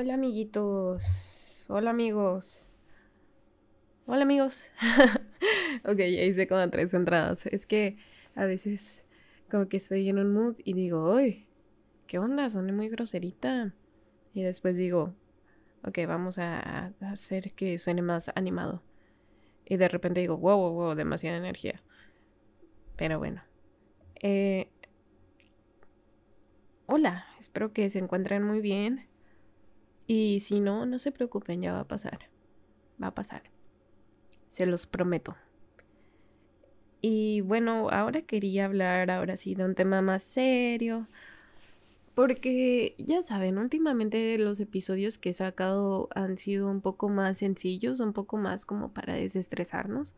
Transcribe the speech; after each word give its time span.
Hola 0.00 0.14
amiguitos. 0.14 1.66
Hola 1.68 1.90
amigos. 1.90 2.70
Hola 4.06 4.22
amigos. 4.22 4.70
ok, 5.84 5.98
ya 5.98 6.24
hice 6.24 6.48
como 6.48 6.70
tres 6.70 6.94
entradas. 6.94 7.44
Es 7.44 7.66
que 7.66 7.98
a 8.34 8.46
veces 8.46 9.04
como 9.50 9.68
que 9.68 9.76
estoy 9.76 10.08
en 10.08 10.18
un 10.18 10.32
mood 10.32 10.56
y 10.64 10.72
digo, 10.72 11.14
uy, 11.14 11.46
¿qué 12.06 12.18
onda? 12.18 12.48
Soné 12.48 12.72
muy 12.72 12.88
groserita. 12.88 13.74
Y 14.32 14.40
después 14.42 14.78
digo, 14.78 15.14
ok, 15.84 15.98
vamos 16.08 16.38
a 16.38 16.94
hacer 17.02 17.52
que 17.52 17.76
suene 17.76 18.00
más 18.00 18.30
animado. 18.34 18.82
Y 19.66 19.76
de 19.76 19.88
repente 19.88 20.20
digo, 20.20 20.38
wow, 20.38 20.56
wow, 20.56 20.72
wow, 20.72 20.94
demasiada 20.94 21.36
energía. 21.36 21.82
Pero 22.96 23.18
bueno. 23.18 23.42
Eh, 24.22 24.70
hola, 26.86 27.26
espero 27.38 27.74
que 27.74 27.90
se 27.90 27.98
encuentren 27.98 28.42
muy 28.42 28.62
bien. 28.62 29.09
Y 30.12 30.40
si 30.40 30.58
no, 30.58 30.86
no 30.86 30.98
se 30.98 31.12
preocupen, 31.12 31.62
ya 31.62 31.72
va 31.72 31.80
a 31.82 31.86
pasar. 31.86 32.18
Va 33.00 33.06
a 33.06 33.14
pasar. 33.14 33.44
Se 34.48 34.66
los 34.66 34.88
prometo. 34.88 35.36
Y 37.00 37.42
bueno, 37.42 37.90
ahora 37.90 38.22
quería 38.22 38.64
hablar 38.64 39.08
ahora 39.12 39.36
sí 39.36 39.54
de 39.54 39.64
un 39.64 39.76
tema 39.76 40.02
más 40.02 40.24
serio. 40.24 41.06
Porque 42.16 42.96
ya 42.98 43.22
saben, 43.22 43.56
últimamente 43.56 44.36
los 44.38 44.58
episodios 44.58 45.16
que 45.16 45.30
he 45.30 45.32
sacado 45.32 46.08
han 46.12 46.38
sido 46.38 46.68
un 46.68 46.80
poco 46.80 47.08
más 47.08 47.38
sencillos, 47.38 48.00
un 48.00 48.12
poco 48.12 48.36
más 48.36 48.66
como 48.66 48.92
para 48.92 49.14
desestresarnos. 49.14 50.16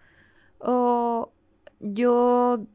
O 0.58 1.34
yo 1.80 2.66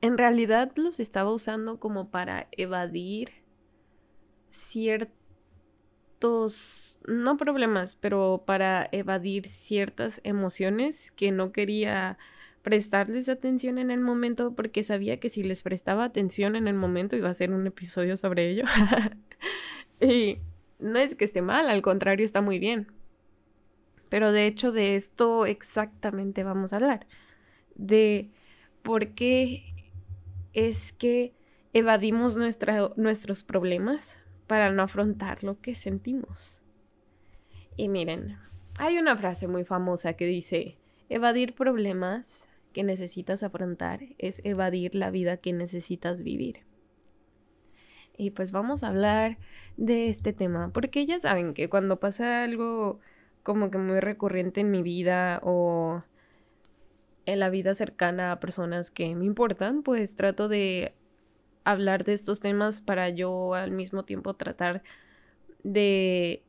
en 0.00 0.16
realidad 0.16 0.72
los 0.76 0.98
estaba 0.98 1.30
usando 1.30 1.78
como 1.78 2.08
para 2.08 2.48
evadir 2.52 3.28
no 7.06 7.36
problemas, 7.36 7.96
pero 7.96 8.44
para 8.46 8.88
evadir 8.92 9.46
ciertas 9.46 10.20
emociones 10.24 11.10
que 11.10 11.32
no 11.32 11.52
quería 11.52 12.18
prestarles 12.62 13.28
atención 13.28 13.78
en 13.78 13.90
el 13.90 14.00
momento 14.00 14.54
porque 14.54 14.82
sabía 14.82 15.20
que 15.20 15.28
si 15.28 15.42
les 15.42 15.62
prestaba 15.62 16.04
atención 16.04 16.56
en 16.56 16.66
el 16.66 16.74
momento 16.74 17.14
iba 17.14 17.28
a 17.28 17.34
ser 17.34 17.52
un 17.52 17.66
episodio 17.66 18.16
sobre 18.16 18.48
ello. 18.48 18.64
y 20.00 20.38
no 20.78 20.98
es 20.98 21.14
que 21.14 21.26
esté 21.26 21.42
mal, 21.42 21.68
al 21.68 21.82
contrario 21.82 22.24
está 22.24 22.40
muy 22.40 22.58
bien. 22.58 22.90
Pero 24.08 24.32
de 24.32 24.46
hecho 24.46 24.72
de 24.72 24.96
esto 24.96 25.44
exactamente 25.44 26.42
vamos 26.42 26.72
a 26.72 26.76
hablar. 26.76 27.06
De 27.74 28.30
por 28.82 29.08
qué 29.08 29.92
es 30.54 30.92
que 30.92 31.34
evadimos 31.74 32.36
nuestros 32.36 33.44
problemas 33.44 34.16
para 34.46 34.70
no 34.70 34.82
afrontar 34.82 35.42
lo 35.42 35.60
que 35.60 35.74
sentimos. 35.74 36.60
Y 37.76 37.88
miren, 37.88 38.38
hay 38.78 38.98
una 38.98 39.16
frase 39.16 39.48
muy 39.48 39.64
famosa 39.64 40.14
que 40.14 40.26
dice, 40.26 40.78
evadir 41.08 41.54
problemas 41.54 42.48
que 42.72 42.84
necesitas 42.84 43.42
afrontar 43.42 44.00
es 44.18 44.40
evadir 44.44 44.94
la 44.94 45.10
vida 45.10 45.36
que 45.36 45.52
necesitas 45.52 46.22
vivir. 46.22 46.60
Y 48.16 48.30
pues 48.30 48.52
vamos 48.52 48.84
a 48.84 48.88
hablar 48.88 49.38
de 49.76 50.08
este 50.08 50.32
tema, 50.32 50.70
porque 50.72 51.04
ya 51.06 51.18
saben 51.18 51.54
que 51.54 51.68
cuando 51.68 51.98
pasa 51.98 52.44
algo 52.44 53.00
como 53.42 53.70
que 53.70 53.78
muy 53.78 54.00
recurrente 54.00 54.60
en 54.60 54.70
mi 54.70 54.82
vida 54.82 55.40
o 55.42 56.02
en 57.26 57.40
la 57.40 57.50
vida 57.50 57.74
cercana 57.74 58.32
a 58.32 58.40
personas 58.40 58.90
que 58.90 59.14
me 59.14 59.24
importan, 59.24 59.82
pues 59.82 60.16
trato 60.16 60.48
de 60.48 60.94
hablar 61.64 62.04
de 62.04 62.12
estos 62.12 62.40
temas 62.40 62.82
para 62.82 63.08
yo 63.08 63.54
al 63.54 63.70
mismo 63.70 64.04
tiempo 64.04 64.34
tratar 64.34 64.82
de 65.62 66.42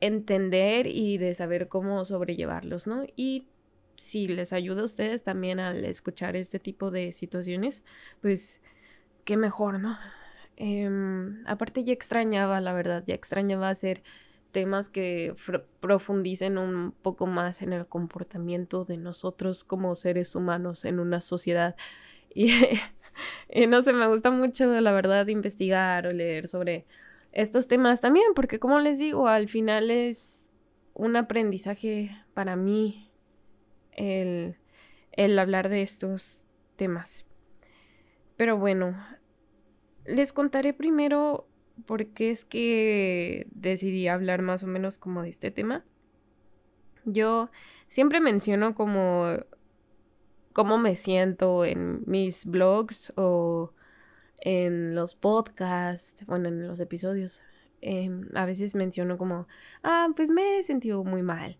entender 0.00 0.86
y 0.86 1.18
de 1.18 1.34
saber 1.34 1.68
cómo 1.68 2.04
sobrellevarlos, 2.04 2.86
¿no? 2.86 3.04
Y 3.16 3.46
si 3.96 4.28
les 4.28 4.52
ayuda 4.52 4.82
a 4.82 4.84
ustedes 4.84 5.22
también 5.22 5.60
al 5.60 5.84
escuchar 5.84 6.36
este 6.36 6.58
tipo 6.58 6.90
de 6.90 7.12
situaciones, 7.12 7.84
pues 8.20 8.60
qué 9.24 9.36
mejor, 9.36 9.80
¿no? 9.80 9.98
Em, 10.56 11.42
aparte 11.46 11.84
ya 11.84 11.92
extrañaba, 11.92 12.60
la 12.60 12.72
verdad, 12.72 13.04
ya 13.06 13.14
extrañaba 13.14 13.68
hacer 13.68 14.02
temas 14.52 14.88
que 14.88 15.34
profundicen 15.80 16.58
un 16.58 16.92
poco 16.92 17.26
más 17.26 17.62
en 17.62 17.72
el 17.72 17.86
comportamiento 17.86 18.84
de 18.84 18.98
nosotros 18.98 19.64
como 19.64 19.94
seres 19.94 20.34
humanos 20.36 20.84
en 20.84 21.00
una 21.00 21.20
sociedad. 21.20 21.76
Y 22.34 22.50
y 23.48 23.66
no 23.66 23.82
sé, 23.82 23.92
me 23.92 24.06
gusta 24.08 24.30
mucho, 24.30 24.66
la 24.80 24.92
verdad, 24.92 25.26
investigar 25.28 26.06
o 26.06 26.10
leer 26.10 26.48
sobre 26.48 26.86
estos 27.32 27.66
temas 27.66 28.00
también, 28.00 28.34
porque 28.34 28.58
como 28.58 28.78
les 28.78 28.98
digo, 28.98 29.28
al 29.28 29.48
final 29.48 29.90
es 29.90 30.52
un 30.94 31.16
aprendizaje 31.16 32.16
para 32.34 32.56
mí 32.56 33.10
el, 33.92 34.56
el 35.12 35.38
hablar 35.38 35.68
de 35.68 35.82
estos 35.82 36.46
temas. 36.76 37.26
Pero 38.36 38.58
bueno, 38.58 38.96
les 40.04 40.32
contaré 40.32 40.74
primero 40.74 41.46
por 41.86 42.06
qué 42.06 42.30
es 42.30 42.44
que 42.44 43.46
decidí 43.50 44.08
hablar 44.08 44.42
más 44.42 44.62
o 44.62 44.66
menos 44.66 44.98
como 44.98 45.22
de 45.22 45.30
este 45.30 45.50
tema. 45.50 45.84
Yo 47.04 47.50
siempre 47.86 48.20
menciono 48.20 48.74
como 48.74 49.38
cómo 50.52 50.78
me 50.78 50.96
siento 50.96 51.64
en 51.64 52.02
mis 52.06 52.46
blogs 52.46 53.12
o 53.16 53.72
en 54.40 54.94
los 54.94 55.14
podcasts, 55.14 56.24
bueno, 56.26 56.48
en 56.48 56.66
los 56.66 56.80
episodios. 56.80 57.42
Em, 57.80 58.28
a 58.34 58.46
veces 58.46 58.74
menciono 58.74 59.18
como, 59.18 59.48
ah, 59.82 60.08
pues 60.16 60.30
me 60.30 60.58
he 60.58 60.62
sentido 60.62 61.04
muy 61.04 61.22
mal 61.22 61.58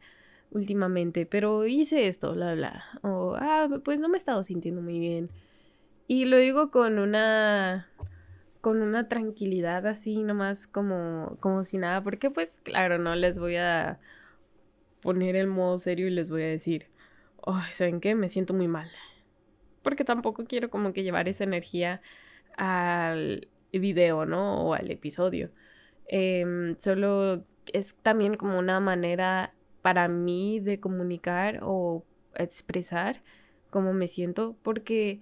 últimamente, 0.50 1.26
pero 1.26 1.66
hice 1.66 2.08
esto, 2.08 2.34
bla, 2.34 2.54
bla. 2.54 2.84
O, 3.02 3.36
ah, 3.38 3.68
pues 3.84 4.00
no 4.00 4.08
me 4.08 4.16
he 4.16 4.18
estado 4.18 4.42
sintiendo 4.42 4.82
muy 4.82 4.98
bien. 4.98 5.30
Y 6.06 6.26
lo 6.26 6.36
digo 6.36 6.70
con 6.70 6.98
una 6.98 7.88
con 8.60 8.80
una 8.80 9.08
tranquilidad 9.08 9.86
así 9.88 10.22
nomás 10.22 10.66
como 10.68 11.36
como 11.40 11.64
si 11.64 11.78
nada, 11.78 12.02
porque 12.02 12.30
pues 12.30 12.60
claro, 12.62 12.98
no 12.98 13.16
les 13.16 13.38
voy 13.38 13.56
a 13.56 13.98
poner 15.00 15.36
el 15.36 15.48
modo 15.48 15.78
serio 15.78 16.06
y 16.06 16.10
les 16.10 16.30
voy 16.30 16.42
a 16.42 16.46
decir, 16.46 16.86
ay, 17.46 17.72
¿saben 17.72 18.00
qué? 18.00 18.14
Me 18.14 18.28
siento 18.28 18.54
muy 18.54 18.68
mal. 18.68 18.90
Porque 19.82 20.04
tampoco 20.04 20.44
quiero 20.44 20.70
como 20.70 20.92
que 20.92 21.02
llevar 21.02 21.28
esa 21.28 21.44
energía 21.44 22.00
al 22.56 23.48
video, 23.72 24.26
¿no? 24.26 24.66
O 24.66 24.74
al 24.74 24.90
episodio. 24.90 25.50
Em, 26.06 26.76
solo 26.78 27.44
es 27.72 27.96
también 27.96 28.36
como 28.36 28.58
una 28.58 28.80
manera 28.80 29.54
para 29.82 30.08
mí 30.08 30.60
de 30.60 30.80
comunicar 30.80 31.60
o 31.62 32.04
expresar 32.36 33.22
cómo 33.70 33.92
me 33.92 34.08
siento. 34.08 34.56
Porque, 34.62 35.20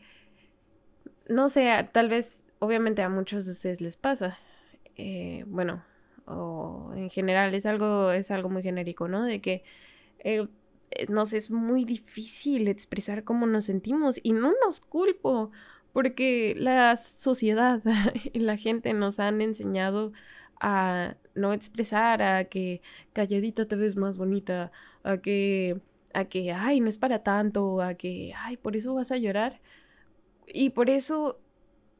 no 1.28 1.48
sé, 1.48 1.88
tal 1.92 2.08
vez, 2.08 2.46
obviamente 2.58 3.02
a 3.02 3.08
muchos 3.08 3.46
de 3.46 3.52
ustedes 3.52 3.80
les 3.80 3.96
pasa. 3.96 4.38
Eh, 4.96 5.44
bueno, 5.46 5.84
o 6.26 6.92
en 6.94 7.10
general 7.10 7.54
es 7.54 7.66
algo, 7.66 8.12
es 8.12 8.30
algo 8.30 8.48
muy 8.50 8.62
genérico, 8.62 9.08
¿no? 9.08 9.24
De 9.24 9.40
que 9.40 9.64
eh, 10.20 10.46
nos 11.08 11.32
es 11.32 11.50
muy 11.50 11.84
difícil 11.84 12.68
expresar 12.68 13.24
cómo 13.24 13.46
nos 13.46 13.66
sentimos 13.66 14.20
y 14.22 14.32
no 14.32 14.52
nos 14.64 14.80
culpo 14.80 15.50
porque 15.92 16.54
la 16.56 16.96
sociedad 16.96 17.82
y 18.32 18.38
la 18.40 18.56
gente 18.56 18.92
nos 18.92 19.20
han 19.20 19.40
enseñado 19.40 20.12
a 20.60 21.16
no 21.34 21.52
expresar, 21.52 22.22
a 22.22 22.44
que 22.44 22.82
calladita 23.12 23.66
te 23.66 23.76
ves 23.76 23.96
más 23.96 24.18
bonita, 24.18 24.72
a 25.02 25.18
que, 25.18 25.80
a 26.12 26.26
que, 26.26 26.52
ay, 26.52 26.80
no 26.80 26.88
es 26.88 26.98
para 26.98 27.22
tanto, 27.22 27.80
a 27.80 27.94
que, 27.94 28.34
ay, 28.36 28.56
por 28.56 28.76
eso 28.76 28.94
vas 28.94 29.10
a 29.10 29.16
llorar. 29.16 29.60
Y 30.46 30.70
por 30.70 30.90
eso 30.90 31.40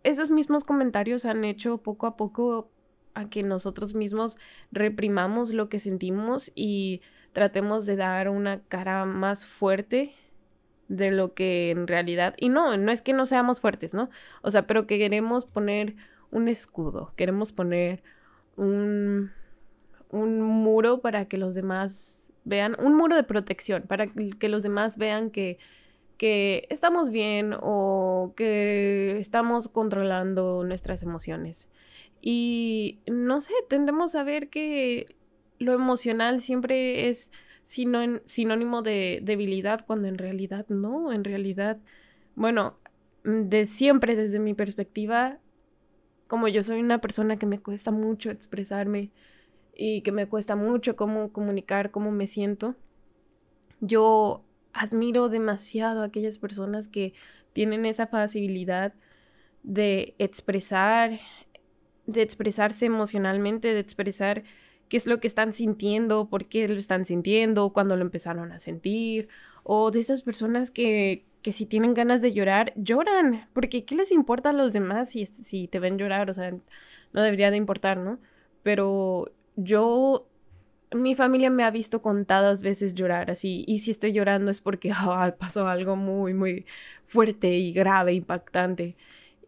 esos 0.03 0.31
mismos 0.31 0.65
comentarios 0.65 1.25
han 1.25 1.45
hecho 1.45 1.79
poco 1.79 2.07
a 2.07 2.17
poco 2.17 2.71
a 3.15 3.29
que 3.29 3.43
nosotros 3.43 3.95
mismos 3.95 4.37
reprimamos 4.73 5.53
lo 5.53 5.69
que 5.69 5.79
sentimos 5.79 6.53
y 6.55 7.01
tratemos 7.33 7.87
de 7.87 7.97
dar 7.97 8.29
una 8.29 8.61
cara 8.63 9.05
más 9.05 9.47
fuerte 9.47 10.15
de 10.89 11.13
lo 11.13 11.35
que 11.35 11.71
en 11.71 11.87
realidad, 11.87 12.35
y 12.37 12.49
no, 12.49 12.77
no 12.77 12.91
es 12.91 13.01
que 13.01 13.13
no 13.13 13.25
seamos 13.25 13.61
fuertes, 13.61 13.95
¿no? 13.95 14.11
O 14.43 14.51
sea, 14.51 14.67
pero 14.67 14.87
que 14.87 14.99
queremos 14.99 15.45
poner 15.45 15.95
un 16.33 16.49
escudo, 16.49 17.13
queremos 17.17 17.53
poner 17.53 18.03
un, 18.57 19.31
un 20.11 20.41
muro 20.41 21.01
para 21.01 21.27
que 21.27 21.37
los 21.37 21.55
demás 21.55 22.33
vean, 22.45 22.77
un 22.81 22.97
muro 22.97 23.15
de 23.15 23.23
protección, 23.23 23.85
para 23.85 24.07
que 24.09 24.49
los 24.49 24.65
demás 24.65 24.99
vean 24.99 25.31
que, 25.31 25.59
que 26.17 26.67
estamos 26.71 27.11
bien 27.11 27.55
o 27.61 28.33
que 28.37 29.17
estamos 29.19 29.69
controlando 29.69 30.65
nuestras 30.65 31.03
emociones. 31.03 31.69
Y 32.21 32.99
no 33.07 33.41
sé, 33.41 33.55
tendemos 33.69 34.15
a 34.15 34.25
ver 34.25 34.49
que 34.51 35.17
lo 35.61 35.75
emocional 35.75 36.41
siempre 36.41 37.09
es 37.09 37.31
sinónimo 37.63 38.83
de 38.83 39.21
debilidad, 39.23 39.85
cuando 39.87 40.09
en 40.09 40.19
realidad 40.19 40.67
no, 40.69 41.13
en 41.13 41.23
realidad, 41.23 41.79
bueno, 42.35 42.79
mm, 43.25 43.49
de 43.49 43.67
siempre 43.67 44.17
desde 44.17 44.41
mi 44.41 44.55
perspectiva, 44.55 45.39
como 46.27 46.49
yo 46.49 46.63
soy 46.63 46.81
una 46.81 47.01
persona 47.01 47.37
que 47.39 47.47
me 47.47 47.61
cuesta 47.61 47.91
mucho 47.91 48.31
expresarme 48.31 49.13
y 49.77 50.01
que 50.01 50.13
me 50.13 50.27
cuesta 50.27 50.57
mucho 50.57 50.97
cómo 50.97 51.33
comunicar 51.33 51.91
cómo 51.91 52.11
me 52.11 52.27
siento. 52.27 52.75
Yo 53.81 54.45
admiro 54.73 55.29
demasiado 55.29 56.03
a 56.03 56.07
aquellas 56.07 56.39
personas 56.39 56.89
que 56.89 57.13
tienen 57.53 57.85
esa 57.85 58.07
facilidad 58.07 58.95
de 59.63 60.15
expresar, 60.19 61.19
de 62.07 62.23
expresarse 62.23 62.87
emocionalmente, 62.87 63.75
de 63.75 63.81
expresar 63.81 64.45
qué 64.91 64.97
es 64.97 65.07
lo 65.07 65.21
que 65.21 65.29
están 65.29 65.53
sintiendo, 65.55 66.29
por 66.29 66.47
qué 66.47 66.69
lo 66.69 66.75
están 66.75 67.07
sintiendo, 67.07 67.73
cuándo 67.73 67.97
lo 67.97 68.03
empezaron 68.03 68.53
a 68.53 68.59
sentir, 68.59 69.29
o 69.63 69.93
de 69.93 70.01
esas 70.01 70.23
personas 70.23 70.71
que, 70.73 71.25
que 71.43 71.53
si 71.53 71.65
tienen 71.65 71.95
ganas 71.95 72.21
de 72.23 72.33
llorar, 72.33 72.73
lloran, 72.77 73.49
porque 73.53 73.85
¿qué 73.85 73.95
les 73.95 74.11
importa 74.11 74.51
a 74.51 74.53
los 74.53 74.73
demás 74.73 75.11
si, 75.11 75.25
si 75.27 75.69
te 75.69 75.79
ven 75.79 75.97
llorar? 75.97 76.29
O 76.29 76.35
sea, 76.35 76.51
no 77.13 77.23
debería 77.23 77.53
de 77.53 77.57
importar, 77.57 77.99
¿no? 77.99 78.19
Pero 78.65 79.33
yo 79.55 80.27
mi 80.93 81.15
familia 81.15 81.51
me 81.51 81.63
ha 81.63 81.71
visto 81.71 82.01
contadas 82.01 82.63
veces 82.63 82.95
llorar 82.95 83.31
así, 83.31 83.65
y 83.69 83.79
si 83.79 83.93
estoy 83.93 84.13
llorando 84.13 84.51
es 84.51 84.61
porque 84.61 84.93
pasó 85.39 85.69
algo 85.69 85.95
muy, 85.95 86.35
muy 86.35 86.67
fuerte 87.07 87.49
y 87.51 87.73
grave, 87.73 88.13
impactante. 88.15 88.97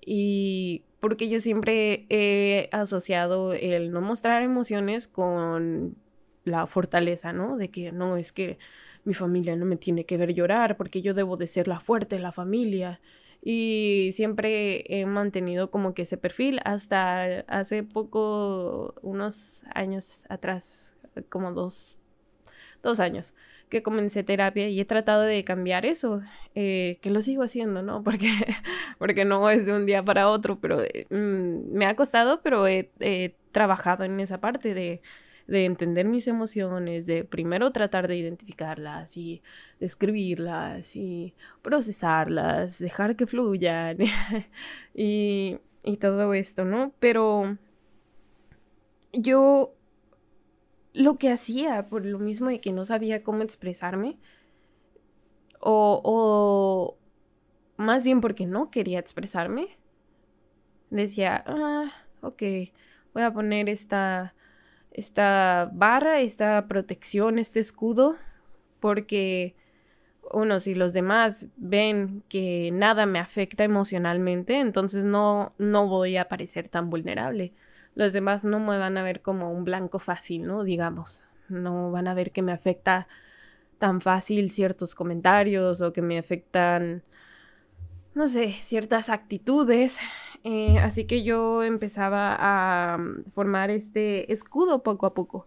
Y 0.06 0.82
porque 1.02 1.28
yo 1.28 1.40
siempre 1.40 2.06
he 2.10 2.69
asociado 2.70 3.54
el 3.54 3.90
no 3.90 4.00
mostrar 4.00 4.40
emociones 4.44 5.08
con 5.08 5.96
la 6.44 6.69
fortaleza, 6.69 7.32
¿no? 7.32 7.56
De 7.56 7.70
que 7.72 7.90
no, 7.90 8.16
es 8.16 8.31
que 8.31 8.56
mi 9.02 9.12
familia 9.12 9.56
no 9.56 9.66
me 9.66 9.76
tiene 9.76 10.06
que 10.06 10.16
ver 10.16 10.32
llorar 10.32 10.76
porque 10.76 11.02
yo 11.02 11.12
debo 11.12 11.37
de 11.37 11.49
ser 11.49 11.66
la 11.66 11.81
fuerte 11.81 12.14
de 12.14 12.22
la 12.22 12.31
familia. 12.31 13.00
Y 13.43 14.10
siempre 14.12 14.84
he 14.88 15.04
mantenido 15.04 15.72
como 15.72 15.93
que 15.93 16.02
ese 16.02 16.19
perfil 16.19 16.60
hasta 16.64 17.40
hace 17.49 17.82
poco, 17.82 18.94
unos 19.02 19.64
años 19.75 20.25
atrás, 20.28 20.96
como 21.28 21.52
dos, 21.52 21.99
dos 22.81 23.00
años 23.00 23.34
que 23.72 23.82
comencé 23.82 24.22
terapia 24.22 24.69
y 24.69 24.78
he 24.78 24.84
tratado 24.84 25.22
de 25.22 25.44
cambiar 25.44 25.86
eso, 25.86 26.20
eh, 26.54 26.98
que 27.00 27.10
lo 27.10 27.22
sigo 27.22 27.42
haciendo, 27.42 27.82
¿no? 27.82 28.02
Porque, 28.04 28.28
porque 28.98 29.24
no 29.24 29.48
es 29.48 29.64
de 29.64 29.72
un 29.72 29.86
día 29.86 30.04
para 30.04 30.28
otro, 30.28 30.60
pero 30.60 30.82
eh, 30.82 31.06
mm, 31.08 31.72
me 31.74 31.86
ha 31.86 31.96
costado, 31.96 32.42
pero 32.42 32.69
he, 32.69 32.90
trabajado 33.50 34.04
en 34.04 34.20
esa 34.20 34.40
parte 34.40 34.74
de, 34.74 35.00
de, 35.46 35.64
entender 35.64 36.06
mis 36.06 36.26
emociones, 36.28 37.06
de 37.06 37.24
primero 37.24 37.72
tratar 37.72 38.08
de 38.08 38.16
identificarlas 38.16 39.16
y 39.16 39.42
describirlas 39.80 40.94
y 40.94 41.34
procesarlas, 41.62 42.78
dejar 42.78 43.16
que 43.16 43.26
fluyan 43.26 43.96
y, 44.94 45.58
y 45.82 45.96
todo 45.96 46.34
esto, 46.34 46.66
¿no? 46.66 46.92
Pero 46.98 47.56
yo 49.12 49.75
lo 50.92 51.16
que 51.18 51.30
hacía 51.30 51.88
por 51.88 52.04
lo 52.04 52.18
mismo 52.18 52.48
de 52.50 52.60
que 52.60 52.72
no 52.72 52.84
sabía 52.84 53.22
cómo 53.22 53.42
expresarme. 53.42 54.18
O, 55.60 56.00
o 56.04 56.98
más 57.76 58.04
bien 58.04 58.20
porque 58.20 58.46
no 58.46 58.70
quería 58.70 58.98
expresarme. 58.98 59.68
Decía, 60.90 61.42
ah, 61.46 61.92
ok, 62.20 62.42
voy 63.14 63.22
a 63.22 63.32
poner 63.32 63.68
esta, 63.68 64.34
esta 64.90 65.70
barra, 65.72 66.20
esta 66.20 66.66
protección, 66.68 67.38
este 67.38 67.60
escudo, 67.60 68.16
porque 68.80 69.56
uno, 70.32 70.60
si 70.60 70.74
los 70.74 70.92
demás 70.92 71.48
ven 71.56 72.22
que 72.28 72.70
nada 72.72 73.06
me 73.06 73.18
afecta 73.18 73.64
emocionalmente, 73.64 74.60
entonces 74.60 75.04
no, 75.04 75.54
no 75.58 75.88
voy 75.88 76.16
a 76.16 76.28
parecer 76.28 76.68
tan 76.68 76.90
vulnerable 76.90 77.52
los 77.94 78.12
demás 78.12 78.44
no 78.44 78.58
me 78.58 78.78
van 78.78 78.96
a 78.96 79.02
ver 79.02 79.22
como 79.22 79.52
un 79.52 79.64
blanco 79.64 79.98
fácil, 79.98 80.46
¿no? 80.46 80.64
Digamos, 80.64 81.24
no 81.48 81.90
van 81.90 82.08
a 82.08 82.14
ver 82.14 82.32
que 82.32 82.42
me 82.42 82.52
afecta 82.52 83.08
tan 83.78 84.00
fácil 84.00 84.50
ciertos 84.50 84.94
comentarios 84.94 85.82
o 85.82 85.92
que 85.92 86.02
me 86.02 86.18
afectan, 86.18 87.02
no 88.14 88.28
sé, 88.28 88.52
ciertas 88.60 89.10
actitudes. 89.10 89.98
Eh, 90.44 90.78
así 90.78 91.04
que 91.04 91.22
yo 91.22 91.62
empezaba 91.62 92.36
a 92.38 92.98
mm, 92.98 93.24
formar 93.32 93.70
este 93.70 94.32
escudo 94.32 94.82
poco 94.82 95.06
a 95.06 95.14
poco 95.14 95.46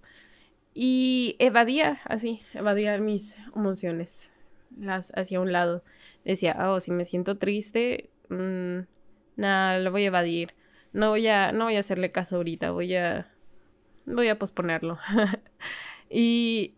y 0.74 1.38
evadía 1.40 2.02
así, 2.06 2.42
evadía 2.54 2.98
mis 3.00 3.38
emociones, 3.56 4.32
las 4.78 5.12
hacia 5.18 5.40
un 5.40 5.52
lado. 5.52 5.84
Decía, 6.26 6.58
oh, 6.70 6.80
si 6.80 6.92
me 6.92 7.06
siento 7.06 7.38
triste, 7.38 8.10
mmm, 8.30 8.80
nada, 9.38 9.80
lo 9.80 9.92
voy 9.92 10.04
a 10.04 10.08
evadir 10.08 10.54
no 10.96 11.10
voy 11.10 11.28
a, 11.28 11.52
no 11.52 11.66
voy 11.66 11.76
a 11.76 11.82
hacerle 11.82 12.12
caso 12.12 12.38
ahorita, 12.38 12.72
voy 12.72 12.96
a, 12.96 13.28
voy 14.06 14.30
a 14.30 14.40
posponerlo. 14.40 14.98
y 16.10 16.76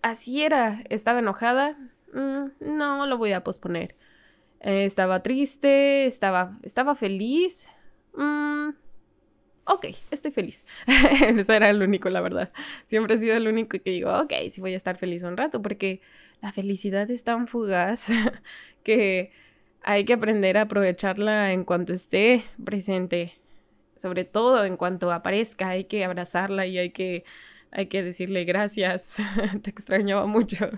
así 0.00 0.44
era, 0.44 0.84
estaba 0.90 1.18
enojada, 1.18 1.76
mm, 2.14 2.50
no, 2.60 3.06
lo 3.06 3.18
voy 3.18 3.32
a 3.32 3.42
posponer. 3.42 3.96
Eh, 4.60 4.84
estaba 4.84 5.24
triste, 5.24 6.06
estaba, 6.06 6.56
estaba 6.62 6.94
feliz. 6.94 7.68
Mm, 8.14 8.70
ok, 9.64 9.86
estoy 10.12 10.30
feliz. 10.30 10.64
Eso 11.36 11.52
era 11.52 11.68
el 11.68 11.82
único, 11.82 12.10
la 12.10 12.20
verdad. 12.20 12.52
Siempre 12.86 13.16
he 13.16 13.18
sido 13.18 13.36
el 13.36 13.48
único 13.48 13.70
que 13.70 13.90
digo, 13.90 14.16
ok, 14.20 14.34
sí 14.52 14.60
voy 14.60 14.74
a 14.74 14.76
estar 14.76 14.96
feliz 14.96 15.24
un 15.24 15.36
rato, 15.36 15.62
porque 15.62 16.00
la 16.40 16.52
felicidad 16.52 17.10
es 17.10 17.24
tan 17.24 17.48
fugaz 17.48 18.08
que 18.84 19.32
hay 19.82 20.04
que 20.04 20.12
aprender 20.12 20.58
a 20.58 20.62
aprovecharla 20.62 21.52
en 21.52 21.64
cuanto 21.64 21.92
esté 21.92 22.44
presente 22.64 23.32
sobre 23.98 24.24
todo 24.24 24.64
en 24.64 24.76
cuanto 24.76 25.10
aparezca, 25.12 25.70
hay 25.70 25.84
que 25.84 26.04
abrazarla 26.04 26.66
y 26.66 26.78
hay 26.78 26.90
que, 26.90 27.24
hay 27.70 27.86
que 27.86 28.02
decirle 28.02 28.44
gracias, 28.44 29.16
te 29.62 29.70
extrañaba 29.70 30.26
mucho. 30.26 30.70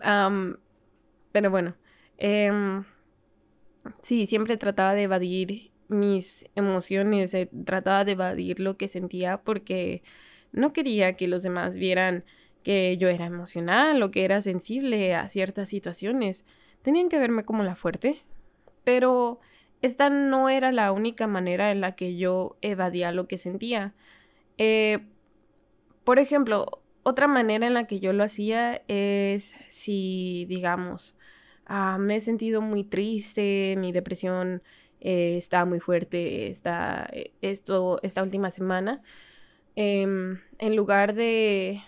pero 1.32 1.50
bueno, 1.50 1.74
em, 2.18 2.84
sí, 4.02 4.26
siempre 4.26 4.56
trataba 4.56 4.94
de 4.94 5.04
evadir 5.04 5.70
mis 5.88 6.46
emociones, 6.54 7.34
eh, 7.34 7.50
trataba 7.64 8.04
de 8.04 8.12
evadir 8.12 8.60
lo 8.60 8.76
que 8.76 8.88
sentía 8.88 9.42
porque 9.42 10.02
no 10.52 10.72
quería 10.72 11.16
que 11.16 11.28
los 11.28 11.42
demás 11.42 11.78
vieran 11.78 12.24
que 12.62 12.96
yo 12.96 13.08
era 13.08 13.26
emocional 13.26 14.02
o 14.02 14.10
que 14.10 14.24
era 14.24 14.40
sensible 14.40 15.14
a 15.14 15.28
ciertas 15.28 15.68
situaciones. 15.68 16.44
Tenían 16.82 17.08
que 17.08 17.18
verme 17.18 17.44
como 17.44 17.62
la 17.64 17.76
fuerte, 17.76 18.22
pero 18.84 19.40
esta 19.82 20.10
no 20.10 20.48
era 20.48 20.72
la 20.72 20.92
única 20.92 21.26
manera 21.26 21.70
en 21.70 21.80
la 21.80 21.94
que 21.94 22.16
yo 22.16 22.56
evadía 22.62 23.12
lo 23.12 23.26
que 23.26 23.38
sentía. 23.38 23.94
Eh, 24.58 25.06
por 26.04 26.18
ejemplo, 26.18 26.82
otra 27.02 27.28
manera 27.28 27.66
en 27.66 27.74
la 27.74 27.86
que 27.86 28.00
yo 28.00 28.12
lo 28.12 28.24
hacía 28.24 28.82
es 28.88 29.54
si, 29.68 30.46
digamos, 30.48 31.14
ah, 31.66 31.98
me 31.98 32.16
he 32.16 32.20
sentido 32.20 32.60
muy 32.60 32.84
triste, 32.84 33.74
mi 33.78 33.92
depresión 33.92 34.62
eh, 35.00 35.36
está 35.38 35.64
muy 35.64 35.80
fuerte 35.80 36.48
esta, 36.48 37.08
eh, 37.12 37.32
esto, 37.40 38.00
esta 38.02 38.22
última 38.22 38.50
semana, 38.50 39.02
em, 39.76 40.40
en 40.58 40.76
lugar 40.76 41.14
de 41.14 41.82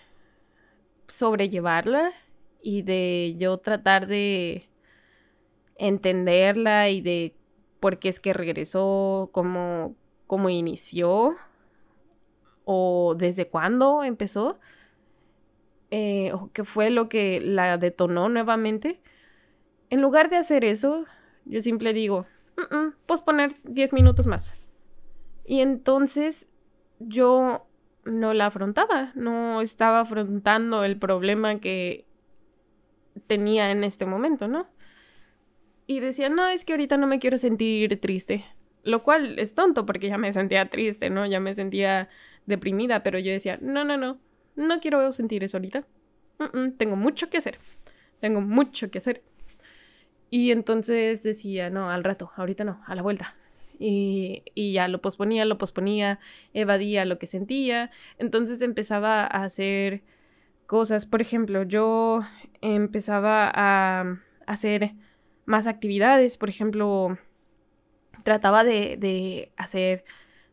sobrellevarla 1.07 2.11
y 2.61 2.81
de 2.81 3.35
yo 3.37 3.57
tratar 3.59 4.07
de 4.07 4.67
entenderla 5.77 6.89
y 6.89 7.01
de 7.01 7.35
por 7.83 7.99
qué 7.99 8.07
es 8.07 8.21
que 8.21 8.31
regresó, 8.31 9.29
cómo, 9.33 9.97
cómo 10.25 10.47
inició 10.49 11.35
o 12.63 13.13
desde 13.17 13.49
cuándo 13.49 14.05
empezó, 14.05 14.57
eh, 15.91 16.31
o 16.31 16.49
qué 16.53 16.63
fue 16.63 16.91
lo 16.91 17.09
que 17.09 17.41
la 17.41 17.77
detonó 17.77 18.29
nuevamente. 18.29 19.01
En 19.89 20.01
lugar 20.01 20.29
de 20.29 20.37
hacer 20.37 20.63
eso, 20.63 21.03
yo 21.43 21.59
siempre 21.59 21.91
digo, 21.91 22.25
posponer 23.05 23.53
10 23.65 23.91
minutos 23.91 24.27
más. 24.27 24.55
Y 25.43 25.59
entonces 25.59 26.47
yo 26.99 27.67
no 28.05 28.33
la 28.33 28.45
afrontaba, 28.45 29.11
no 29.13 29.59
estaba 29.59 29.99
afrontando 29.99 30.85
el 30.85 30.97
problema 30.97 31.59
que 31.59 32.05
tenía 33.27 33.71
en 33.71 33.83
este 33.83 34.05
momento, 34.05 34.47
¿no? 34.47 34.67
Y 35.87 35.99
decía, 35.99 36.29
no, 36.29 36.47
es 36.47 36.65
que 36.65 36.73
ahorita 36.73 36.97
no 36.97 37.07
me 37.07 37.19
quiero 37.19 37.37
sentir 37.37 37.99
triste. 37.99 38.45
Lo 38.83 39.03
cual 39.03 39.39
es 39.39 39.53
tonto 39.53 39.85
porque 39.85 40.09
ya 40.09 40.17
me 40.17 40.31
sentía 40.33 40.69
triste, 40.69 41.09
¿no? 41.09 41.25
Ya 41.25 41.39
me 41.39 41.53
sentía 41.53 42.09
deprimida, 42.45 43.03
pero 43.03 43.19
yo 43.19 43.31
decía, 43.31 43.57
no, 43.61 43.83
no, 43.83 43.97
no, 43.97 44.19
no 44.55 44.79
quiero 44.79 45.11
sentir 45.11 45.43
eso 45.43 45.57
ahorita. 45.57 45.85
tengo 46.77 46.95
mucho 46.95 47.29
que 47.29 47.37
hacer. 47.37 47.59
Tengo 48.19 48.41
mucho 48.41 48.91
que 48.91 48.97
hacer. 48.97 49.23
Y 50.29 50.51
entonces 50.51 51.23
decía, 51.23 51.69
no, 51.69 51.89
al 51.89 52.03
rato, 52.03 52.31
ahorita 52.35 52.63
no, 52.63 52.81
a 52.85 52.95
la 52.95 53.01
vuelta. 53.01 53.35
Y, 53.79 54.43
y, 54.55 54.73
ya 54.73 54.87
lo 54.87 55.01
posponía, 55.01 55.45
lo 55.45 55.57
posponía, 55.57 56.19
evadía 56.53 57.05
lo 57.05 57.19
que 57.19 57.25
sentía. 57.25 57.91
Entonces 58.17 58.61
empezaba 58.61 59.23
a 59.23 59.43
hacer 59.43 60.03
cosas. 60.65 61.05
Por 61.05 61.21
ejemplo, 61.21 61.63
yo 61.63 62.21
empezaba 62.61 63.51
a 63.53 64.19
hacer 64.47 64.93
más 65.45 65.67
actividades. 65.67 66.37
Por 66.37 66.49
ejemplo, 66.49 67.17
trataba 68.23 68.63
de, 68.63 69.51
hacer 69.57 70.03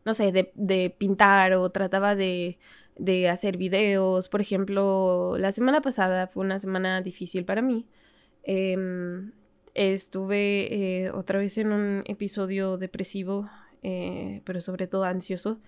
no 0.05 0.13
sé, 0.13 0.31
de, 0.31 0.89
pintar 0.97 1.53
o 1.53 1.69
trataba 1.69 2.15
de, 2.15 2.57
de 2.97 3.29
hacer 3.29 3.57
videos. 3.57 4.29
Por 4.29 4.41
ejemplo, 4.41 5.35
la 5.37 5.51
semana 5.51 5.81
pasada 5.81 6.27
fue 6.27 6.43
una 6.45 6.59
semana 6.59 7.01
difícil 7.01 7.45
para 7.45 7.61
mí. 7.61 7.87
Em, 8.43 9.31
estuve 9.73 11.03
eh, 11.05 11.11
otra 11.11 11.39
vez 11.39 11.57
en 11.57 11.71
un 11.71 12.03
episodio 12.05 12.77
depresivo, 12.77 13.49
eh, 13.83 14.41
pero 14.45 14.61
sobre 14.61 14.87
todo 14.87 15.03
ansioso. 15.03 15.59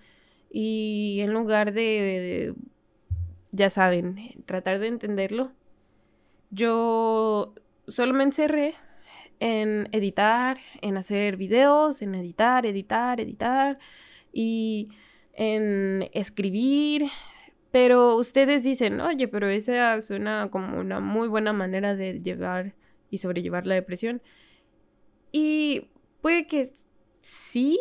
Y 0.50 1.20
en 1.20 1.32
lugar 1.32 1.72
de, 1.72 2.54
ya 3.50 3.70
saben, 3.70 4.16
tratar 4.46 4.78
de 4.78 4.88
entenderlo, 4.88 5.52
yo 6.50 7.54
solo 7.88 8.14
me 8.14 8.24
encerré 8.24 8.74
en 9.44 9.90
editar, 9.92 10.56
en 10.80 10.96
hacer 10.96 11.36
videos, 11.36 12.00
en 12.00 12.14
editar, 12.14 12.64
editar, 12.64 13.20
editar 13.20 13.78
y 14.32 14.88
en 15.34 16.08
escribir. 16.14 17.10
Pero 17.70 18.16
ustedes 18.16 18.62
dicen, 18.64 19.02
oye, 19.02 19.28
pero 19.28 19.48
esa 19.48 20.00
suena 20.00 20.48
como 20.50 20.80
una 20.80 20.98
muy 21.00 21.28
buena 21.28 21.52
manera 21.52 21.94
de 21.94 22.22
llevar 22.22 22.74
y 23.10 23.18
sobrellevar 23.18 23.66
la 23.66 23.74
depresión. 23.74 24.22
Y 25.30 25.90
puede 26.22 26.46
que 26.46 26.72
sí 27.20 27.78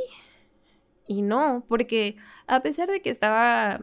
y 1.08 1.22
no, 1.22 1.64
porque 1.70 2.18
a 2.46 2.62
pesar 2.62 2.90
de 2.90 3.02
que 3.02 3.10
estaba 3.10 3.80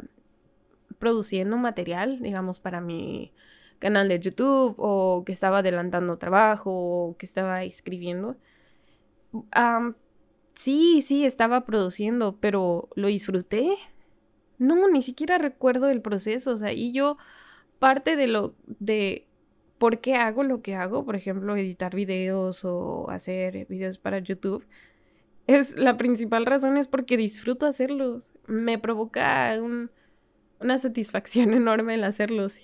produciendo 0.99 1.57
material, 1.57 2.21
digamos, 2.21 2.61
para 2.61 2.83
mi 2.83 3.33
canal 3.81 4.09
de 4.09 4.21
YouTube 4.21 4.75
o 4.79 5.25
que 5.27 5.33
estaba 5.33 5.59
adelantando 5.59 6.19
trabajo 6.19 6.71
o 6.73 7.17
que 7.17 7.27
estaba 7.27 7.65
escribiendo, 7.65 8.37
sí, 10.55 11.03
sí, 11.03 11.25
estaba 11.25 11.65
produciendo, 11.65 12.37
pero 12.41 12.89
¿lo 12.95 13.09
disfruté? 13.09 13.77
No, 14.59 14.89
ni 14.89 15.03
siquiera 15.03 15.39
recuerdo 15.39 15.89
el 15.89 16.03
proceso, 16.03 16.53
o 16.53 16.57
sea, 16.57 16.73
y 16.73 16.93
yo 16.93 17.17
parte 17.81 18.15
de 18.17 18.29
lo 18.29 18.55
de 18.67 19.27
por 19.79 20.01
qué 20.01 20.15
hago 20.15 20.45
lo 20.45 20.63
que 20.63 20.75
hago, 20.75 21.05
por 21.05 21.17
ejemplo, 21.17 21.57
editar 21.57 21.95
videos 21.97 22.65
o 22.65 23.09
hacer 23.11 23.67
videos 23.67 23.99
para 23.99 24.19
YouTube, 24.19 24.65
es 25.47 25.77
la 25.79 25.97
principal 25.97 26.47
razón 26.47 26.77
es 26.77 26.87
porque 26.87 27.17
disfruto 27.17 27.67
hacerlos. 27.67 28.35
Me 28.47 28.79
provoca 28.79 29.59
una 30.61 30.79
satisfacción 30.79 31.55
enorme 31.55 31.95
el 31.95 32.05
hacerlos. 32.05 32.59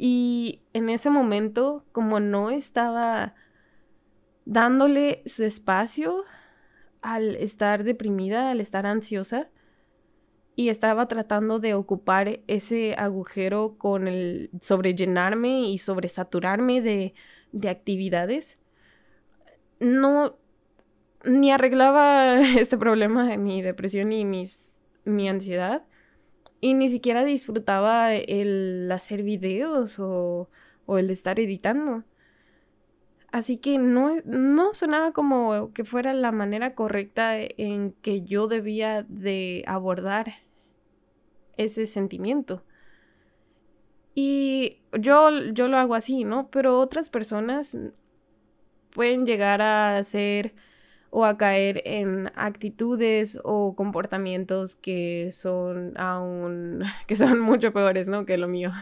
Y 0.00 0.62
en 0.74 0.88
ese 0.88 1.10
momento, 1.10 1.84
como 1.90 2.20
no 2.20 2.50
estaba 2.50 3.34
dándole 4.44 5.22
su 5.26 5.42
espacio 5.42 6.22
al 7.02 7.34
estar 7.34 7.82
deprimida, 7.82 8.52
al 8.52 8.60
estar 8.60 8.86
ansiosa, 8.86 9.48
y 10.54 10.68
estaba 10.68 11.08
tratando 11.08 11.58
de 11.58 11.74
ocupar 11.74 12.40
ese 12.46 12.94
agujero 12.96 13.76
con 13.76 14.06
el 14.06 14.50
sobrellenarme 14.60 15.62
y 15.62 15.78
sobresaturarme 15.78 16.80
de, 16.80 17.14
de 17.50 17.68
actividades, 17.68 18.56
no 19.80 20.36
ni 21.24 21.50
arreglaba 21.50 22.40
este 22.58 22.78
problema 22.78 23.28
de 23.28 23.36
mi 23.36 23.62
depresión 23.62 24.12
y 24.12 24.24
mis, 24.24 24.74
mi 25.04 25.28
ansiedad. 25.28 25.82
Y 26.60 26.74
ni 26.74 26.88
siquiera 26.88 27.24
disfrutaba 27.24 28.14
el 28.14 28.90
hacer 28.90 29.22
videos 29.22 29.98
o, 29.98 30.48
o 30.86 30.98
el 30.98 31.10
estar 31.10 31.38
editando. 31.38 32.04
Así 33.30 33.58
que 33.58 33.78
no, 33.78 34.16
no 34.24 34.74
sonaba 34.74 35.12
como 35.12 35.72
que 35.74 35.84
fuera 35.84 36.14
la 36.14 36.32
manera 36.32 36.74
correcta 36.74 37.36
en 37.38 37.92
que 38.00 38.22
yo 38.22 38.48
debía 38.48 39.04
de 39.08 39.62
abordar 39.66 40.32
ese 41.58 41.86
sentimiento. 41.86 42.62
Y 44.14 44.78
yo, 44.98 45.30
yo 45.52 45.68
lo 45.68 45.76
hago 45.76 45.94
así, 45.94 46.24
¿no? 46.24 46.48
Pero 46.50 46.80
otras 46.80 47.10
personas 47.10 47.76
pueden 48.90 49.26
llegar 49.26 49.60
a 49.62 50.02
ser 50.02 50.54
o 51.10 51.24
a 51.24 51.36
caer 51.38 51.82
en 51.84 52.30
actitudes 52.36 53.38
o 53.44 53.74
comportamientos 53.76 54.76
que 54.76 55.30
son 55.32 55.94
aún, 55.98 56.82
que 57.06 57.16
son 57.16 57.40
mucho 57.40 57.72
peores, 57.72 58.08
¿no? 58.08 58.26
Que 58.26 58.38
lo 58.38 58.48
mío. 58.48 58.72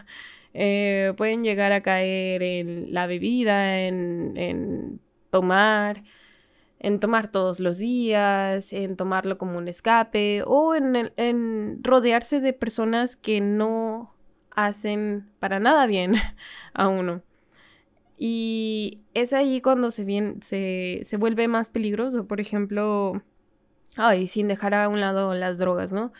Eh, 0.53 1.13
pueden 1.17 1.43
llegar 1.43 1.71
a 1.71 1.81
caer 1.81 2.41
en 2.43 2.93
la 2.93 3.07
bebida, 3.07 3.81
en, 3.81 4.33
en 4.37 4.99
tomar, 5.29 6.03
en 6.79 6.99
tomar 6.99 7.29
todos 7.31 7.59
los 7.59 7.77
días, 7.77 8.73
en 8.73 8.95
tomarlo 8.97 9.37
como 9.37 9.57
un 9.57 9.67
escape 9.67 10.43
o 10.45 10.75
en, 10.75 11.11
en 11.17 11.83
rodearse 11.83 12.39
de 12.39 12.53
personas 12.53 13.15
que 13.15 13.41
no 13.41 14.13
hacen 14.51 15.29
para 15.39 15.59
nada 15.59 15.85
bien 15.87 16.15
a 16.73 16.87
uno. 16.87 17.21
Y 18.17 19.01
es 19.13 19.33
ahí 19.33 19.61
cuando 19.61 19.91
se, 19.91 20.03
bien, 20.03 20.41
se, 20.41 21.01
se 21.03 21.17
vuelve 21.17 21.47
más 21.47 21.69
peligroso. 21.69 22.25
Por 22.27 22.41
ejemplo, 22.41 23.21
ay, 23.95 24.27
sin 24.27 24.47
dejar 24.47 24.73
a 24.73 24.89
un 24.89 24.99
lado 24.99 25.33
las 25.35 25.57
drogas, 25.57 25.93
¿no? 25.93 26.11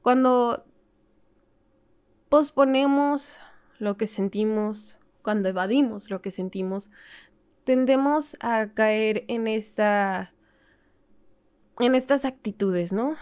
Cuando 0.00 0.64
posponemos 2.28 3.38
lo 3.78 3.96
que 3.96 4.06
sentimos, 4.06 4.96
cuando 5.22 5.50
evadimos 5.50 6.08
lo 6.08 6.22
que 6.22 6.30
sentimos, 6.30 6.90
tendemos 7.64 8.36
a 8.40 8.72
caer 8.72 9.24
en 9.28 9.46
esta 9.46 10.32
en 11.78 11.94
estas 11.94 12.24
actitudes, 12.24 12.92
¿no? 12.92 13.16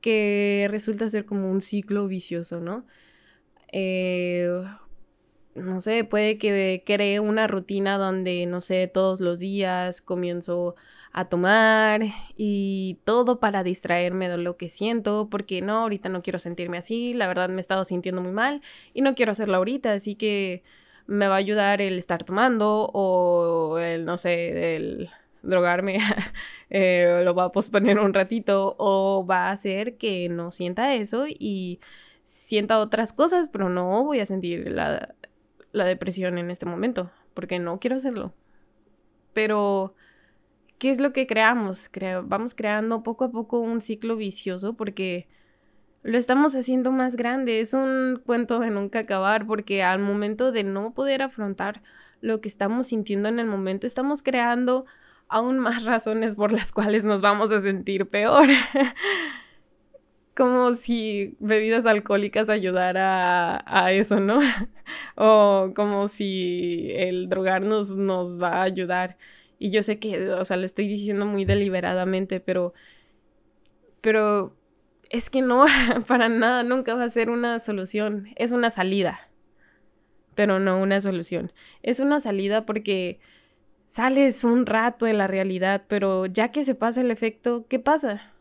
Que 0.00 0.66
resulta 0.70 1.08
ser 1.08 1.24
como 1.24 1.50
un 1.50 1.60
ciclo 1.60 2.06
vicioso, 2.08 2.60
¿no? 2.60 2.86
Eh, 3.72 4.64
no 5.54 5.80
sé, 5.80 6.04
puede 6.04 6.38
que 6.38 6.82
cree 6.84 7.20
una 7.20 7.46
rutina 7.46 7.98
donde, 7.98 8.46
no 8.46 8.60
sé, 8.60 8.88
todos 8.88 9.20
los 9.20 9.38
días 9.38 10.00
comienzo 10.00 10.74
a 11.12 11.26
tomar 11.26 12.02
y 12.36 12.98
todo 13.04 13.38
para 13.38 13.62
distraerme 13.62 14.28
de 14.28 14.36
lo 14.36 14.56
que 14.56 14.68
siento, 14.68 15.28
porque 15.30 15.62
no, 15.62 15.78
ahorita 15.82 16.08
no 16.08 16.22
quiero 16.22 16.40
sentirme 16.40 16.78
así, 16.78 17.14
la 17.14 17.28
verdad 17.28 17.48
me 17.48 17.56
he 17.56 17.60
estado 17.60 17.84
sintiendo 17.84 18.20
muy 18.20 18.32
mal 18.32 18.62
y 18.94 19.02
no 19.02 19.14
quiero 19.14 19.32
hacerlo 19.32 19.56
ahorita, 19.56 19.92
así 19.92 20.16
que 20.16 20.64
me 21.06 21.28
va 21.28 21.34
a 21.34 21.38
ayudar 21.38 21.80
el 21.80 21.98
estar 21.98 22.24
tomando 22.24 22.90
o 22.92 23.78
el, 23.78 24.04
no 24.04 24.18
sé, 24.18 24.76
el 24.76 25.08
drogarme, 25.42 25.98
eh, 26.70 27.22
lo 27.24 27.34
va 27.34 27.44
a 27.44 27.52
posponer 27.52 28.00
un 28.00 28.12
ratito 28.12 28.74
o 28.78 29.24
va 29.24 29.48
a 29.48 29.52
hacer 29.52 29.96
que 29.96 30.28
no 30.28 30.50
sienta 30.50 30.94
eso 30.94 31.26
y 31.28 31.78
sienta 32.24 32.80
otras 32.80 33.12
cosas, 33.12 33.48
pero 33.52 33.68
no 33.68 34.02
voy 34.02 34.18
a 34.20 34.26
sentir 34.26 34.70
la, 34.70 35.14
la 35.74 35.84
depresión 35.84 36.38
en 36.38 36.50
este 36.50 36.66
momento, 36.66 37.10
porque 37.34 37.58
no 37.58 37.80
quiero 37.80 37.96
hacerlo. 37.96 38.32
Pero, 39.32 39.94
¿qué 40.78 40.90
es 40.90 41.00
lo 41.00 41.12
que 41.12 41.26
creamos? 41.26 41.90
vamos 42.22 42.54
creando 42.54 43.02
poco 43.02 43.24
a 43.24 43.30
poco 43.32 43.58
un 43.58 43.80
ciclo 43.80 44.16
vicioso 44.16 44.74
porque 44.74 45.26
lo 46.04 46.16
estamos 46.16 46.54
haciendo 46.54 46.92
más 46.92 47.16
grande. 47.16 47.58
Es 47.58 47.74
un 47.74 48.22
cuento 48.24 48.60
de 48.60 48.70
nunca 48.70 49.00
acabar 49.00 49.46
porque 49.46 49.82
al 49.82 49.98
momento 49.98 50.52
de 50.52 50.62
no 50.62 50.94
poder 50.94 51.22
afrontar 51.22 51.82
lo 52.20 52.40
que 52.40 52.48
estamos 52.48 52.86
sintiendo 52.86 53.28
en 53.28 53.40
el 53.40 53.46
momento, 53.46 53.86
estamos 53.86 54.22
creando 54.22 54.86
aún 55.28 55.58
más 55.58 55.84
razones 55.84 56.36
por 56.36 56.52
las 56.52 56.70
cuales 56.70 57.04
nos 57.04 57.20
vamos 57.20 57.50
a 57.50 57.60
sentir 57.60 58.08
peor. 58.08 58.48
como 60.34 60.72
si 60.72 61.36
bebidas 61.38 61.86
alcohólicas 61.86 62.48
ayudara 62.50 63.62
a, 63.66 63.92
eso, 63.92 64.20
¿no? 64.20 64.40
o 65.16 65.72
como 65.74 66.08
si 66.08 66.88
el 66.96 67.28
drogarnos 67.28 67.94
nos 67.96 68.42
va 68.42 68.60
a 68.60 68.62
ayudar. 68.62 69.16
Y 69.58 69.70
yo 69.70 69.82
sé 69.82 69.98
que, 69.98 70.30
o 70.30 70.44
sea, 70.44 70.56
lo 70.56 70.64
estoy 70.64 70.88
diciendo 70.88 71.24
muy 71.26 71.44
deliberadamente, 71.44 72.40
pero, 72.40 72.74
pero 74.00 74.56
es 75.10 75.30
que 75.30 75.42
no, 75.42 75.66
para 76.08 76.28
nada, 76.28 76.64
nunca 76.64 76.94
va 76.94 77.04
a 77.04 77.08
ser 77.08 77.30
una 77.30 77.58
solución. 77.60 78.28
Es 78.36 78.52
una 78.52 78.70
salida, 78.70 79.28
pero 80.34 80.58
no 80.58 80.80
una 80.80 81.00
solución. 81.00 81.52
Es 81.82 82.00
una 82.00 82.18
salida 82.20 82.66
porque 82.66 83.20
sales 83.86 84.42
un 84.42 84.66
rato 84.66 85.06
de 85.06 85.12
la 85.12 85.28
realidad, 85.28 85.84
pero 85.86 86.26
ya 86.26 86.50
que 86.50 86.64
se 86.64 86.74
pasa 86.74 87.00
el 87.00 87.12
efecto, 87.12 87.66
¿qué 87.68 87.78
pasa? 87.78 88.33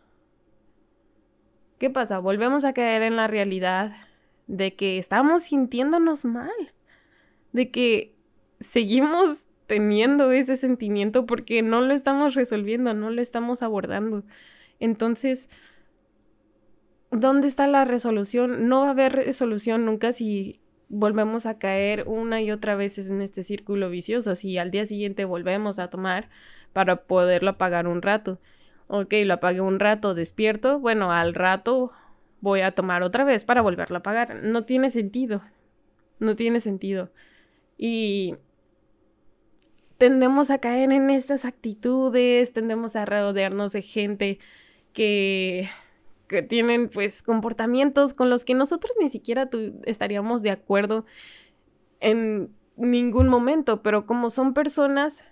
¿Qué 1.78 1.90
pasa? 1.90 2.20
Volvemos 2.20 2.66
a 2.66 2.74
caer 2.74 3.02
en 3.02 3.16
la 3.16 3.28
realidad 3.28 3.94
de 4.48 4.76
que 4.76 4.98
estamos 4.98 5.44
sintiéndonos 5.44 6.26
mal, 6.26 6.52
de 7.52 7.72
que 7.72 8.16
seguimos 8.60 9.46
teniendo 9.68 10.32
ese 10.32 10.56
sentimiento 10.56 11.26
porque 11.26 11.62
no 11.62 11.82
lo 11.82 11.94
estamos 11.94 12.36
resolviendo, 12.36 12.94
no 12.94 13.10
lo 13.10 13.22
estamos 13.22 13.64
abordando. 13.64 14.24
Entonces, 14.80 15.50
¿dónde 17.12 17.48
está 17.48 17.68
la 17.68 17.86
resolución? 17.86 18.68
No 18.68 18.82
va 18.82 18.88
a 18.88 18.92
haber 18.92 19.14
resolución 19.14 19.86
nunca 19.86 20.12
si 20.12 20.60
volvemos 20.90 21.46
a 21.46 21.58
caer 21.58 22.04
una 22.08 22.42
y 22.42 22.52
otra 22.52 22.76
vez 22.76 22.98
en 23.10 23.22
este 23.22 23.44
círculo 23.44 23.90
vicioso, 23.90 24.36
si 24.36 24.58
al 24.58 24.72
día 24.72 24.86
siguiente 24.86 25.26
volvemos 25.26 25.80
a 25.80 25.90
tomar 25.90 26.30
para 26.72 27.04
poderlo 27.06 27.52
apagar 27.52 27.88
un 27.88 28.02
rato. 28.02 28.40
Ok, 28.96 29.12
lo 29.26 29.34
apagué 29.34 29.60
un 29.60 29.80
rato, 29.80 30.14
despierto. 30.14 30.80
Bueno, 30.80 31.12
al 31.12 31.34
rato 31.34 31.92
voy 32.42 32.62
a 32.62 32.74
tomar 32.74 33.02
otra 33.02 33.24
vez 33.24 33.44
para 33.44 33.64
volverlo 33.64 33.96
a 33.96 34.00
apagar. 34.02 34.44
No 34.44 34.66
tiene 34.66 34.92
sentido. 34.92 35.42
No 36.20 36.36
tiene 36.36 36.60
sentido. 36.60 37.12
Y 37.76 38.36
tendemos 39.98 40.52
a 40.52 40.60
caer 40.60 40.92
en 40.92 41.10
estas 41.10 41.44
actitudes, 41.44 42.54
tendemos 42.54 42.96
a 42.96 43.06
rodearnos 43.06 43.72
de 43.72 43.82
gente 43.82 44.38
que, 44.94 45.70
que 46.28 46.44
tienen 46.44 46.88
pues 46.88 47.24
comportamientos 47.24 48.14
con 48.14 48.30
los 48.30 48.46
que 48.46 48.54
nosotros 48.54 48.96
ni 49.02 49.10
siquiera 49.10 49.50
estaríamos 49.86 50.44
de 50.44 50.52
acuerdo 50.52 51.08
en 52.00 52.56
ningún 52.76 53.28
momento, 53.28 53.82
pero 53.82 54.06
como 54.06 54.30
son 54.30 54.54
personas 54.54 55.26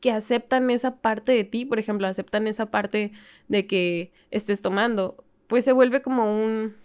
que 0.00 0.10
aceptan 0.10 0.70
esa 0.70 0.96
parte 0.96 1.32
de 1.32 1.44
ti, 1.44 1.64
por 1.64 1.78
ejemplo, 1.78 2.06
aceptan 2.06 2.46
esa 2.46 2.70
parte 2.70 3.12
de 3.48 3.66
que 3.66 4.12
estés 4.30 4.62
tomando, 4.62 5.24
pues 5.46 5.64
se 5.64 5.72
vuelve 5.72 6.02
como 6.02 6.34
un, 6.34 6.76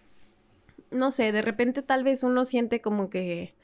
no 0.92 1.12
sé, 1.12 1.32
de 1.32 1.42
repente 1.42 1.82
tal 1.82 2.04
vez 2.04 2.24
uno 2.24 2.46
siente 2.46 2.82
como 2.82 3.10
que, 3.10 3.56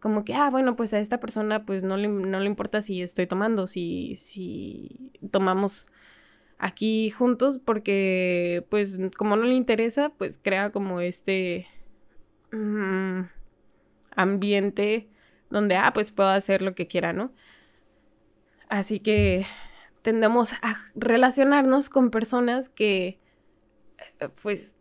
como 0.00 0.24
que, 0.24 0.34
ah, 0.34 0.50
bueno, 0.50 0.76
pues 0.76 0.94
a 0.94 1.00
esta 1.00 1.20
persona 1.20 1.64
pues 1.66 1.82
no 1.82 1.96
le, 1.96 2.08
no 2.08 2.40
le 2.40 2.46
importa 2.46 2.82
si 2.82 3.02
estoy 3.02 3.26
tomando, 3.26 3.66
si, 3.66 4.14
si 4.16 5.12
tomamos 5.30 5.86
aquí 6.58 7.10
juntos, 7.10 7.58
porque 7.58 8.64
pues 8.70 8.98
como 9.16 9.36
no 9.36 9.44
le 9.44 9.54
interesa, 9.54 10.10
pues 10.10 10.40
crea 10.42 10.70
como 10.70 11.00
este 11.00 11.66
mm, 12.52 13.22
ambiente 14.14 15.08
donde, 15.50 15.76
ah, 15.76 15.92
pues 15.92 16.10
puedo 16.10 16.30
hacer 16.30 16.62
lo 16.62 16.74
que 16.74 16.86
quiera, 16.86 17.12
¿no? 17.12 17.32
Así 18.68 19.00
que 19.00 19.46
tendemos 20.02 20.52
a 20.54 20.76
relacionarnos 20.94 21.88
con 21.88 22.10
personas 22.10 22.68
que, 22.68 23.20
eh, 24.20 24.28
pues, 24.42 24.76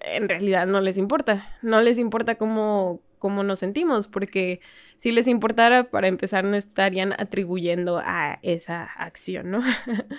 en 0.00 0.28
realidad 0.28 0.66
no 0.66 0.80
les 0.80 0.98
importa. 0.98 1.58
No 1.62 1.80
les 1.80 1.98
importa 1.98 2.36
cómo, 2.36 3.00
cómo 3.18 3.42
nos 3.42 3.58
sentimos, 3.58 4.06
porque 4.06 4.60
si 4.96 5.12
les 5.12 5.26
importara, 5.28 5.90
para 5.90 6.08
empezar, 6.08 6.44
no 6.44 6.56
estarían 6.56 7.12
atribuyendo 7.12 7.98
a 7.98 8.38
esa 8.42 8.84
acción, 8.84 9.50
¿no? 9.50 9.62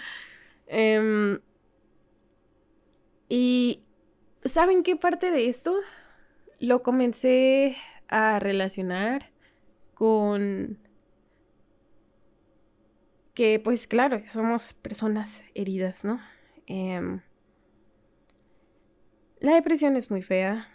Em, 0.67 1.39
y 3.29 3.83
¿saben 4.43 4.81
qué 4.81 4.95
parte 4.95 5.29
de 5.29 5.47
esto? 5.47 5.75
Lo 6.59 6.81
comencé 6.81 7.75
a 8.07 8.39
relacionar 8.39 9.31
con 9.93 10.79
que 13.33 13.59
pues 13.59 13.87
claro, 13.87 14.19
somos 14.19 14.73
personas 14.73 15.43
heridas, 15.55 16.03
¿no? 16.03 16.19
Em, 16.67 17.21
la 19.39 19.55
depresión 19.55 19.95
es 19.95 20.09
muy 20.11 20.21
fea 20.21 20.69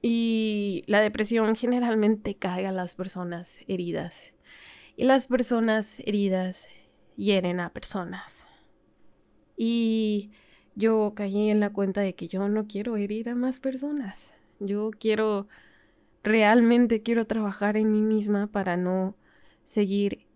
y 0.00 0.84
la 0.86 1.00
depresión 1.00 1.54
generalmente 1.56 2.36
cae 2.36 2.66
a 2.66 2.72
las 2.72 2.94
personas 2.94 3.58
heridas 3.66 4.34
y 4.96 5.04
las 5.04 5.26
personas 5.26 6.00
heridas 6.00 6.68
hieren 7.16 7.60
a 7.60 7.72
personas. 7.72 8.46
Y 9.56 10.30
yo 10.76 11.12
caí 11.16 11.50
en 11.50 11.60
la 11.60 11.70
cuenta 11.70 12.00
de 12.00 12.14
que 12.14 12.28
yo 12.28 12.48
no 12.48 12.68
quiero 12.68 12.96
herir 12.96 13.28
a 13.28 13.34
más 13.34 13.58
personas. 13.58 14.34
Yo 14.60 14.92
quiero, 14.98 15.48
realmente 16.22 17.02
quiero 17.02 17.26
trabajar 17.26 17.76
en 17.76 17.90
mí 17.90 18.02
misma 18.02 18.46
para 18.46 18.76
no 18.76 19.16
seguir 19.64 20.27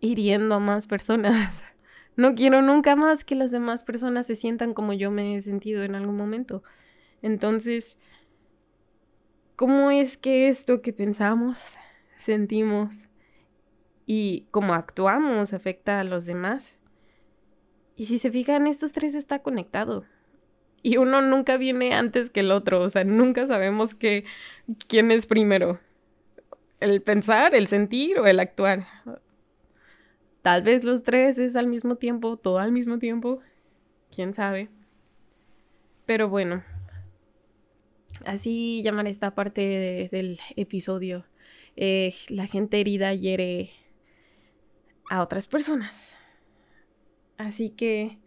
hiriendo 0.00 0.54
a 0.54 0.58
más 0.58 0.86
personas. 0.86 1.62
No 2.16 2.34
quiero 2.34 2.62
nunca 2.62 2.96
más 2.96 3.22
que 3.22 3.36
las 3.36 3.52
demás 3.52 3.84
personas 3.84 4.26
se 4.26 4.34
sientan 4.34 4.74
como 4.74 4.92
yo 4.92 5.12
me 5.12 5.36
he 5.36 5.40
sentido 5.40 5.84
en 5.84 5.94
algún 5.94 6.16
momento. 6.16 6.64
Entonces, 7.22 7.96
¿cómo 9.54 9.92
es 9.92 10.18
que 10.18 10.48
esto 10.48 10.82
que 10.82 10.92
pensamos, 10.92 11.76
sentimos 12.16 13.06
y 14.04 14.48
cómo 14.50 14.74
actuamos 14.74 15.52
afecta 15.52 16.00
a 16.00 16.04
los 16.04 16.26
demás? 16.26 16.80
Y 17.94 18.06
si 18.06 18.18
se 18.18 18.32
fijan, 18.32 18.66
estos 18.66 18.90
tres 18.90 19.14
está 19.14 19.38
conectado. 19.40 20.04
Y 20.82 20.96
uno 20.96 21.20
nunca 21.20 21.56
viene 21.56 21.94
antes 21.94 22.30
que 22.30 22.40
el 22.40 22.50
otro, 22.50 22.80
o 22.80 22.88
sea, 22.88 23.04
nunca 23.04 23.46
sabemos 23.46 23.94
quién 23.94 25.10
es 25.10 25.26
primero. 25.26 25.80
El 26.80 27.02
pensar, 27.02 27.54
el 27.54 27.66
sentir 27.66 28.18
o 28.18 28.26
el 28.26 28.40
actuar. 28.40 28.86
Tal 30.42 30.62
vez 30.62 30.84
los 30.84 31.02
tres 31.02 31.38
es 31.38 31.56
al 31.56 31.66
mismo 31.66 31.96
tiempo, 31.96 32.36
todo 32.36 32.58
al 32.58 32.72
mismo 32.72 32.98
tiempo. 32.98 33.40
Quién 34.14 34.32
sabe. 34.32 34.70
Pero 36.06 36.28
bueno. 36.28 36.62
Así 38.24 38.82
llaman 38.82 39.06
esta 39.06 39.34
parte 39.34 40.08
del 40.10 40.40
episodio. 40.56 41.26
Eh, 41.76 42.14
la 42.28 42.46
gente 42.46 42.80
herida 42.80 43.14
hiere 43.14 43.70
a 45.10 45.22
otras 45.22 45.46
personas. 45.46 46.16
Así 47.36 47.70
que... 47.70 48.18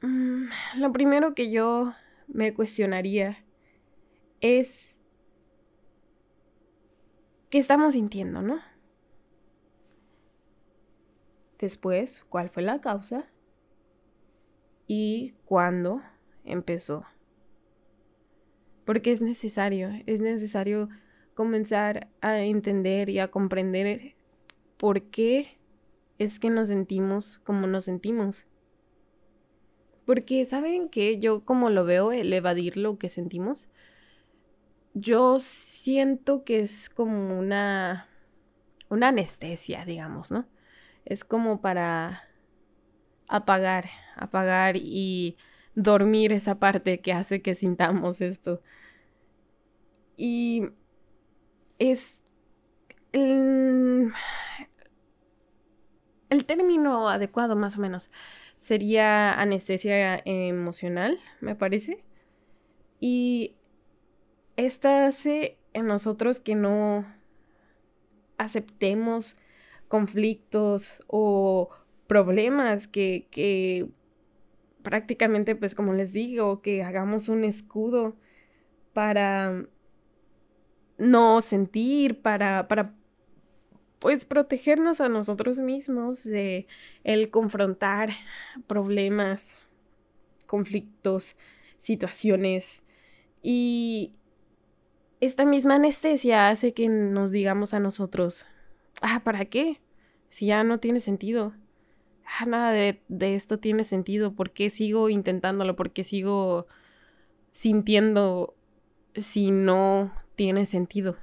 Mm, 0.00 0.46
lo 0.78 0.92
primero 0.92 1.34
que 1.34 1.50
yo 1.50 1.94
me 2.26 2.54
cuestionaría 2.54 3.44
es 4.40 4.96
qué 7.50 7.58
estamos 7.58 7.92
sintiendo, 7.92 8.42
¿no? 8.42 8.71
Después, 11.62 12.24
cuál 12.28 12.50
fue 12.50 12.64
la 12.64 12.80
causa 12.80 13.24
y 14.88 15.34
cuándo 15.44 16.02
empezó. 16.44 17.04
Porque 18.84 19.12
es 19.12 19.20
necesario, 19.20 19.90
es 20.06 20.20
necesario 20.20 20.88
comenzar 21.34 22.08
a 22.20 22.40
entender 22.40 23.08
y 23.10 23.20
a 23.20 23.30
comprender 23.30 24.16
por 24.76 25.02
qué 25.02 25.56
es 26.18 26.40
que 26.40 26.50
nos 26.50 26.66
sentimos 26.66 27.38
como 27.44 27.68
nos 27.68 27.84
sentimos. 27.84 28.48
Porque, 30.04 30.44
¿saben 30.44 30.88
que 30.88 31.20
Yo 31.20 31.44
como 31.44 31.70
lo 31.70 31.84
veo, 31.84 32.10
el 32.10 32.32
evadir 32.32 32.76
lo 32.76 32.98
que 32.98 33.08
sentimos, 33.08 33.68
yo 34.94 35.38
siento 35.38 36.42
que 36.42 36.58
es 36.58 36.90
como 36.90 37.38
una, 37.38 38.08
una 38.88 39.08
anestesia, 39.08 39.84
digamos, 39.84 40.32
¿no? 40.32 40.44
Es 41.04 41.24
como 41.24 41.60
para 41.60 42.24
apagar, 43.28 43.88
apagar 44.16 44.76
y 44.76 45.36
dormir 45.74 46.32
esa 46.32 46.58
parte 46.58 47.00
que 47.00 47.12
hace 47.12 47.42
que 47.42 47.54
sintamos 47.54 48.20
esto. 48.20 48.62
Y 50.16 50.68
es 51.78 52.20
el, 53.12 54.12
el 56.30 56.44
término 56.44 57.08
adecuado 57.08 57.56
más 57.56 57.78
o 57.78 57.80
menos 57.80 58.10
sería 58.56 59.34
anestesia 59.40 60.22
emocional, 60.24 61.18
me 61.40 61.56
parece. 61.56 62.04
Y 63.00 63.56
esta 64.56 65.06
hace 65.06 65.58
en 65.72 65.86
nosotros 65.86 66.38
que 66.38 66.54
no 66.54 67.04
aceptemos 68.38 69.36
conflictos 69.92 71.02
o 71.06 71.68
problemas 72.06 72.88
que, 72.88 73.28
que 73.30 73.90
prácticamente, 74.82 75.54
pues 75.54 75.74
como 75.74 75.92
les 75.92 76.14
digo, 76.14 76.62
que 76.62 76.82
hagamos 76.82 77.28
un 77.28 77.44
escudo 77.44 78.16
para 78.94 79.66
no 80.96 81.42
sentir, 81.42 82.22
para, 82.22 82.68
para 82.68 82.94
pues 83.98 84.24
protegernos 84.24 85.02
a 85.02 85.10
nosotros 85.10 85.60
mismos 85.60 86.24
de 86.24 86.66
el 87.04 87.28
confrontar 87.28 88.08
problemas, 88.66 89.58
conflictos, 90.46 91.36
situaciones. 91.76 92.82
Y 93.42 94.14
esta 95.20 95.44
misma 95.44 95.74
anestesia 95.74 96.48
hace 96.48 96.72
que 96.72 96.88
nos 96.88 97.30
digamos 97.30 97.74
a 97.74 97.78
nosotros, 97.78 98.46
ah, 99.02 99.20
¿para 99.24 99.44
qué? 99.44 99.80
Si 100.28 100.46
ya 100.46 100.64
no 100.64 100.80
tiene 100.80 101.00
sentido. 101.00 101.52
Ah, 102.24 102.46
nada 102.46 102.72
de, 102.72 103.02
de 103.08 103.34
esto 103.34 103.58
tiene 103.58 103.84
sentido. 103.84 104.34
¿Por 104.34 104.52
qué 104.52 104.70
sigo 104.70 105.08
intentándolo? 105.08 105.76
¿Por 105.76 105.90
qué 105.90 106.02
sigo 106.02 106.66
sintiendo 107.50 108.54
si 109.14 109.50
no 109.50 110.12
tiene 110.36 110.66
sentido? 110.66 111.18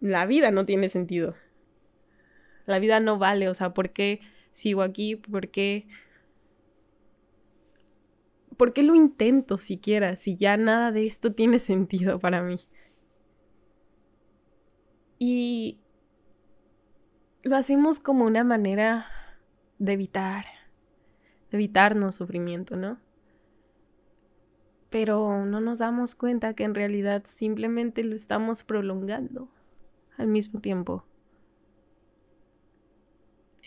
La 0.00 0.26
vida 0.26 0.50
no 0.50 0.66
tiene 0.66 0.88
sentido. 0.88 1.34
La 2.66 2.78
vida 2.78 3.00
no 3.00 3.18
vale. 3.18 3.48
O 3.48 3.54
sea, 3.54 3.74
¿por 3.74 3.90
qué 3.90 4.20
sigo 4.52 4.82
aquí? 4.82 5.16
¿Por 5.16 5.48
qué... 5.48 5.86
¿Por 8.56 8.72
qué 8.72 8.82
lo 8.82 8.94
intento 8.94 9.58
siquiera 9.58 10.14
si 10.14 10.36
ya 10.36 10.56
nada 10.56 10.92
de 10.92 11.04
esto 11.04 11.32
tiene 11.32 11.58
sentido 11.58 12.20
para 12.20 12.42
mí? 12.42 12.58
Y 15.24 15.78
lo 17.44 17.54
hacemos 17.54 18.00
como 18.00 18.24
una 18.24 18.42
manera 18.42 19.06
de 19.78 19.92
evitar, 19.92 20.46
de 21.48 21.58
evitarnos 21.58 22.16
sufrimiento, 22.16 22.74
¿no? 22.74 22.98
Pero 24.90 25.46
no 25.46 25.60
nos 25.60 25.78
damos 25.78 26.16
cuenta 26.16 26.54
que 26.54 26.64
en 26.64 26.74
realidad 26.74 27.22
simplemente 27.24 28.02
lo 28.02 28.16
estamos 28.16 28.64
prolongando 28.64 29.48
al 30.16 30.26
mismo 30.26 30.58
tiempo. 30.58 31.04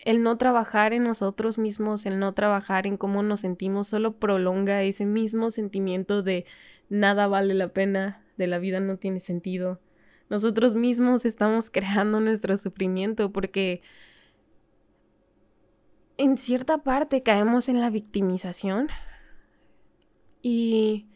El 0.04 0.24
no 0.24 0.38
trabajar 0.38 0.92
en 0.92 1.06
nosotros 1.06 1.58
mismos, 1.58 2.06
el 2.06 2.20
no 2.20 2.34
trabajar 2.34 2.86
en 2.86 2.98
cómo 2.98 3.24
nos 3.24 3.40
sentimos, 3.40 3.88
solo 3.88 4.18
prolonga 4.18 4.84
ese 4.84 5.06
mismo 5.06 5.52
sentimiento 5.52 6.22
de 6.22 6.46
nada 6.90 7.28
vale 7.28 7.54
la 7.54 7.70
pena, 7.70 8.26
de 8.36 8.48
la 8.48 8.60
vida 8.60 8.82
no 8.82 8.98
tiene 8.98 9.22
sentido. 9.22 9.80
Nosotros 10.30 10.76
mismos 10.76 11.26
estamos 11.26 11.70
creando 11.70 12.20
nuestro 12.20 12.58
sufrimiento 12.58 13.32
porque 13.32 13.82
en 16.18 16.38
cierta 16.38 16.80
parte 16.80 17.24
caemos 17.24 17.70
en 17.70 17.80
la 17.80 17.90
victimización 17.90 18.88
y 20.42 21.08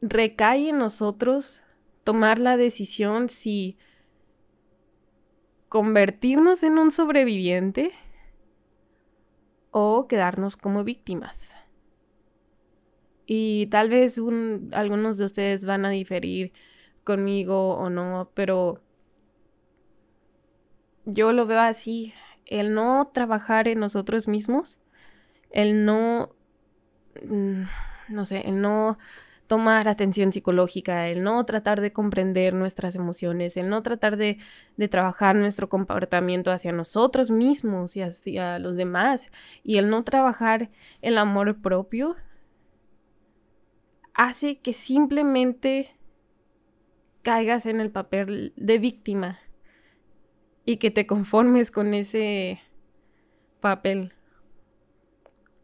recae 0.00 0.70
en 0.70 0.78
nosotros 0.78 1.62
tomar 2.04 2.38
la 2.38 2.56
decisión 2.56 3.28
si 3.28 3.78
convertirnos 5.68 6.62
en 6.62 6.78
un 6.78 6.90
sobreviviente 6.90 7.92
o 9.70 10.08
quedarnos 10.08 10.56
como 10.56 10.84
víctimas. 10.84 11.56
Y 13.26 13.66
tal 13.66 13.88
vez 13.88 14.20
algunos 14.72 15.16
de 15.16 15.24
ustedes 15.24 15.64
van 15.64 15.84
a 15.84 15.90
diferir 15.90 16.52
conmigo 17.10 17.74
o 17.74 17.90
no, 17.90 18.30
pero 18.34 18.80
yo 21.06 21.32
lo 21.32 21.44
veo 21.44 21.58
así, 21.58 22.14
el 22.46 22.72
no 22.72 23.10
trabajar 23.12 23.66
en 23.66 23.80
nosotros 23.80 24.28
mismos, 24.28 24.78
el 25.50 25.84
no, 25.84 26.30
mm, 27.28 27.62
no 28.10 28.24
sé, 28.24 28.42
el 28.46 28.60
no 28.60 28.96
tomar 29.48 29.88
atención 29.88 30.32
psicológica, 30.32 31.08
el 31.08 31.24
no 31.24 31.44
tratar 31.44 31.80
de 31.80 31.92
comprender 31.92 32.54
nuestras 32.54 32.94
emociones, 32.94 33.56
el 33.56 33.68
no 33.68 33.82
tratar 33.82 34.16
de, 34.16 34.38
de, 34.76 34.86
trabajar 34.86 35.34
nuestro 35.34 35.68
comportamiento 35.68 36.52
hacia 36.52 36.70
nosotros 36.70 37.32
mismos 37.32 37.96
y 37.96 38.02
hacia 38.02 38.60
los 38.60 38.76
demás, 38.76 39.32
y 39.64 39.78
el 39.78 39.90
no 39.90 40.04
trabajar 40.04 40.70
el 41.02 41.18
amor 41.18 41.60
propio, 41.60 42.14
hace 44.14 44.60
que 44.60 44.72
simplemente 44.72 45.96
caigas 47.22 47.66
en 47.66 47.80
el 47.80 47.90
papel 47.90 48.52
de 48.56 48.78
víctima 48.78 49.38
y 50.64 50.76
que 50.76 50.90
te 50.90 51.06
conformes 51.06 51.70
con 51.70 51.94
ese 51.94 52.60
papel. 53.60 54.14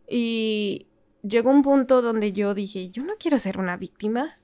Y 0.09 0.87
llegó 1.23 1.51
un 1.51 1.62
punto 1.62 2.03
donde 2.03 2.33
yo 2.33 2.55
dije, 2.55 2.90
yo 2.90 3.05
no 3.05 3.14
quiero 3.19 3.38
ser 3.38 3.59
una 3.59 3.77
víctima. 3.77 4.38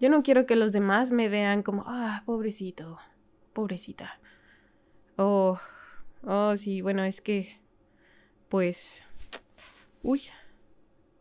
Yo 0.00 0.08
no 0.08 0.22
quiero 0.22 0.46
que 0.46 0.56
los 0.56 0.72
demás 0.72 1.12
me 1.12 1.28
vean 1.28 1.62
como, 1.62 1.84
ah, 1.86 2.22
pobrecito, 2.26 2.98
pobrecita. 3.52 4.20
Oh, 5.16 5.58
oh, 6.24 6.56
sí, 6.56 6.80
bueno, 6.80 7.04
es 7.04 7.20
que, 7.20 7.60
pues, 8.48 9.06
uy, 10.02 10.22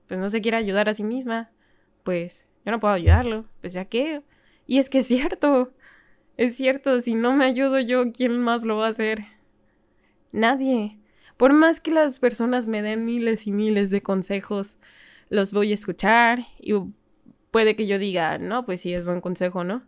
pues 0.08 0.20
no 0.20 0.30
se 0.30 0.42
quiere 0.42 0.58
ayudar 0.58 0.90
a 0.90 0.94
sí 0.94 1.04
misma. 1.04 1.52
Pues 2.04 2.48
yo 2.66 2.72
no 2.72 2.80
puedo 2.80 2.94
ayudarlo. 2.94 3.46
Pues 3.62 3.74
ya 3.74 3.86
que, 3.86 4.24
y 4.72 4.80
es 4.80 4.90
que 4.90 5.00
es 5.00 5.08
cierto, 5.08 5.74
es 6.38 6.56
cierto, 6.56 7.02
si 7.02 7.14
no 7.14 7.36
me 7.36 7.44
ayudo 7.44 7.82
yo, 7.82 8.14
¿quién 8.14 8.40
más 8.40 8.64
lo 8.64 8.78
va 8.78 8.88
a 8.88 8.92
hacer? 8.92 9.26
Nadie. 10.32 10.98
Por 11.36 11.52
más 11.52 11.82
que 11.82 11.92
las 11.92 12.22
personas 12.22 12.68
me 12.68 12.82
den 12.82 13.04
miles 13.04 13.48
y 13.48 13.52
miles 13.52 13.90
de 13.90 14.02
consejos, 14.02 14.78
los 15.28 15.52
voy 15.52 15.72
a 15.72 15.74
escuchar 15.74 16.46
y 16.58 16.74
puede 17.52 17.76
que 17.76 17.86
yo 17.86 18.00
diga, 18.00 18.38
no, 18.38 18.66
pues 18.66 18.80
sí 18.80 18.94
es 18.94 19.04
buen 19.04 19.20
consejo, 19.20 19.66
¿no? 19.66 19.84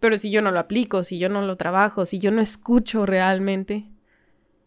Pero 0.00 0.16
si 0.16 0.30
yo 0.30 0.40
no 0.40 0.52
lo 0.52 0.60
aplico, 0.60 1.02
si 1.02 1.18
yo 1.18 1.28
no 1.28 1.42
lo 1.42 1.58
trabajo, 1.58 2.06
si 2.06 2.18
yo 2.18 2.30
no 2.30 2.40
escucho 2.40 3.04
realmente, 3.04 3.90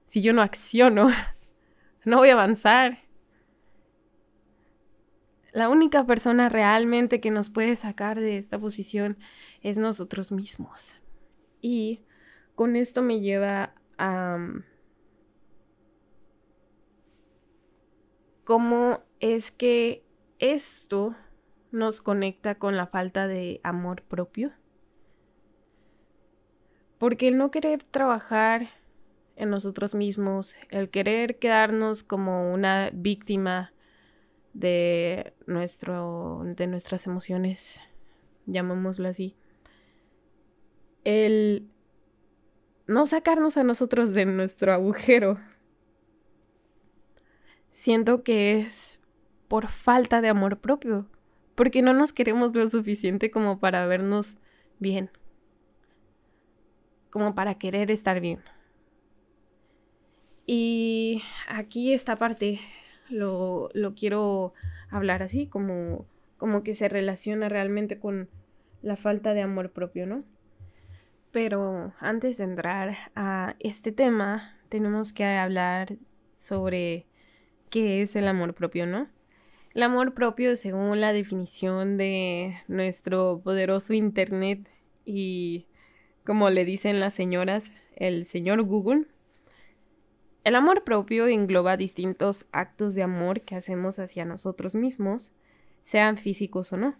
si 0.05 0.21
yo 0.21 0.33
no 0.33 0.43
acciono, 0.43 1.09
no 2.05 2.17
voy 2.17 2.29
a 2.29 2.33
avanzar 2.33 3.00
la 5.51 5.69
única 5.69 6.05
persona 6.05 6.49
realmente 6.49 7.19
que 7.19 7.31
nos 7.31 7.49
puede 7.49 7.75
sacar 7.75 8.19
de 8.19 8.37
esta 8.37 8.57
posición 8.57 9.17
es 9.61 9.77
nosotros 9.77 10.31
mismos. 10.31 10.95
Y 11.61 12.01
con 12.55 12.75
esto 12.75 13.01
me 13.01 13.19
lleva 13.19 13.73
a 13.97 14.37
mm, 14.37 14.63
cómo 18.43 19.01
es 19.19 19.51
que 19.51 20.03
esto 20.39 21.15
nos 21.71 22.01
conecta 22.01 22.55
con 22.55 22.77
la 22.77 22.87
falta 22.87 23.27
de 23.27 23.59
amor 23.63 24.03
propio. 24.03 24.51
Porque 26.97 27.27
el 27.27 27.37
no 27.37 27.51
querer 27.51 27.83
trabajar 27.83 28.69
en 29.35 29.49
nosotros 29.49 29.95
mismos, 29.95 30.55
el 30.69 30.89
querer 30.89 31.39
quedarnos 31.39 32.03
como 32.03 32.53
una 32.53 32.89
víctima 32.93 33.73
de, 34.53 35.33
nuestro, 35.47 36.41
de 36.43 36.67
nuestras 36.67 37.07
emociones, 37.07 37.81
llamémoslo 38.45 39.07
así. 39.07 39.35
El 41.03 41.69
no 42.87 43.05
sacarnos 43.05 43.57
a 43.57 43.63
nosotros 43.63 44.13
de 44.13 44.25
nuestro 44.25 44.73
agujero. 44.73 45.37
Siento 47.69 48.23
que 48.23 48.59
es 48.59 48.99
por 49.47 49.69
falta 49.69 50.21
de 50.21 50.27
amor 50.27 50.59
propio, 50.59 51.07
porque 51.55 51.81
no 51.81 51.93
nos 51.93 52.11
queremos 52.11 52.53
lo 52.53 52.67
suficiente 52.67 53.31
como 53.31 53.59
para 53.59 53.87
vernos 53.87 54.37
bien, 54.79 55.09
como 57.09 57.33
para 57.33 57.55
querer 57.55 57.91
estar 57.91 58.19
bien. 58.19 58.41
Y 60.45 61.23
aquí 61.47 61.93
esta 61.93 62.17
parte 62.17 62.59
lo, 63.11 63.69
quiero 63.95 64.53
hablar 64.89 65.23
así, 65.23 65.47
como, 65.47 66.05
como 66.37 66.63
que 66.63 66.73
se 66.73 66.89
relaciona 66.89 67.49
realmente 67.49 67.99
con 67.99 68.29
la 68.81 68.95
falta 68.95 69.33
de 69.33 69.41
amor 69.41 69.71
propio, 69.71 70.05
¿no? 70.05 70.23
Pero 71.31 71.93
antes 71.99 72.37
de 72.37 72.43
entrar 72.43 72.97
a 73.15 73.55
este 73.59 73.91
tema, 73.91 74.57
tenemos 74.69 75.13
que 75.13 75.25
hablar 75.25 75.95
sobre 76.35 77.05
qué 77.69 78.01
es 78.01 78.15
el 78.15 78.27
amor 78.27 78.53
propio, 78.53 78.85
¿no? 78.85 79.07
El 79.73 79.83
amor 79.83 80.13
propio, 80.13 80.55
según 80.57 80.99
la 80.99 81.13
definición 81.13 81.97
de 81.97 82.55
nuestro 82.67 83.41
poderoso 83.43 83.93
Internet 83.93 84.69
y 85.05 85.67
como 86.25 86.49
le 86.49 86.65
dicen 86.65 86.99
las 86.99 87.13
señoras, 87.13 87.73
el 87.95 88.25
señor 88.25 88.61
Google, 88.63 89.05
el 90.43 90.55
amor 90.55 90.83
propio 90.83 91.27
engloba 91.27 91.77
distintos 91.77 92.45
actos 92.51 92.95
de 92.95 93.03
amor 93.03 93.41
que 93.41 93.55
hacemos 93.55 93.99
hacia 93.99 94.25
nosotros 94.25 94.73
mismos, 94.75 95.33
sean 95.83 96.17
físicos 96.17 96.73
o 96.73 96.77
no. 96.77 96.95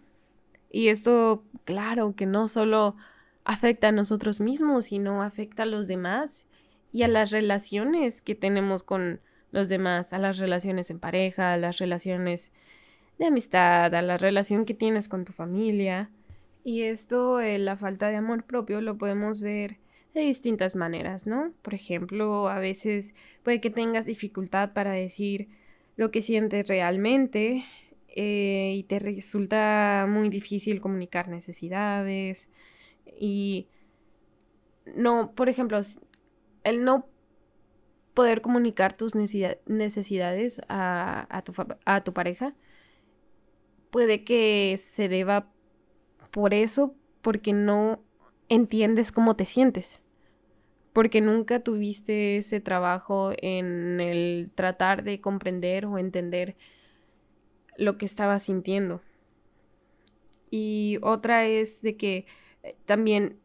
Y 0.69 0.87
esto, 0.87 1.43
claro, 1.65 2.15
que 2.15 2.25
no 2.25 2.47
solo 2.47 2.95
afecta 3.43 3.89
a 3.89 3.91
nosotros 3.91 4.41
mismos, 4.41 4.85
sino 4.85 5.23
afecta 5.23 5.63
a 5.63 5.65
los 5.65 5.87
demás 5.87 6.47
y 6.91 7.03
a 7.03 7.07
las 7.07 7.31
relaciones 7.31 8.21
que 8.21 8.35
tenemos 8.35 8.83
con 8.83 9.21
los 9.51 9.69
demás, 9.69 10.13
a 10.13 10.19
las 10.19 10.37
relaciones 10.37 10.89
en 10.89 10.99
pareja, 10.99 11.53
a 11.53 11.57
las 11.57 11.77
relaciones 11.79 12.53
de 13.17 13.25
amistad, 13.25 13.93
a 13.93 14.01
la 14.01 14.17
relación 14.17 14.65
que 14.65 14.73
tienes 14.73 15.09
con 15.09 15.25
tu 15.25 15.33
familia. 15.33 16.09
Y 16.63 16.83
esto, 16.83 17.39
eh, 17.39 17.57
la 17.57 17.75
falta 17.75 18.09
de 18.09 18.17
amor 18.17 18.43
propio, 18.43 18.81
lo 18.81 18.97
podemos 18.97 19.41
ver 19.41 19.77
de 20.13 20.21
distintas 20.21 20.75
maneras, 20.75 21.25
¿no? 21.25 21.53
Por 21.61 21.73
ejemplo, 21.73 22.49
a 22.49 22.59
veces 22.59 23.15
puede 23.43 23.61
que 23.61 23.69
tengas 23.69 24.05
dificultad 24.05 24.73
para 24.73 24.91
decir 24.91 25.49
lo 25.95 26.11
que 26.11 26.21
sientes 26.21 26.67
realmente 26.67 27.63
eh, 28.09 28.73
y 28.75 28.83
te 28.83 28.99
resulta 28.99 30.05
muy 30.09 30.29
difícil 30.29 30.81
comunicar 30.81 31.29
necesidades 31.29 32.49
y 33.05 33.67
no, 34.95 35.33
por 35.33 35.47
ejemplo, 35.47 35.79
el 36.63 36.83
no 36.83 37.07
poder 38.13 38.41
comunicar 38.41 38.93
tus 38.93 39.13
necesidades 39.15 40.61
a, 40.67 41.43
tu, 41.45 41.53
a 41.85 42.03
tu 42.03 42.13
pareja 42.13 42.53
puede 43.91 44.23
que 44.23 44.77
se 44.77 45.07
deba 45.07 45.51
por 46.31 46.53
eso, 46.53 46.95
porque 47.21 47.53
no 47.53 48.03
entiendes 48.49 49.11
cómo 49.11 49.35
te 49.35 49.45
sientes. 49.45 50.00
Porque 50.93 51.21
nunca 51.21 51.61
tuviste 51.61 52.37
ese 52.37 52.59
trabajo 52.59 53.31
en 53.37 54.01
el 54.01 54.51
tratar 54.53 55.03
de 55.03 55.21
comprender 55.21 55.85
o 55.85 55.97
entender 55.97 56.55
lo 57.77 57.97
que 57.97 58.05
estabas 58.05 58.43
sintiendo. 58.43 59.01
Y 60.49 60.99
otra 61.01 61.45
es 61.45 61.81
de 61.81 61.95
que 61.95 62.25
eh, 62.63 62.75
también 62.85 63.39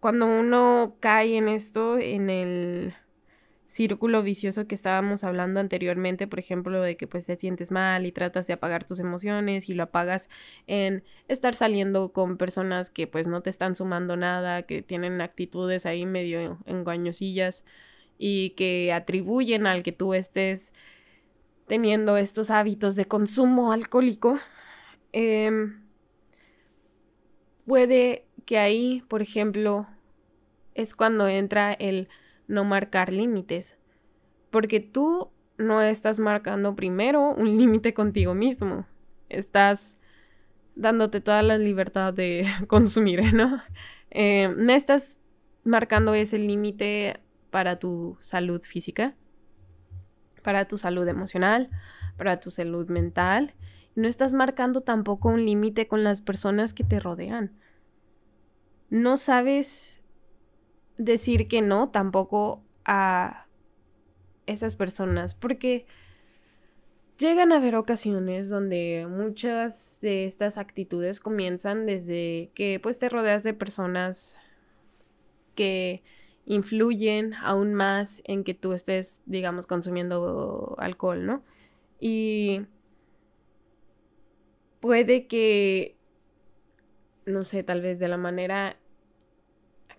cuando 0.00 0.26
uno 0.26 0.96
cae 0.98 1.36
en 1.36 1.48
esto, 1.48 1.98
en 1.98 2.28
el 2.28 2.94
círculo 3.72 4.22
vicioso 4.22 4.66
que 4.66 4.74
estábamos 4.74 5.24
hablando 5.24 5.58
anteriormente, 5.58 6.26
por 6.26 6.38
ejemplo, 6.38 6.82
de 6.82 6.98
que 6.98 7.06
pues 7.06 7.24
te 7.24 7.36
sientes 7.36 7.70
mal 7.70 8.04
y 8.04 8.12
tratas 8.12 8.46
de 8.46 8.52
apagar 8.52 8.84
tus 8.84 9.00
emociones 9.00 9.70
y 9.70 9.74
lo 9.74 9.84
apagas 9.84 10.28
en 10.66 11.04
estar 11.26 11.54
saliendo 11.54 12.12
con 12.12 12.36
personas 12.36 12.90
que 12.90 13.06
pues 13.06 13.28
no 13.28 13.40
te 13.40 13.48
están 13.48 13.74
sumando 13.74 14.14
nada, 14.14 14.64
que 14.64 14.82
tienen 14.82 15.22
actitudes 15.22 15.86
ahí 15.86 16.04
medio 16.04 16.58
engañosillas 16.66 17.64
y 18.18 18.50
que 18.50 18.92
atribuyen 18.92 19.66
al 19.66 19.82
que 19.82 19.92
tú 19.92 20.12
estés 20.12 20.74
teniendo 21.66 22.18
estos 22.18 22.50
hábitos 22.50 22.94
de 22.94 23.06
consumo 23.06 23.72
alcohólico, 23.72 24.38
em, 25.12 25.80
puede 27.66 28.26
que 28.44 28.58
ahí, 28.58 29.02
por 29.08 29.22
ejemplo, 29.22 29.86
es 30.74 30.94
cuando 30.94 31.26
entra 31.26 31.72
el 31.72 32.08
no 32.52 32.64
marcar 32.64 33.10
límites, 33.10 33.76
porque 34.50 34.78
tú 34.78 35.30
no 35.56 35.80
estás 35.80 36.20
marcando 36.20 36.76
primero 36.76 37.34
un 37.34 37.56
límite 37.58 37.94
contigo 37.94 38.34
mismo, 38.34 38.86
estás 39.28 39.98
dándote 40.74 41.20
toda 41.20 41.42
la 41.42 41.56
libertad 41.56 42.12
de 42.12 42.46
consumir, 42.68 43.32
¿no? 43.34 43.62
Eh, 44.10 44.54
no 44.56 44.72
estás 44.72 45.18
marcando 45.64 46.12
ese 46.12 46.38
límite 46.38 47.20
para 47.50 47.78
tu 47.78 48.18
salud 48.20 48.60
física, 48.62 49.14
para 50.42 50.66
tu 50.66 50.76
salud 50.76 51.08
emocional, 51.08 51.70
para 52.18 52.38
tu 52.38 52.50
salud 52.50 52.90
mental. 52.90 53.54
No 53.94 54.08
estás 54.08 54.34
marcando 54.34 54.82
tampoco 54.82 55.28
un 55.28 55.44
límite 55.44 55.88
con 55.88 56.04
las 56.04 56.20
personas 56.20 56.74
que 56.74 56.84
te 56.84 57.00
rodean. 57.00 57.52
No 58.90 59.16
sabes 59.16 60.01
decir 60.98 61.48
que 61.48 61.62
no 61.62 61.90
tampoco 61.90 62.62
a 62.84 63.46
esas 64.46 64.74
personas, 64.74 65.34
porque 65.34 65.86
llegan 67.18 67.52
a 67.52 67.56
haber 67.56 67.76
ocasiones 67.76 68.48
donde 68.48 69.06
muchas 69.08 69.98
de 70.00 70.24
estas 70.24 70.58
actitudes 70.58 71.20
comienzan 71.20 71.86
desde 71.86 72.50
que 72.54 72.80
pues 72.80 72.98
te 72.98 73.08
rodeas 73.08 73.42
de 73.42 73.54
personas 73.54 74.36
que 75.54 76.02
influyen 76.44 77.34
aún 77.34 77.74
más 77.74 78.22
en 78.24 78.42
que 78.42 78.54
tú 78.54 78.72
estés, 78.72 79.22
digamos, 79.26 79.66
consumiendo 79.66 80.74
alcohol, 80.78 81.24
¿no? 81.24 81.44
Y 82.00 82.66
puede 84.80 85.28
que, 85.28 85.96
no 87.26 87.44
sé, 87.44 87.62
tal 87.62 87.80
vez 87.80 88.00
de 88.00 88.08
la 88.08 88.16
manera 88.16 88.76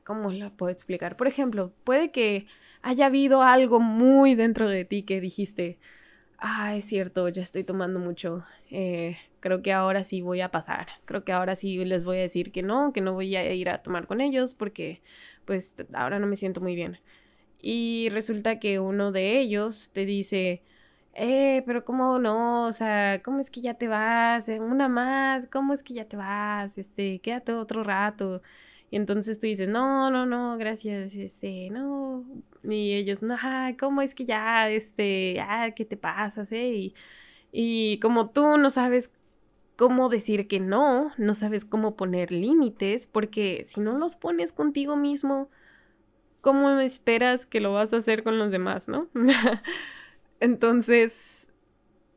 ¿Cómo 0.04 0.32
la 0.32 0.50
puedo 0.52 0.72
explicar? 0.72 1.16
Por 1.18 1.28
ejemplo, 1.28 1.74
puede 1.84 2.12
que 2.12 2.48
haya 2.82 3.06
habido 3.08 3.42
algo 3.44 3.80
muy 3.80 4.36
dentro 4.36 4.68
de 4.68 4.86
ti 4.86 5.04
que 5.04 5.22
dijiste, 5.22 5.80
ah, 6.38 6.76
es 6.76 6.86
cierto, 6.86 7.30
ya 7.30 7.42
estoy 7.42 7.64
tomando 7.64 8.00
mucho, 8.00 8.44
eh, 8.72 9.18
creo 9.40 9.62
que 9.62 9.74
ahora 9.74 10.04
sí 10.04 10.22
voy 10.22 10.42
a 10.42 10.52
pasar, 10.52 10.88
creo 11.06 11.24
que 11.24 11.32
ahora 11.34 11.56
sí 11.56 11.84
les 11.86 12.04
voy 12.06 12.18
a 12.18 12.22
decir 12.22 12.52
que 12.52 12.64
no, 12.64 12.94
que 12.94 13.02
no 13.02 13.14
voy 13.14 13.36
a 13.36 13.54
ir 13.54 13.70
a 13.70 13.82
tomar 13.84 14.08
con 14.08 14.22
ellos 14.22 14.54
porque 14.56 15.02
pues 15.46 15.76
ahora 15.94 16.20
no 16.20 16.28
me 16.28 16.36
siento 16.36 16.62
muy 16.62 16.76
bien. 16.76 17.00
Y 17.62 18.10
resulta 18.12 18.60
que 18.60 18.80
uno 18.80 19.12
de 19.14 19.40
ellos 19.40 19.92
te 19.94 20.06
dice, 20.06 20.64
eh, 21.14 21.64
pero 21.66 21.86
cómo 21.86 22.20
no, 22.20 22.66
o 22.68 22.72
sea, 22.74 23.22
¿cómo 23.24 23.40
es 23.40 23.52
que 23.52 23.62
ya 23.62 23.76
te 23.76 23.88
vas? 23.88 24.50
Una 24.50 24.88
más, 24.90 25.48
¿cómo 25.48 25.74
es 25.74 25.84
que 25.84 25.94
ya 25.94 26.06
te 26.06 26.18
vas? 26.18 26.78
Este, 26.78 27.20
quédate 27.20 27.54
otro 27.54 27.84
rato. 27.84 28.42
Entonces 28.96 29.40
tú 29.40 29.48
dices, 29.48 29.70
no, 29.70 30.12
no, 30.12 30.26
no, 30.26 30.58
gracias, 30.58 31.16
este, 31.16 31.70
no. 31.72 32.26
Y 32.64 32.94
ellos, 32.94 33.22
no, 33.22 33.36
¿cómo 33.80 34.02
es 34.02 34.14
que 34.16 34.26
ya, 34.26 34.70
este, 34.70 35.40
ah, 35.42 35.72
qué 35.76 35.86
te 35.86 35.98
pasa, 35.98 36.44
eh? 36.52 36.70
Y, 36.70 36.96
y 37.52 38.00
como 38.00 38.30
tú 38.30 38.58
no 38.58 38.70
sabes 38.70 39.12
cómo 39.76 40.10
decir 40.10 40.48
que 40.48 40.60
no, 40.60 41.12
no 41.18 41.34
sabes 41.34 41.66
cómo 41.66 41.96
poner 41.96 42.32
límites, 42.32 43.08
porque 43.08 43.64
si 43.66 43.82
no 43.82 43.98
los 43.98 44.16
pones 44.16 44.54
contigo 44.54 44.96
mismo, 44.96 45.50
¿cómo 46.42 46.70
esperas 46.80 47.46
que 47.46 47.62
lo 47.62 47.74
vas 47.74 47.94
a 47.94 47.98
hacer 47.98 48.24
con 48.24 48.38
los 48.38 48.52
demás, 48.52 48.88
no? 48.88 49.08
Entonces, 50.40 51.52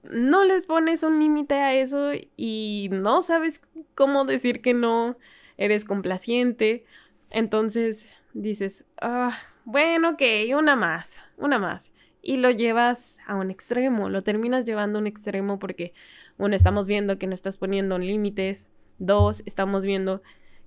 no 0.02 0.44
les 0.44 0.66
pones 0.66 1.02
un 1.02 1.18
límite 1.20 1.54
a 1.54 1.74
eso 1.74 2.10
y 2.36 2.88
no 2.92 3.22
sabes 3.22 3.60
cómo 3.94 4.24
decir 4.24 4.62
que 4.62 4.74
no 4.74 5.16
eres 5.56 5.84
complaciente. 5.84 6.84
Entonces 7.30 8.06
dices, 8.34 8.84
ah, 9.00 9.36
bueno, 9.64 10.10
ok, 10.10 10.22
una 10.56 10.76
más, 10.76 11.22
una 11.36 11.58
más. 11.58 11.92
Y 12.22 12.38
lo 12.38 12.50
llevas 12.50 13.18
a 13.26 13.36
un 13.36 13.50
extremo, 13.50 14.08
lo 14.08 14.22
terminas 14.22 14.64
llevando 14.64 14.98
a 14.98 15.00
un 15.00 15.06
extremo 15.06 15.58
porque, 15.58 15.92
uno, 16.38 16.54
estamos 16.54 16.88
viendo 16.88 17.18
que 17.18 17.26
no 17.26 17.34
estás 17.34 17.56
poniendo 17.56 17.98
límites. 17.98 18.68
Dos, 18.98 19.42
estamos 19.46 19.84
viendo 19.84 20.22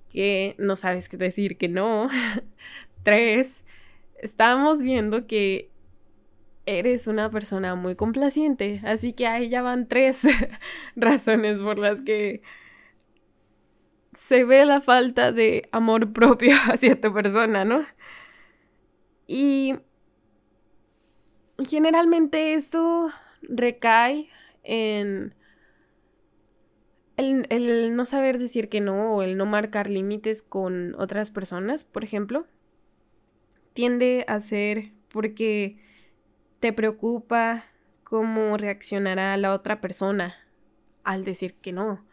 que 0.08 0.54
no 0.58 0.76
sabes 0.76 1.08
qué 1.08 1.16
decir 1.16 1.56
que 1.56 1.68
no. 1.68 2.08
Tres, 3.02 3.62
estamos 4.20 4.82
viendo 4.82 5.26
que 5.26 5.70
eres 6.66 7.06
una 7.06 7.30
persona 7.30 7.74
muy 7.74 7.94
complaciente. 7.94 8.80
Así 8.84 9.12
que 9.12 9.26
ahí 9.26 9.48
ya 9.48 9.62
van 9.62 9.88
tres 9.88 10.22
razones 10.96 11.60
por 11.60 11.78
las 11.78 12.02
que 12.02 12.42
se 14.20 14.44
ve 14.44 14.66
la 14.66 14.82
falta 14.82 15.32
de 15.32 15.68
amor 15.72 16.12
propio 16.12 16.54
hacia 16.70 17.00
tu 17.00 17.12
persona, 17.12 17.64
¿no? 17.64 17.84
Y 19.26 19.74
generalmente 21.58 22.54
esto 22.54 23.10
recae 23.42 24.28
en 24.62 25.34
el, 27.16 27.96
no 27.96 28.04
saber 28.04 28.38
decir 28.38 28.68
que 28.68 28.80
no 28.80 29.14
o 29.14 29.22
el 29.22 29.36
no 29.36 29.46
marcar 29.46 29.88
límites 29.88 30.42
con 30.42 30.94
otras 30.98 31.30
personas, 31.30 31.84
por 31.84 32.04
ejemplo, 32.04 32.46
tiende 33.72 34.24
a 34.28 34.38
ser 34.40 34.92
porque 35.08 35.78
te 36.60 36.72
preocupa 36.72 37.64
cómo 38.04 38.56
reaccionará 38.56 39.36
la 39.38 39.54
otra 39.54 39.80
persona 39.80 40.34
al 41.04 41.24
decir 41.24 41.54
que 41.54 41.72
no 41.72 42.09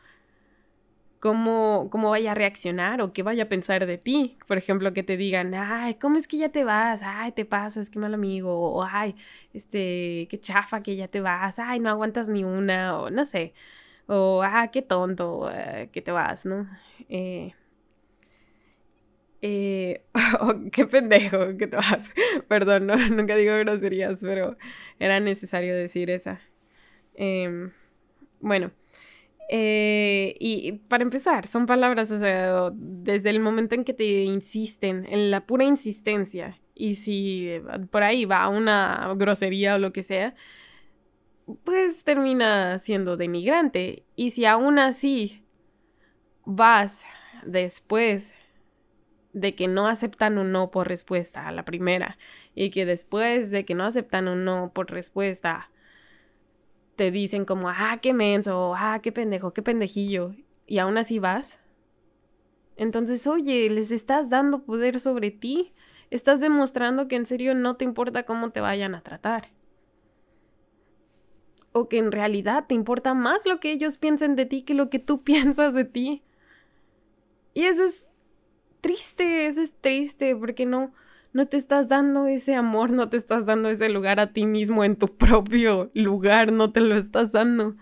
cómo, 1.27 1.89
cómo 1.91 2.09
vaya 2.11 2.31
a 2.31 2.35
reaccionar 2.35 3.01
o 3.01 3.11
qué 3.11 3.21
vaya 3.21 3.43
a 3.43 3.49
pensar 3.49 3.85
de 3.85 3.97
ti. 3.97 4.37
Por 4.47 4.57
ejemplo, 4.57 4.93
que 4.93 5.03
te 5.03 5.17
digan, 5.17 5.53
ay, 5.53 5.95
¿cómo 5.95 6.15
es 6.15 6.25
que 6.25 6.37
ya 6.37 6.49
te 6.49 6.63
vas? 6.63 7.01
Ay, 7.03 7.33
te 7.33 7.43
pasas, 7.43 7.89
qué 7.89 7.99
mal 7.99 8.13
amigo. 8.13 8.71
O 8.71 8.81
ay, 8.83 9.13
este, 9.53 10.27
qué 10.29 10.39
chafa 10.39 10.81
que 10.83 10.95
ya 10.95 11.09
te 11.09 11.19
vas. 11.19 11.59
Ay, 11.59 11.81
no 11.81 11.89
aguantas 11.89 12.29
ni 12.29 12.45
una. 12.45 12.97
O 12.97 13.09
no 13.09 13.25
sé. 13.25 13.53
O, 14.07 14.41
ah, 14.41 14.69
qué 14.71 14.81
tonto 14.81 15.51
eh, 15.53 15.89
que 15.91 16.01
te 16.01 16.11
vas, 16.13 16.45
¿no? 16.45 16.65
Eh, 17.09 17.53
eh, 19.41 20.05
qué 20.71 20.85
pendejo 20.87 21.57
que 21.57 21.67
te 21.67 21.75
vas. 21.75 22.13
Perdón, 22.47 22.87
nunca 23.17 23.35
digo 23.35 23.53
groserías, 23.57 24.19
pero 24.21 24.57
era 24.97 25.19
necesario 25.19 25.75
decir 25.75 26.09
esa. 26.09 26.39
Em, 27.15 27.73
bueno. 28.39 28.71
Eh, 29.49 30.35
y 30.39 30.73
para 30.73 31.03
empezar, 31.03 31.45
son 31.45 31.65
palabras, 31.65 32.11
o 32.11 32.19
sea, 32.19 32.71
desde 32.73 33.29
el 33.29 33.39
momento 33.39 33.75
en 33.75 33.83
que 33.85 33.93
te 33.93 34.23
insisten, 34.23 35.05
en 35.09 35.31
la 35.31 35.45
pura 35.45 35.63
insistencia, 35.63 36.59
y 36.75 36.95
si 36.95 37.49
por 37.89 38.03
ahí 38.03 38.25
va 38.25 38.49
una 38.49 39.13
grosería 39.15 39.75
o 39.75 39.79
lo 39.79 39.93
que 39.93 40.03
sea, 40.03 40.35
pues 41.63 42.03
termina 42.03 42.77
siendo 42.77 43.17
denigrante. 43.17 44.03
Y 44.15 44.31
si 44.31 44.45
aún 44.45 44.79
así 44.79 45.43
vas 46.45 47.03
después 47.45 48.33
de 49.33 49.55
que 49.55 49.67
no 49.67 49.87
aceptan 49.87 50.37
un 50.37 50.51
no 50.51 50.71
por 50.71 50.87
respuesta 50.87 51.47
a 51.47 51.51
la 51.51 51.63
primera, 51.63 52.17
y 52.53 52.69
que 52.69 52.85
después 52.85 53.51
de 53.51 53.65
que 53.65 53.75
no 53.75 53.85
aceptan 53.85 54.27
un 54.27 54.43
no 54.45 54.71
por 54.73 54.91
respuesta 54.91 55.69
te 56.97 57.11
dicen 57.11 57.45
como, 57.45 57.69
ah, 57.69 57.99
qué 58.01 58.11
menso, 58.11 58.73
ah, 58.75 58.99
qué 59.01 59.11
pendejo, 59.11 59.53
qué 59.53 59.61
pendejillo, 59.61 60.33
y 60.65 60.79
aún 60.79 60.97
así 60.97 61.19
vas. 61.19 61.59
Entonces, 62.75 63.25
oye, 63.27 63.69
les 63.69 63.91
estás 63.91 64.29
dando 64.29 64.63
poder 64.63 64.99
sobre 64.99 65.29
ti, 65.29 65.73
estás 66.09 66.39
demostrando 66.39 67.07
que 67.07 67.15
en 67.15 67.27
serio 67.27 67.53
no 67.53 67.77
te 67.77 67.85
importa 67.85 68.23
cómo 68.23 68.49
te 68.49 68.61
vayan 68.61 68.95
a 68.95 69.03
tratar. 69.03 69.51
O 71.71 71.87
que 71.87 71.99
en 71.99 72.11
realidad 72.11 72.65
te 72.67 72.73
importa 72.73 73.13
más 73.13 73.45
lo 73.45 73.59
que 73.59 73.71
ellos 73.71 73.97
piensen 73.97 74.35
de 74.35 74.47
ti 74.47 74.63
que 74.63 74.73
lo 74.73 74.89
que 74.89 74.99
tú 74.99 75.23
piensas 75.23 75.75
de 75.75 75.85
ti. 75.85 76.23
Y 77.53 77.63
eso 77.63 77.83
es 77.83 78.07
triste, 78.81 79.45
eso 79.45 79.61
es 79.61 79.71
triste, 79.79 80.35
porque 80.35 80.65
no, 80.65 80.93
no 81.33 81.47
te 81.47 81.57
estás 81.57 81.87
dando 81.87 82.27
ese 82.27 82.55
amor, 82.55 82.91
no 82.91 83.09
te 83.09 83.17
estás 83.17 83.45
dando 83.45 83.69
ese 83.69 83.89
lugar 83.89 84.19
a 84.19 84.33
ti 84.33 84.45
mismo 84.45 84.83
en 84.83 84.95
tu 84.95 85.07
propio 85.17 85.91
lugar, 85.93 86.51
no 86.51 86.71
te 86.71 86.81
lo 86.81 86.95
estás 86.95 87.31
dando. 87.31 87.75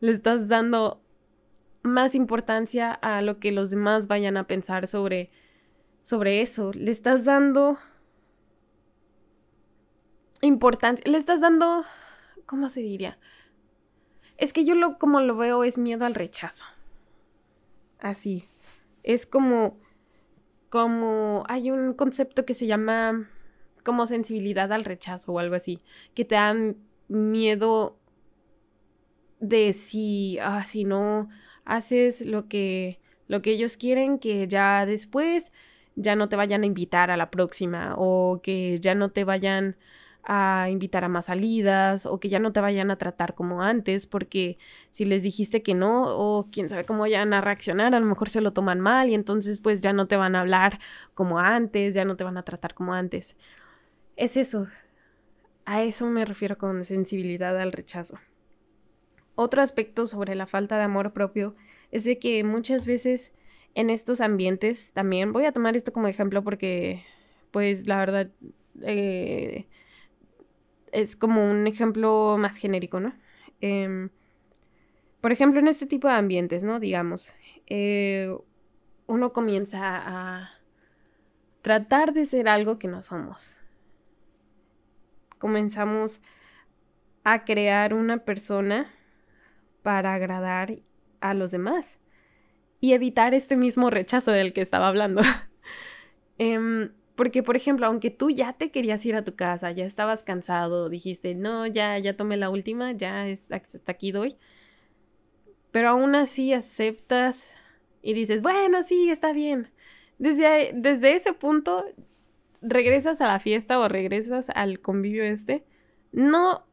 Le 0.00 0.12
estás 0.12 0.48
dando 0.48 1.00
más 1.82 2.14
importancia 2.14 2.92
a 2.92 3.22
lo 3.22 3.38
que 3.38 3.52
los 3.52 3.70
demás 3.70 4.06
vayan 4.06 4.36
a 4.36 4.46
pensar 4.46 4.86
sobre 4.86 5.30
sobre 6.04 6.42
eso, 6.42 6.70
le 6.74 6.90
estás 6.90 7.24
dando 7.24 7.78
importancia, 10.42 11.02
le 11.10 11.16
estás 11.16 11.40
dando, 11.40 11.82
¿cómo 12.44 12.68
se 12.68 12.80
diría? 12.80 13.18
Es 14.36 14.52
que 14.52 14.66
yo 14.66 14.74
lo 14.74 14.98
como 14.98 15.22
lo 15.22 15.34
veo 15.34 15.64
es 15.64 15.78
miedo 15.78 16.04
al 16.04 16.14
rechazo. 16.14 16.66
Así. 18.00 18.50
Es 19.02 19.24
como 19.24 19.78
como 20.74 21.44
hay 21.46 21.70
un 21.70 21.94
concepto 21.94 22.44
que 22.44 22.52
se 22.52 22.66
llama 22.66 23.30
como 23.84 24.06
sensibilidad 24.06 24.72
al 24.72 24.84
rechazo 24.84 25.30
o 25.30 25.38
algo 25.38 25.54
así, 25.54 25.78
que 26.14 26.24
te 26.24 26.34
dan 26.34 26.78
miedo 27.06 27.96
de 29.38 29.72
si 29.72 30.36
ah, 30.42 30.64
si 30.64 30.82
no 30.82 31.28
haces 31.64 32.26
lo 32.26 32.48
que 32.48 32.98
lo 33.28 33.40
que 33.40 33.52
ellos 33.52 33.76
quieren 33.76 34.18
que 34.18 34.48
ya 34.48 34.84
después 34.84 35.52
ya 35.94 36.16
no 36.16 36.28
te 36.28 36.34
vayan 36.34 36.64
a 36.64 36.66
invitar 36.66 37.12
a 37.12 37.16
la 37.16 37.30
próxima 37.30 37.94
o 37.96 38.40
que 38.42 38.80
ya 38.80 38.96
no 38.96 39.12
te 39.12 39.22
vayan 39.22 39.76
a 40.26 40.68
invitar 40.70 41.04
a 41.04 41.08
más 41.08 41.26
salidas 41.26 42.06
o 42.06 42.18
que 42.18 42.28
ya 42.28 42.38
no 42.38 42.52
te 42.52 42.60
vayan 42.60 42.90
a 42.90 42.96
tratar 42.96 43.34
como 43.34 43.62
antes 43.62 44.06
porque 44.06 44.58
si 44.90 45.04
les 45.04 45.22
dijiste 45.22 45.62
que 45.62 45.74
no 45.74 46.04
o 46.16 46.48
quién 46.50 46.68
sabe 46.68 46.84
cómo 46.84 47.00
vayan 47.00 47.32
a 47.34 47.40
reaccionar, 47.40 47.94
a 47.94 48.00
lo 48.00 48.06
mejor 48.06 48.30
se 48.30 48.40
lo 48.40 48.52
toman 48.52 48.80
mal 48.80 49.10
y 49.10 49.14
entonces 49.14 49.60
pues 49.60 49.80
ya 49.82 49.92
no 49.92 50.06
te 50.06 50.16
van 50.16 50.34
a 50.34 50.40
hablar 50.40 50.80
como 51.14 51.38
antes, 51.38 51.94
ya 51.94 52.04
no 52.04 52.16
te 52.16 52.24
van 52.24 52.38
a 52.38 52.42
tratar 52.42 52.74
como 52.74 52.94
antes. 52.94 53.36
Es 54.16 54.36
eso. 54.36 54.66
A 55.66 55.82
eso 55.82 56.06
me 56.08 56.24
refiero 56.24 56.56
con 56.56 56.84
sensibilidad 56.84 57.58
al 57.58 57.72
rechazo. 57.72 58.18
Otro 59.34 59.62
aspecto 59.62 60.06
sobre 60.06 60.34
la 60.34 60.46
falta 60.46 60.78
de 60.78 60.84
amor 60.84 61.12
propio 61.12 61.54
es 61.90 62.04
de 62.04 62.18
que 62.18 62.44
muchas 62.44 62.86
veces 62.86 63.32
en 63.74 63.90
estos 63.90 64.20
ambientes 64.20 64.92
también 64.92 65.32
voy 65.32 65.44
a 65.44 65.52
tomar 65.52 65.76
esto 65.76 65.92
como 65.92 66.06
ejemplo 66.06 66.42
porque 66.42 67.04
pues 67.50 67.86
la 67.86 67.98
verdad 67.98 68.30
eh, 68.82 69.66
es 70.94 71.16
como 71.16 71.50
un 71.50 71.66
ejemplo 71.66 72.36
más 72.38 72.56
genérico, 72.56 73.00
¿no? 73.00 73.12
Em, 73.60 74.10
por 75.20 75.32
ejemplo, 75.32 75.60
en 75.60 75.68
este 75.68 75.86
tipo 75.86 76.06
de 76.08 76.14
ambientes, 76.14 76.62
¿no? 76.64 76.78
Digamos, 76.78 77.34
eh, 77.66 78.34
uno 79.06 79.32
comienza 79.32 79.80
a 79.82 80.50
tratar 81.62 82.12
de 82.12 82.26
ser 82.26 82.48
algo 82.48 82.78
que 82.78 82.88
no 82.88 83.02
somos. 83.02 83.56
Comenzamos 85.38 86.20
a 87.24 87.44
crear 87.44 87.92
una 87.92 88.18
persona 88.18 88.90
para 89.82 90.14
agradar 90.14 90.78
a 91.20 91.34
los 91.34 91.50
demás 91.50 91.98
y 92.80 92.92
evitar 92.92 93.34
este 93.34 93.56
mismo 93.56 93.90
rechazo 93.90 94.30
del 94.30 94.52
que 94.52 94.60
estaba 94.60 94.88
hablando. 94.88 95.22
eh, 96.38 96.90
porque, 97.14 97.42
por 97.42 97.56
ejemplo, 97.56 97.86
aunque 97.86 98.10
tú 98.10 98.30
ya 98.30 98.54
te 98.54 98.70
querías 98.70 99.04
ir 99.06 99.14
a 99.14 99.24
tu 99.24 99.36
casa, 99.36 99.70
ya 99.70 99.84
estabas 99.84 100.24
cansado, 100.24 100.88
dijiste, 100.88 101.34
no, 101.34 101.66
ya, 101.66 101.96
ya 101.98 102.16
tomé 102.16 102.36
la 102.36 102.50
última, 102.50 102.92
ya 102.92 103.28
es, 103.28 103.52
hasta 103.52 103.92
aquí 103.92 104.10
doy. 104.10 104.36
Pero 105.70 105.90
aún 105.90 106.14
así 106.16 106.52
aceptas 106.52 107.52
y 108.02 108.14
dices, 108.14 108.42
bueno, 108.42 108.82
sí, 108.82 109.10
está 109.10 109.32
bien. 109.32 109.70
Desde, 110.18 110.72
desde 110.74 111.14
ese 111.14 111.32
punto, 111.32 111.84
regresas 112.60 113.20
a 113.20 113.28
la 113.28 113.38
fiesta 113.38 113.78
o 113.78 113.88
regresas 113.88 114.50
al 114.50 114.80
convivio 114.80 115.22
este, 115.24 115.64
no 116.10 116.66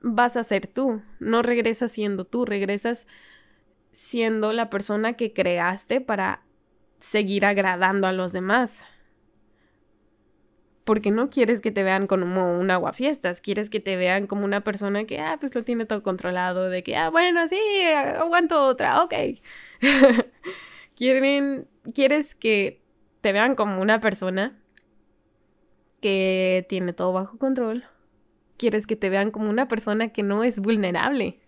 vas 0.00 0.36
a 0.36 0.42
ser 0.42 0.66
tú, 0.66 1.02
no 1.20 1.42
regresas 1.42 1.92
siendo 1.92 2.24
tú, 2.24 2.46
regresas 2.46 3.06
siendo 3.90 4.52
la 4.52 4.70
persona 4.70 5.14
que 5.14 5.32
creaste 5.32 6.00
para 6.00 6.42
seguir 6.98 7.44
agradando 7.44 8.06
a 8.06 8.12
los 8.12 8.32
demás 8.32 8.84
porque 10.86 11.10
no 11.10 11.28
quieres 11.30 11.60
que 11.60 11.72
te 11.72 11.82
vean 11.82 12.06
como 12.06 12.56
un 12.56 12.70
aguafiestas, 12.70 13.40
quieres 13.40 13.70
que 13.70 13.80
te 13.80 13.96
vean 13.96 14.28
como 14.28 14.44
una 14.44 14.62
persona 14.62 15.04
que, 15.04 15.18
ah, 15.18 15.36
pues 15.40 15.52
lo 15.56 15.64
tiene 15.64 15.84
todo 15.84 16.04
controlado, 16.04 16.70
de 16.70 16.84
que, 16.84 16.96
ah, 16.96 17.10
bueno, 17.10 17.48
sí, 17.48 17.58
aguanto 18.16 18.64
otra, 18.64 19.02
ok. 19.02 19.12
Quieren, 20.94 21.66
quieres 21.92 22.36
que 22.36 22.80
te 23.20 23.32
vean 23.32 23.56
como 23.56 23.82
una 23.82 23.98
persona 24.00 24.56
que 26.00 26.64
tiene 26.68 26.92
todo 26.92 27.12
bajo 27.12 27.36
control. 27.36 27.84
Quieres 28.56 28.86
que 28.86 28.94
te 28.94 29.10
vean 29.10 29.32
como 29.32 29.50
una 29.50 29.66
persona 29.66 30.10
que 30.10 30.22
no 30.22 30.44
es 30.44 30.60
vulnerable. 30.60 31.40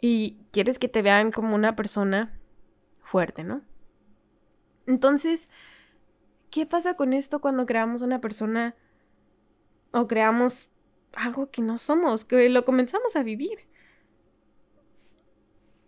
Y 0.00 0.38
quieres 0.50 0.80
que 0.80 0.88
te 0.88 1.02
vean 1.02 1.30
como 1.30 1.54
una 1.54 1.76
persona 1.76 2.36
fuerte, 3.00 3.44
¿no? 3.44 3.62
Entonces, 4.88 5.48
¿Qué 6.50 6.66
pasa 6.66 6.94
con 6.94 7.12
esto 7.12 7.40
cuando 7.40 7.66
creamos 7.66 8.02
una 8.02 8.20
persona 8.20 8.74
o 9.92 10.06
creamos 10.06 10.70
algo 11.14 11.50
que 11.50 11.62
no 11.62 11.78
somos, 11.78 12.24
que 12.24 12.48
lo 12.48 12.64
comenzamos 12.64 13.16
a 13.16 13.22
vivir? 13.22 13.60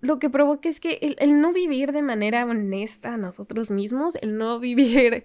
Lo 0.00 0.18
que 0.18 0.30
provoca 0.30 0.68
es 0.68 0.80
que 0.80 1.16
el, 1.18 1.40
no 1.40 1.52
vivir 1.52 1.92
de 1.92 2.02
manera 2.02 2.44
honesta 2.44 3.14
a 3.14 3.16
nosotros 3.16 3.70
mismos, 3.70 4.14
el 4.16 4.38
no 4.38 4.60
vivir 4.60 5.24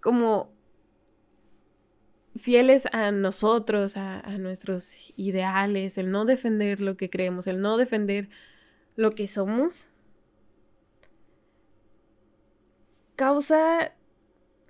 como 0.00 0.50
fieles 2.36 2.86
a 2.92 3.12
nosotros, 3.12 3.96
a, 3.96 4.22
nuestros 4.38 5.12
ideales, 5.16 5.98
el 5.98 6.10
no 6.10 6.24
defender 6.24 6.80
lo 6.80 6.96
que 6.96 7.10
creemos, 7.10 7.46
el 7.46 7.60
no 7.60 7.76
defender 7.76 8.30
lo 8.96 9.10
que 9.10 9.28
somos, 9.28 9.86
causa 13.16 13.92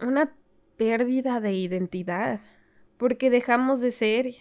una 0.02 0.34
pérdida 0.76 1.40
de 1.40 1.52
identidad, 1.52 2.40
porque 2.96 3.30
dejamos 3.30 3.80
de 3.80 3.90
ser 3.90 4.34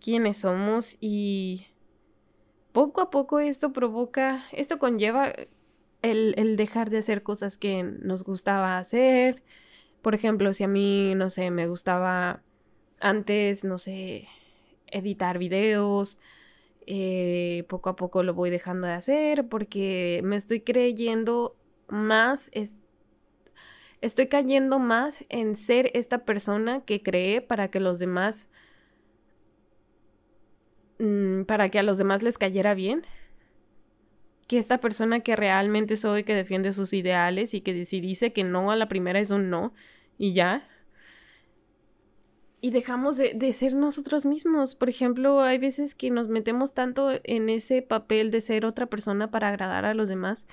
quienes 0.00 0.38
somos 0.38 0.96
y 1.00 1.66
poco 2.72 3.00
a 3.00 3.10
poco 3.10 3.38
esto 3.40 3.72
provoca, 3.72 4.44
esto 4.52 4.78
conlleva 4.78 5.32
el, 6.02 6.34
el, 6.36 6.56
dejar 6.56 6.90
de 6.90 6.98
hacer 6.98 7.22
cosas 7.22 7.58
que 7.58 7.82
nos 7.82 8.24
gustaba 8.24 8.78
hacer. 8.78 9.42
Por 10.02 10.14
ejemplo, 10.14 10.52
si 10.52 10.64
a 10.64 10.68
mí, 10.68 11.14
no 11.14 11.30
sé, 11.30 11.50
me 11.50 11.68
gustaba 11.68 12.42
antes, 13.00 13.64
no 13.64 13.78
sé, 13.78 14.26
editar 14.88 15.38
videos, 15.38 16.18
eh, 16.86 17.64
poco 17.68 17.90
a 17.90 17.96
poco 17.96 18.22
lo 18.22 18.34
voy 18.34 18.50
dejando 18.50 18.88
de 18.88 18.94
hacer 18.94 19.48
porque 19.48 20.20
me 20.24 20.34
estoy 20.34 20.60
creyendo 20.60 21.56
más 21.88 22.50
estoy 24.02 24.26
cayendo 24.26 24.78
más 24.78 25.24
en 25.28 25.56
ser 25.56 25.90
esta 25.94 26.24
persona 26.24 26.84
que 26.84 27.02
cree 27.02 27.40
para 27.40 27.68
que 27.68 27.80
los 27.80 27.98
demás, 27.98 28.48
mm, 30.98 31.44
para 31.44 31.70
que 31.70 31.78
a 31.78 31.82
los 31.82 31.98
demás 31.98 32.22
les 32.22 32.36
cayera 32.36 32.74
bien, 32.74 33.02
que 34.48 34.58
esta 34.58 34.78
persona 34.80 35.20
que 35.20 35.36
realmente 35.36 35.96
soy, 35.96 36.24
que 36.24 36.34
defiende 36.34 36.72
sus 36.72 36.92
ideales 36.92 37.54
y 37.54 37.60
que 37.62 37.84
si 37.84 38.00
dice 38.00 38.32
que 38.32 38.44
no 38.44 38.70
a 38.70 38.76
la 38.76 38.88
primera 38.88 39.20
es 39.20 39.30
un 39.30 39.50
no 39.50 39.72
y 40.18 40.34
ya. 40.34 40.68
Y 42.60 42.70
dejamos 42.70 43.16
de, 43.16 43.32
de 43.34 43.52
ser 43.52 43.74
nosotros 43.74 44.26
mismos. 44.26 44.74
Por 44.74 44.88
ejemplo, 44.88 45.40
hay 45.40 45.58
veces 45.58 45.94
que 45.94 46.10
nos 46.10 46.28
metemos 46.28 46.74
tanto 46.74 47.10
en 47.24 47.48
ese 47.48 47.82
papel 47.82 48.30
de 48.30 48.40
ser 48.40 48.66
otra 48.66 48.86
persona 48.86 49.30
para 49.30 49.48
agradar 49.48 49.84
a 49.84 49.94
los 49.94 50.08
demás 50.08 50.46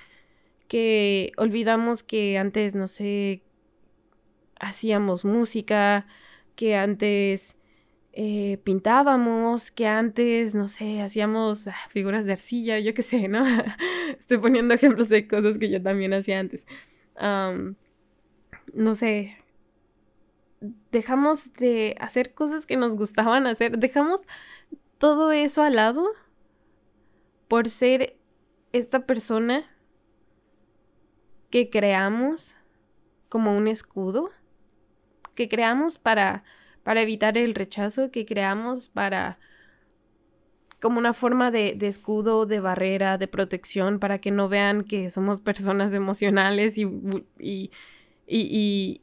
que 0.70 1.32
olvidamos 1.36 2.04
que 2.04 2.38
antes, 2.38 2.76
no 2.76 2.86
sé, 2.86 3.42
hacíamos 4.60 5.24
música, 5.24 6.06
que 6.54 6.76
antes 6.76 7.56
eh, 8.12 8.58
pintábamos, 8.62 9.72
que 9.72 9.88
antes, 9.88 10.54
no 10.54 10.68
sé, 10.68 11.00
hacíamos 11.00 11.66
ah, 11.66 11.74
figuras 11.88 12.24
de 12.24 12.34
arcilla, 12.34 12.78
yo 12.78 12.94
qué 12.94 13.02
sé, 13.02 13.26
¿no? 13.26 13.44
Estoy 14.20 14.38
poniendo 14.38 14.72
ejemplos 14.72 15.08
de 15.08 15.26
cosas 15.26 15.58
que 15.58 15.70
yo 15.70 15.82
también 15.82 16.14
hacía 16.14 16.38
antes. 16.38 16.64
no 18.72 18.94
sé, 18.94 19.38
dejamos 20.92 21.52
de 21.54 21.96
hacer 21.98 22.32
cosas 22.32 22.64
que 22.64 22.76
nos 22.76 22.94
gustaban 22.94 23.48
hacer, 23.48 23.76
dejamos 23.76 24.20
todo 24.98 25.32
eso 25.32 25.64
al 25.64 25.74
lado 25.74 26.06
por 27.48 27.68
ser 27.68 28.16
esta 28.70 29.04
persona 29.04 29.68
que 31.50 31.68
creamos 31.68 32.56
como 33.28 33.56
un 33.56 33.68
escudo, 33.68 34.30
que 35.34 35.48
creamos 35.48 35.98
para, 35.98 36.44
para 36.82 37.02
evitar 37.02 37.36
el 37.36 37.54
rechazo, 37.54 38.10
que 38.10 38.24
creamos 38.24 38.88
para 38.88 39.38
como 40.80 40.98
una 40.98 41.12
forma 41.12 41.50
de, 41.50 41.74
de, 41.74 41.88
escudo, 41.88 42.46
de 42.46 42.58
barrera, 42.58 43.18
de 43.18 43.28
protección, 43.28 43.98
para 43.98 44.18
que 44.18 44.30
no 44.30 44.48
vean 44.48 44.82
que 44.82 45.10
somos 45.10 45.40
personas 45.42 45.92
emocionales 45.92 46.78
y, 46.78 46.84
y, 47.38 47.70
y, 48.26 49.02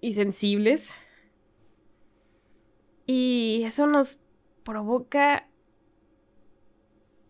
y 0.00 0.12
sensibles. 0.14 0.92
Y 3.04 3.62
eso 3.66 3.86
nos 3.86 4.20
provoca 4.64 5.46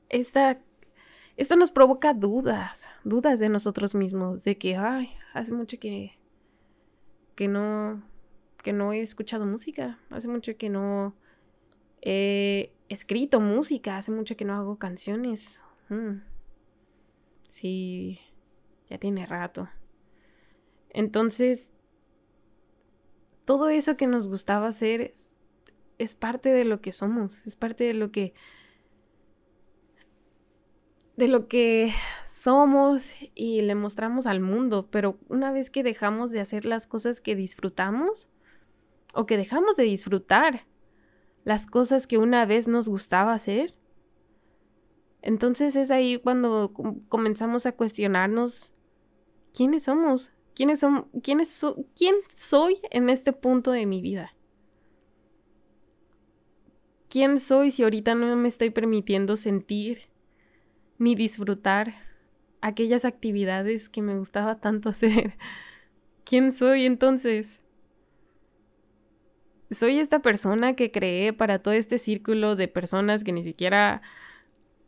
esta 0.09 0.61
esto 1.37 1.57
nos 1.57 1.71
provoca 1.71 2.15
dudas, 2.15 2.89
dudas 3.05 3.39
de 3.39 3.49
nosotros 3.49 3.95
mismos, 3.95 4.43
de 4.45 4.57
que, 4.57 4.77
ay, 4.77 5.11
hace 5.35 5.53
mucho 5.53 5.79
que, 5.79 6.19
que 7.35 7.47
no, 7.47 8.03
que 8.63 8.73
no 8.73 8.93
he 8.93 9.01
escuchado 9.01 9.45
música, 9.45 9.99
hace 10.11 10.29
mucho 10.29 10.57
que 10.57 10.71
no 10.71 11.15
he 12.01 12.73
escrito 12.89 13.41
música, 13.41 13.99
hace 13.99 14.13
mucho 14.13 14.37
que 14.37 14.45
no 14.45 14.55
hago 14.55 14.77
canciones. 14.79 15.61
Mm. 15.89 16.23
Sí, 17.49 18.19
ya 18.89 18.99
tiene 18.99 19.27
rato. 19.27 19.69
Entonces, 20.91 21.71
todo 23.45 23.69
eso 23.69 23.97
que 23.97 24.07
nos 24.07 24.29
gustaba 24.29 24.69
hacer 24.69 25.01
es, 25.03 25.37
es 25.99 26.15
parte 26.15 26.51
de 26.51 26.65
lo 26.65 26.81
que 26.81 26.93
somos, 26.93 27.47
es 27.47 27.57
parte 27.57 27.85
de 27.85 27.95
lo 27.95 28.11
que 28.11 28.33
de 31.17 31.29
lo 31.29 31.49
que 31.49 31.93
somos 32.27 33.15
y 33.35 33.63
le 33.63 33.75
mostramos 33.75 34.27
al 34.27 34.41
mundo, 34.41 34.89
pero 34.91 35.19
una 35.29 35.51
vez 35.51 35.71
que 35.71 35.83
dejamos 35.83 36.31
de 36.31 36.41
hacer 36.41 36.65
las 36.67 36.87
cosas 36.87 37.21
que 37.21 37.35
disfrutamos 37.35 38.29
o 39.15 39.25
que 39.25 39.39
dejamos 39.39 39.77
de 39.77 39.85
disfrutar 39.85 40.67
las 41.45 41.67
cosas 41.67 42.07
que 42.07 42.19
una 42.19 42.45
vez 42.45 42.69
nos 42.69 42.89
gustaba 42.89 43.33
hacer, 43.33 43.75
entonces 45.23 45.75
es 45.75 45.91
ahí 45.91 46.19
cuando 46.19 46.73
comenzamos 47.09 47.67
a 47.67 47.73
cuestionarnos 47.73 48.75
quiénes 49.55 49.85
somos, 49.85 50.33
quiénes 50.55 50.81
son, 50.81 51.09
quiénes 51.23 51.65
quién 51.97 52.15
soy 52.37 52.79
en 52.91 53.09
este 53.09 53.33
punto 53.33 53.73
de 53.73 53.87
mi 53.87 54.03
vida. 54.03 54.35
¿Quién 57.09 57.41
soy 57.41 57.71
si 57.71 57.83
ahorita 57.83 58.15
no 58.15 58.37
me 58.37 58.49
estoy 58.49 58.71
permitiendo 58.71 59.37
sentir 59.37 60.11
ni 60.99 61.15
disfrutar 61.15 61.95
aquellas 62.61 63.05
actividades 63.05 63.89
que 63.89 64.03
me 64.03 64.17
gustaba 64.17 64.61
tanto 64.61 64.89
hacer. 64.91 65.35
¿Quién 66.25 66.53
soy 66.53 66.87
entonces? 66.87 67.61
Soy 69.71 69.99
esta 69.99 70.21
persona 70.21 70.75
que 70.75 70.91
creé 70.91 71.33
para 71.33 71.61
todo 71.61 71.75
este 71.75 71.99
círculo 71.99 72.57
de 72.57 72.69
personas 72.69 73.25
que 73.25 73.33
ni 73.33 73.43
siquiera 73.43 74.03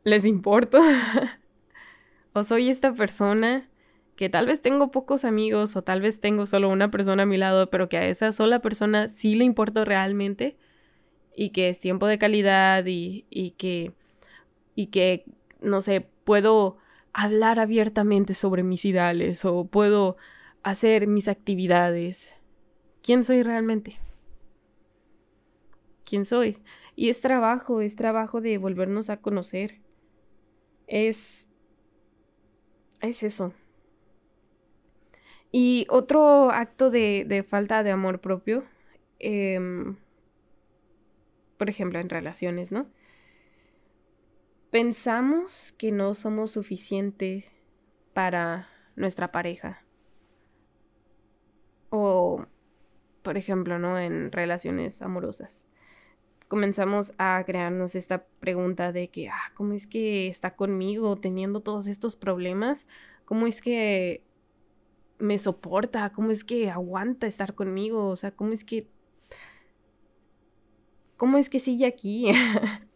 les 0.04 0.24
importo. 0.24 0.80
o 2.32 2.44
soy 2.44 2.68
esta 2.68 2.94
persona 2.94 3.68
que 4.16 4.28
tal 4.28 4.46
vez 4.46 4.61
tengo 4.62 4.90
pocos 4.90 5.24
amigos 5.24 5.76
o 5.76 5.82
tal 5.82 6.00
vez 6.00 6.18
tengo 6.20 6.46
solo 6.46 6.68
una 6.68 6.90
persona 6.90 7.22
a 7.22 7.26
mi 7.26 7.36
lado, 7.36 7.70
pero 7.70 7.88
que 7.88 7.98
a 7.98 8.09
esa 8.09 8.32
sola 8.32 8.61
persona 8.61 9.09
sí 9.09 9.36
le 9.36 9.44
importo 9.44 9.84
realmente 9.84 10.56
y 11.36 11.50
que 11.50 11.68
es 11.68 11.78
tiempo 11.78 12.09
de 12.09 12.18
calidad 12.18 12.84
y, 12.86 13.26
y 13.30 13.52
que 13.52 13.92
y 14.74 14.86
que 14.86 15.24
no 15.61 15.82
sé, 15.82 16.09
puedo 16.24 16.78
hablar 17.12 17.59
abiertamente 17.59 18.34
sobre 18.34 18.62
mis 18.62 18.84
ideales 18.84 19.44
o 19.44 19.66
puedo 19.66 20.16
hacer 20.62 21.06
mis 21.06 21.28
actividades. 21.28 22.34
¿Quién 23.02 23.24
soy 23.24 23.42
realmente? 23.42 23.98
¿Quién 26.04 26.24
soy? 26.24 26.59
Y 26.96 27.11
es 27.11 27.20
trabajo, 27.20 27.80
es 27.80 27.96
trabajo 27.96 28.40
de 28.40 28.59
volvernos 28.59 29.11
a 29.11 29.18
conocer. 29.18 29.80
Es... 30.86 31.46
es 33.00 33.22
eso. 33.22 33.52
Y 35.50 35.86
otro 35.88 36.50
acto 36.50 36.90
de, 36.90 37.24
de 37.26 37.42
falta 37.42 37.82
de 37.82 37.90
amor 37.90 38.20
propio, 38.20 38.64
em, 39.18 39.96
por 41.56 41.68
ejemplo, 41.68 41.98
en 41.98 42.09
relaciones, 42.09 42.70
¿no? 42.70 42.86
Pensamos 44.70 45.72
que 45.72 45.92
no 45.92 46.14
somos 46.14 46.50
suficiente 46.50 47.50
para 48.12 48.68
nuestra 48.96 49.32
pareja. 49.32 49.84
O, 51.90 52.44
por 53.22 53.36
ejemplo, 53.38 53.78
¿no? 53.78 53.98
En 53.98 54.30
relaciones 54.32 55.00
amorosas. 55.02 55.68
Comenzamos 56.48 57.12
a 57.18 57.42
crearnos 57.46 57.94
esta 57.94 58.24
pregunta 58.40 58.92
de 58.92 59.08
que, 59.08 59.28
ah, 59.28 59.52
¿cómo 59.54 59.74
es 59.74 59.86
que 59.86 60.28
está 60.28 60.56
conmigo 60.56 61.16
teniendo 61.16 61.60
todos 61.60 61.86
estos 61.86 62.16
problemas? 62.16 62.86
¿Cómo 63.24 63.46
es 63.46 63.60
que 63.60 64.24
me 65.18 65.38
soporta? 65.38 66.10
¿Cómo 66.12 66.30
es 66.30 66.44
que 66.44 66.70
aguanta 66.70 67.26
estar 67.26 67.54
conmigo? 67.54 68.08
O 68.08 68.16
sea, 68.16 68.30
¿cómo 68.30 68.52
es 68.52 68.64
que... 68.64 68.88
¿Cómo 71.16 71.36
es 71.36 71.50
que 71.50 71.58
sigue 71.58 71.84
aquí? 71.84 72.32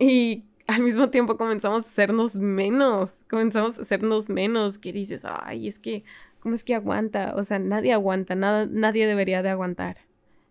Y 0.00 0.46
al 0.66 0.82
mismo 0.82 1.10
tiempo 1.10 1.36
comenzamos 1.36 1.84
a 1.84 1.88
hacernos 1.88 2.36
menos, 2.36 3.24
comenzamos 3.28 3.78
a 3.78 3.82
hacernos 3.82 4.30
menos, 4.30 4.78
que 4.78 4.92
dices, 4.92 5.24
ay, 5.26 5.68
es 5.68 5.78
que, 5.78 6.04
¿cómo 6.40 6.54
es 6.54 6.64
que 6.64 6.74
aguanta? 6.74 7.34
O 7.36 7.44
sea, 7.44 7.58
nadie 7.58 7.92
aguanta, 7.92 8.34
nada, 8.34 8.66
nadie 8.66 9.06
debería 9.06 9.42
de 9.42 9.50
aguantar. 9.50 9.98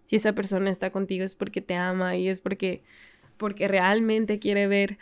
Si 0.04 0.16
esa 0.16 0.34
persona 0.34 0.70
está 0.70 0.92
contigo 0.92 1.26
es 1.26 1.36
porque 1.36 1.62
te 1.62 1.76
ama 1.76 2.16
y 2.16 2.30
es 2.30 2.40
porque, 2.40 2.84
porque 3.38 3.68
realmente 3.68 4.40
quiere 4.40 4.68
ver 4.68 5.00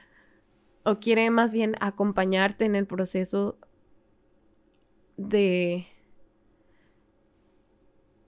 o 0.84 1.00
quiere 1.00 1.30
más 1.30 1.54
bien 1.54 1.76
acompañarte 1.82 2.66
en 2.66 2.76
el 2.76 2.88
proceso 2.88 3.58
de 5.18 5.88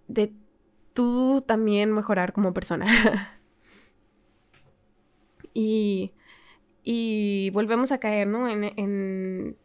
de 0.10 0.34
tú 0.94 1.44
también 1.48 1.94
mejorar 1.94 2.34
como 2.34 2.54
persona. 2.54 2.86
Y, 5.54 6.14
y 6.84 7.50
volvemos 7.52 7.92
a 7.92 8.00
caer, 8.00 8.28
¿no? 8.28 8.50
En... 8.50 8.64
en 8.64 9.58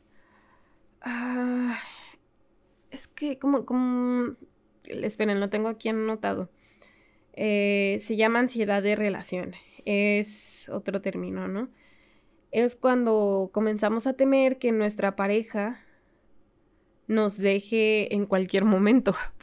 ah, 1.01 1.79
es 2.91 3.09
que 3.09 3.39
como, 3.39 3.65
como... 3.67 4.37
Esperen, 4.87 5.41
lo 5.41 5.49
tengo 5.49 5.69
aquí 5.69 5.89
anotado. 5.89 6.51
Eh, 7.33 7.99
se 8.01 8.17
llama 8.17 8.41
ansiedad 8.41 8.83
de 8.83 8.97
relación. 8.97 9.55
Es 9.85 10.69
otro 10.69 11.01
término, 11.01 11.49
¿no? 11.49 11.69
Es 12.51 12.77
cuando 12.77 13.51
comenzamos 13.53 14.07
a 14.07 14.13
temer 14.13 14.59
que 14.59 14.73
nuestra 14.73 15.17
pareja 15.17 15.81
nos 17.07 17.37
deje 17.37 18.15
en 18.15 18.27
cualquier 18.27 18.65
momento, 18.65 19.15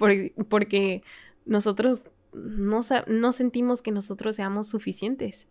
porque 0.49 1.03
nosotros 1.45 2.03
no, 2.33 2.79
no 3.07 3.31
sentimos 3.31 3.81
que 3.81 3.91
nosotros 3.91 4.35
seamos 4.35 4.67
suficientes 4.67 5.47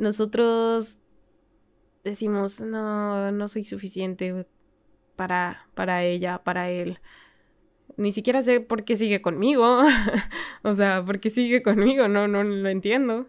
nosotros 0.00 0.98
decimos, 2.04 2.60
no, 2.60 3.30
no 3.30 3.48
soy 3.48 3.64
suficiente 3.64 4.46
para, 5.16 5.68
para 5.74 6.04
ella, 6.04 6.42
para 6.42 6.70
él. 6.70 6.98
Ni 7.96 8.12
siquiera 8.12 8.42
sé 8.42 8.60
por 8.60 8.84
qué 8.84 8.96
sigue 8.96 9.20
conmigo. 9.20 9.82
o 10.62 10.74
sea, 10.74 11.04
por 11.04 11.20
qué 11.20 11.30
sigue 11.30 11.62
conmigo, 11.62 12.08
no, 12.08 12.26
no 12.28 12.42
lo 12.42 12.68
entiendo. 12.68 13.28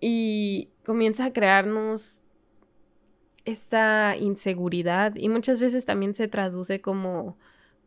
Y 0.00 0.68
comienza 0.84 1.26
a 1.26 1.32
crearnos 1.32 2.20
esta 3.44 4.14
inseguridad 4.16 5.14
y 5.16 5.30
muchas 5.30 5.60
veces 5.60 5.86
también 5.86 6.14
se 6.14 6.28
traduce 6.28 6.82
como 6.82 7.38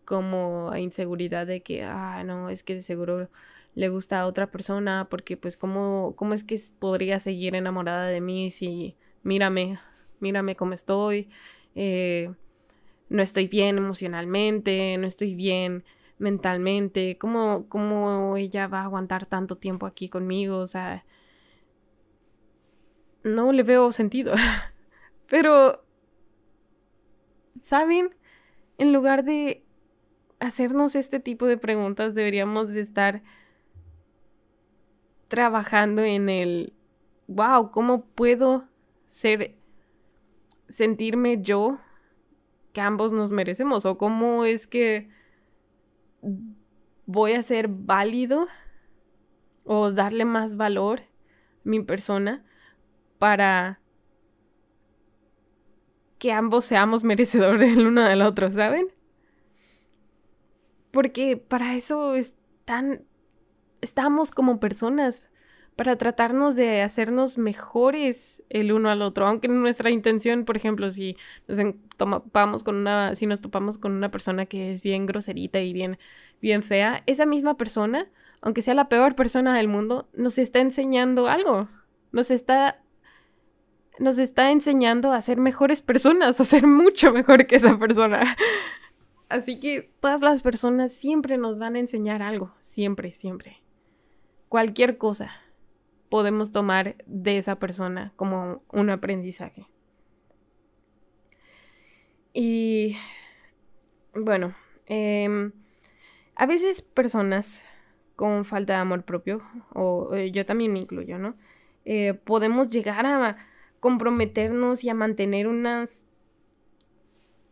como 0.05 0.75
inseguridad 0.75 1.45
de 1.45 1.61
que 1.61 1.83
ah 1.83 2.23
no 2.23 2.49
es 2.49 2.63
que 2.63 2.81
seguro 2.81 3.29
le 3.75 3.89
gusta 3.89 4.21
a 4.21 4.27
otra 4.27 4.51
persona, 4.51 5.07
porque 5.09 5.37
pues 5.37 5.57
cómo, 5.57 6.13
cómo 6.15 6.33
es 6.33 6.43
que 6.43 6.59
podría 6.79 7.19
seguir 7.19 7.55
enamorada 7.55 8.07
de 8.07 8.21
mí 8.21 8.51
si 8.51 8.97
mírame, 9.23 9.79
mírame 10.19 10.55
cómo 10.55 10.73
estoy, 10.73 11.29
eh, 11.75 12.33
no 13.09 13.21
estoy 13.21 13.47
bien 13.47 13.77
emocionalmente, 13.77 14.97
no 14.97 15.07
estoy 15.07 15.35
bien 15.35 15.83
mentalmente, 16.17 17.17
¿cómo, 17.17 17.65
cómo 17.69 18.37
ella 18.37 18.67
va 18.67 18.81
a 18.81 18.85
aguantar 18.85 19.25
tanto 19.25 19.57
tiempo 19.57 19.85
aquí 19.85 20.09
conmigo, 20.09 20.57
o 20.59 20.67
sea, 20.67 21.05
no 23.23 23.51
le 23.51 23.63
veo 23.63 23.91
sentido. 23.91 24.33
Pero, 25.29 25.83
¿saben? 27.61 28.15
En 28.77 28.93
lugar 28.93 29.23
de 29.23 29.63
hacernos 30.39 30.95
este 30.95 31.19
tipo 31.19 31.45
de 31.45 31.57
preguntas, 31.57 32.13
deberíamos 32.13 32.73
de 32.73 32.81
estar 32.81 33.23
trabajando 35.31 36.03
en 36.03 36.27
el, 36.27 36.73
wow, 37.27 37.71
¿cómo 37.71 38.03
puedo 38.03 38.65
ser, 39.07 39.55
sentirme 40.67 41.41
yo 41.41 41.79
que 42.73 42.81
ambos 42.81 43.13
nos 43.13 43.31
merecemos? 43.31 43.85
¿O 43.85 43.97
cómo 43.97 44.43
es 44.43 44.67
que 44.67 45.09
voy 47.05 47.31
a 47.31 47.43
ser 47.43 47.69
válido 47.69 48.49
o 49.63 49.93
darle 49.93 50.25
más 50.25 50.57
valor 50.57 50.99
a 50.99 51.05
mi 51.63 51.79
persona 51.79 52.43
para 53.17 53.79
que 56.19 56.33
ambos 56.33 56.65
seamos 56.65 57.03
merecedores 57.05 57.77
el 57.77 57.87
uno 57.87 58.03
del 58.03 58.21
otro, 58.21 58.51
¿saben? 58.51 58.87
Porque 60.91 61.37
para 61.37 61.75
eso 61.75 62.15
es 62.15 62.37
tan 62.65 63.05
estamos 63.81 64.31
como 64.31 64.59
personas 64.59 65.29
para 65.75 65.95
tratarnos 65.95 66.55
de 66.55 66.81
hacernos 66.81 67.37
mejores 67.37 68.43
el 68.49 68.71
uno 68.71 68.89
al 68.89 69.01
otro, 69.01 69.27
aunque 69.27 69.47
nuestra 69.47 69.89
intención, 69.89 70.45
por 70.45 70.55
ejemplo, 70.55 70.91
si 70.91 71.17
nos 71.47 71.59
topamos 71.97 72.63
con 72.63 72.75
una, 72.75 73.15
si 73.15 73.25
nos 73.25 73.41
topamos 73.41 73.77
con 73.77 73.93
una 73.93 74.11
persona 74.11 74.45
que 74.45 74.73
es 74.73 74.83
bien 74.83 75.05
groserita 75.05 75.61
y 75.61 75.73
bien, 75.73 75.97
bien 76.41 76.61
fea, 76.61 77.03
esa 77.05 77.25
misma 77.25 77.57
persona, 77.57 78.09
aunque 78.41 78.61
sea 78.61 78.73
la 78.73 78.89
peor 78.89 79.15
persona 79.15 79.55
del 79.55 79.67
mundo, 79.67 80.09
nos 80.13 80.37
está 80.37 80.59
enseñando 80.59 81.27
algo, 81.27 81.69
nos 82.11 82.31
está 82.31 82.81
nos 83.99 84.17
está 84.17 84.51
enseñando 84.51 85.11
a 85.13 85.21
ser 85.21 85.37
mejores 85.37 85.81
personas, 85.81 86.39
a 86.39 86.43
ser 86.43 86.65
mucho 86.65 87.13
mejor 87.13 87.45
que 87.45 87.57
esa 87.57 87.77
persona. 87.77 88.35
Así 89.29 89.59
que 89.59 89.93
todas 89.99 90.21
las 90.21 90.41
personas 90.41 90.91
siempre 90.91 91.37
nos 91.37 91.59
van 91.59 91.75
a 91.75 91.79
enseñar 91.79 92.21
algo, 92.21 92.53
siempre, 92.59 93.13
siempre. 93.13 93.60
Cualquier 94.51 94.97
cosa 94.97 95.31
podemos 96.09 96.51
tomar 96.51 96.97
de 97.05 97.37
esa 97.37 97.55
persona 97.55 98.11
como 98.17 98.61
un 98.67 98.89
aprendizaje. 98.89 99.65
Y 102.33 102.97
bueno, 104.13 104.53
em, 104.87 105.53
a 106.35 106.45
veces 106.47 106.81
personas 106.81 107.63
con 108.17 108.43
falta 108.43 108.73
de 108.73 108.79
amor 108.79 109.05
propio, 109.05 109.41
o 109.73 110.13
yo 110.17 110.45
también 110.45 110.73
me 110.73 110.79
incluyo, 110.79 111.17
¿no? 111.17 111.37
Eh, 111.85 112.13
podemos 112.13 112.67
llegar 112.67 113.05
a 113.05 113.37
comprometernos 113.79 114.83
y 114.83 114.89
a 114.89 114.93
mantener 114.93 115.47
unas 115.47 116.05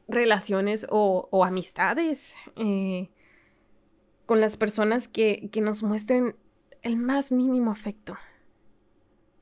relaciones 0.09 0.85
o, 0.89 1.45
amistades 1.45 2.35
eh, 2.57 3.09
con 4.25 4.41
las 4.41 4.57
personas 4.57 5.07
que, 5.07 5.49
que 5.49 5.61
nos 5.61 5.81
muestren 5.81 6.35
el 6.81 6.97
más 6.97 7.31
mínimo 7.31 7.71
afecto. 7.71 8.17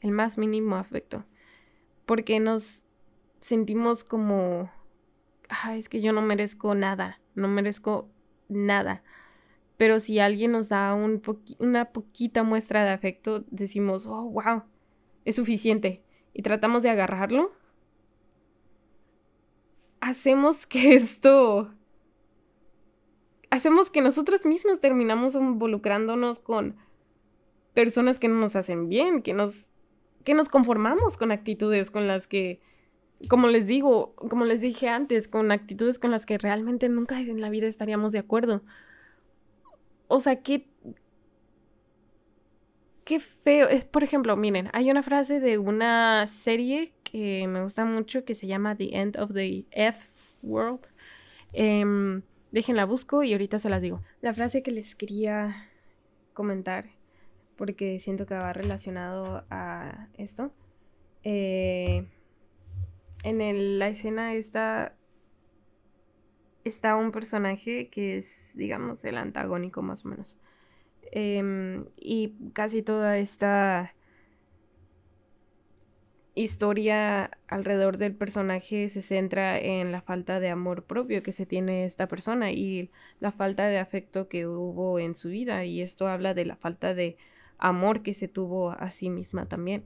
El 0.01 0.11
más 0.11 0.37
mínimo 0.37 0.75
afecto. 0.75 1.25
Porque 2.05 2.39
nos 2.39 2.85
sentimos 3.39 4.03
como, 4.03 4.71
es 5.73 5.89
que 5.89 6.01
yo 6.01 6.13
no 6.13 6.21
merezco 6.21 6.75
nada, 6.75 7.19
no 7.35 7.47
merezco 7.47 8.09
nada. 8.47 9.03
Pero 9.77 9.99
si 9.99 10.19
alguien 10.19 10.53
nos 10.53 10.69
da 10.69 10.93
un 10.93 11.21
una 11.59 11.91
poquita 11.91 12.43
muestra 12.43 12.83
de 12.83 12.91
afecto, 12.91 13.45
decimos, 13.51 14.05
oh, 14.07 14.29
wow, 14.29 14.63
es 15.25 15.35
suficiente. 15.35 16.03
Y 16.33 16.41
tratamos 16.41 16.83
de 16.83 16.89
agarrarlo 16.89 17.51
hacemos 20.07 20.65
que 20.65 20.93
esto... 20.95 21.73
Hacemos 23.49 23.89
que 23.89 24.01
nosotros 24.01 24.45
mismos 24.45 24.81
terminamos 24.81 25.35
involucrándonos 25.35 26.39
con 26.39 26.75
personas 27.77 28.17
que 28.17 28.27
no 28.27 28.39
nos 28.39 28.55
hacen 28.55 28.89
bien, 28.89 29.21
que 29.21 29.35
nos, 29.35 29.71
que 30.23 30.33
nos 30.33 30.49
conformamos 30.49 31.15
con 31.15 31.31
actitudes 31.31 31.91
con 31.91 32.07
las 32.07 32.25
que, 32.25 32.59
como 33.29 33.49
les 33.49 33.67
digo, 33.67 34.15
como 34.15 34.45
les 34.45 34.61
dije 34.61 34.89
antes, 34.89 35.27
con 35.27 35.51
actitudes 35.51 35.99
con 35.99 36.09
las 36.09 36.25
que 36.25 36.39
realmente 36.39 36.89
nunca 36.89 37.21
en 37.21 37.39
la 37.39 37.51
vida 37.51 37.67
estaríamos 37.67 38.13
de 38.13 38.17
acuerdo. 38.17 38.63
O 40.07 40.19
sea, 40.19 40.41
qué, 40.41 40.67
qué 43.03 43.19
feo. 43.19 43.69
Es, 43.69 43.85
por 43.85 44.03
ejemplo, 44.03 44.35
miren, 44.35 44.71
hay 44.73 44.89
una 44.89 45.03
frase 45.03 45.39
de 45.39 45.59
una 45.59 46.25
serie 46.25 46.93
que 47.03 47.45
me 47.47 47.61
gusta 47.61 47.85
mucho 47.85 48.25
que 48.25 48.33
se 48.33 48.47
llama 48.47 48.75
The 48.75 48.97
End 48.97 49.19
of 49.19 49.35
the 49.35 49.67
F 49.69 50.03
World. 50.41 50.81
Eh, 51.53 52.23
déjenla 52.51 52.85
busco 52.85 53.21
y 53.21 53.33
ahorita 53.33 53.59
se 53.59 53.69
las 53.69 53.83
digo. 53.83 54.01
La 54.21 54.33
frase 54.33 54.63
que 54.63 54.71
les 54.71 54.95
quería 54.95 55.69
comentar, 56.33 56.96
porque 57.57 57.99
siento 57.99 58.25
que 58.25 58.35
va 58.35 58.53
relacionado 58.53 59.45
a 59.49 60.07
esto. 60.17 60.53
Eh, 61.23 62.07
en 63.23 63.79
la 63.79 63.89
escena 63.89 64.33
está, 64.33 64.95
está 66.63 66.95
un 66.95 67.11
personaje 67.11 67.89
que 67.89 68.17
es, 68.17 68.51
digamos, 68.55 69.03
el 69.03 69.17
antagónico 69.17 69.81
más 69.81 70.05
o 70.05 70.09
menos. 70.09 70.37
Em, 71.11 71.85
y 71.97 72.35
casi 72.53 72.81
toda 72.81 73.17
esta 73.17 73.93
historia 76.35 77.31
alrededor 77.47 77.97
del 77.97 78.15
personaje 78.15 78.89
se 78.89 79.01
centra 79.01 79.57
en 79.59 79.91
la 79.91 80.01
falta 80.01 80.39
de 80.39 80.49
amor 80.49 80.83
propio 80.83 81.23
que 81.23 81.31
se 81.31 81.47
tiene 81.47 81.83
esta 81.85 82.07
persona 82.07 82.51
y 82.51 82.91
la 83.19 83.31
falta 83.31 83.67
de 83.67 83.79
afecto 83.79 84.27
que 84.29 84.45
hubo 84.45 84.99
en 84.99 85.15
su 85.15 85.29
vida 85.29 85.65
y 85.65 85.81
esto 85.81 86.07
habla 86.07 86.35
de 86.35 86.45
la 86.45 86.55
falta 86.55 86.93
de 86.93 87.17
amor 87.57 88.01
que 88.01 88.13
se 88.13 88.27
tuvo 88.27 88.71
a 88.71 88.91
sí 88.91 89.09
misma 89.09 89.47
también. 89.47 89.83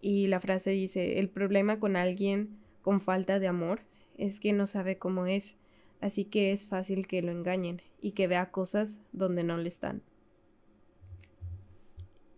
Y 0.00 0.26
la 0.26 0.40
frase 0.40 0.70
dice, 0.70 1.18
el 1.18 1.28
problema 1.28 1.78
con 1.78 1.96
alguien 1.96 2.58
con 2.82 3.00
falta 3.00 3.38
de 3.38 3.48
amor 3.48 3.80
es 4.18 4.40
que 4.40 4.52
no 4.52 4.66
sabe 4.66 4.98
cómo 4.98 5.26
es, 5.26 5.56
así 6.00 6.24
que 6.24 6.52
es 6.52 6.66
fácil 6.66 7.06
que 7.06 7.22
lo 7.22 7.32
engañen 7.32 7.80
y 8.00 8.12
que 8.12 8.26
vea 8.26 8.50
cosas 8.50 9.00
donde 9.12 9.44
no 9.44 9.56
le 9.56 9.68
están. 9.68 10.02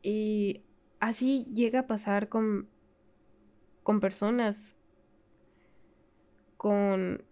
Y 0.03 0.62
así 1.01 1.47
llega 1.53 1.80
a 1.80 1.87
pasar 1.87 2.28
con 2.28 2.68
con 3.87 4.01
personas, 4.01 4.76
con... 6.57 7.22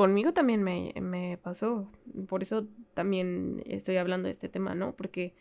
Conmigo 0.00 0.32
también 0.32 0.62
me, 0.62 0.94
me 0.98 1.36
pasó, 1.36 1.86
por 2.26 2.40
eso 2.40 2.66
también 2.94 3.62
estoy 3.66 3.98
hablando 3.98 4.28
de 4.28 4.32
este 4.32 4.48
tema, 4.48 4.74
¿no? 4.74 4.96
Porque 4.96 5.34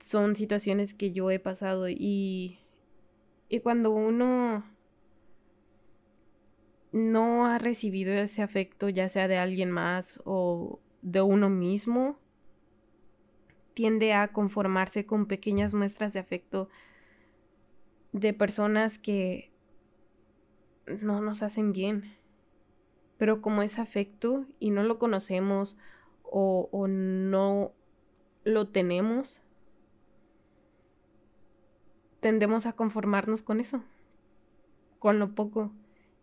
son 0.00 0.36
situaciones 0.36 0.94
que 0.94 1.12
yo 1.12 1.30
he 1.30 1.38
pasado 1.38 1.86
y, 1.90 2.60
y 3.50 3.60
cuando 3.60 3.90
uno 3.90 4.64
no 6.92 7.44
ha 7.44 7.58
recibido 7.58 8.14
ese 8.14 8.40
afecto, 8.40 8.88
ya 8.88 9.06
sea 9.06 9.28
de 9.28 9.36
alguien 9.36 9.70
más 9.70 10.18
o 10.24 10.80
de 11.02 11.20
uno 11.20 11.50
mismo, 11.50 12.18
tiende 13.74 14.14
a 14.14 14.28
conformarse 14.28 15.04
con 15.04 15.26
pequeñas 15.26 15.74
muestras 15.74 16.14
de 16.14 16.20
afecto 16.20 16.70
de 18.12 18.32
personas 18.32 18.96
que 18.96 19.52
no 20.86 21.20
nos 21.20 21.42
hacen 21.42 21.74
bien. 21.74 22.16
Pero 23.18 23.40
como 23.40 23.62
es 23.62 23.78
afecto 23.78 24.44
y 24.58 24.70
no 24.70 24.82
lo 24.82 24.98
conocemos 24.98 25.76
o, 26.22 26.86
no 26.88 27.72
lo 28.44 28.68
tenemos, 28.68 29.40
tendemos 32.20 32.66
a 32.66 32.72
conformarnos 32.72 33.42
con 33.42 33.60
eso, 33.60 33.82
con 34.98 35.18
lo 35.18 35.34
poco, 35.34 35.72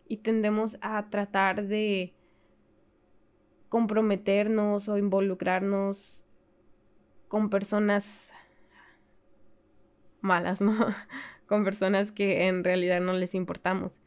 y 0.08 0.18
tendemos 0.18 0.78
a 0.82 1.10
tratar 1.10 1.68
de 1.68 2.14
comprometernos 3.70 4.88
o 4.88 4.98
involucrarnos 4.98 6.28
con 7.28 7.50
personas 7.50 8.32
malas, 10.22 10.62
¿no? 10.62 10.74
con 11.48 11.64
personas 11.64 12.12
que 12.12 12.48
en 12.48 12.64
realidad 12.64 13.02
no 13.02 13.14
les 13.14 13.34
importamos. 13.34 14.00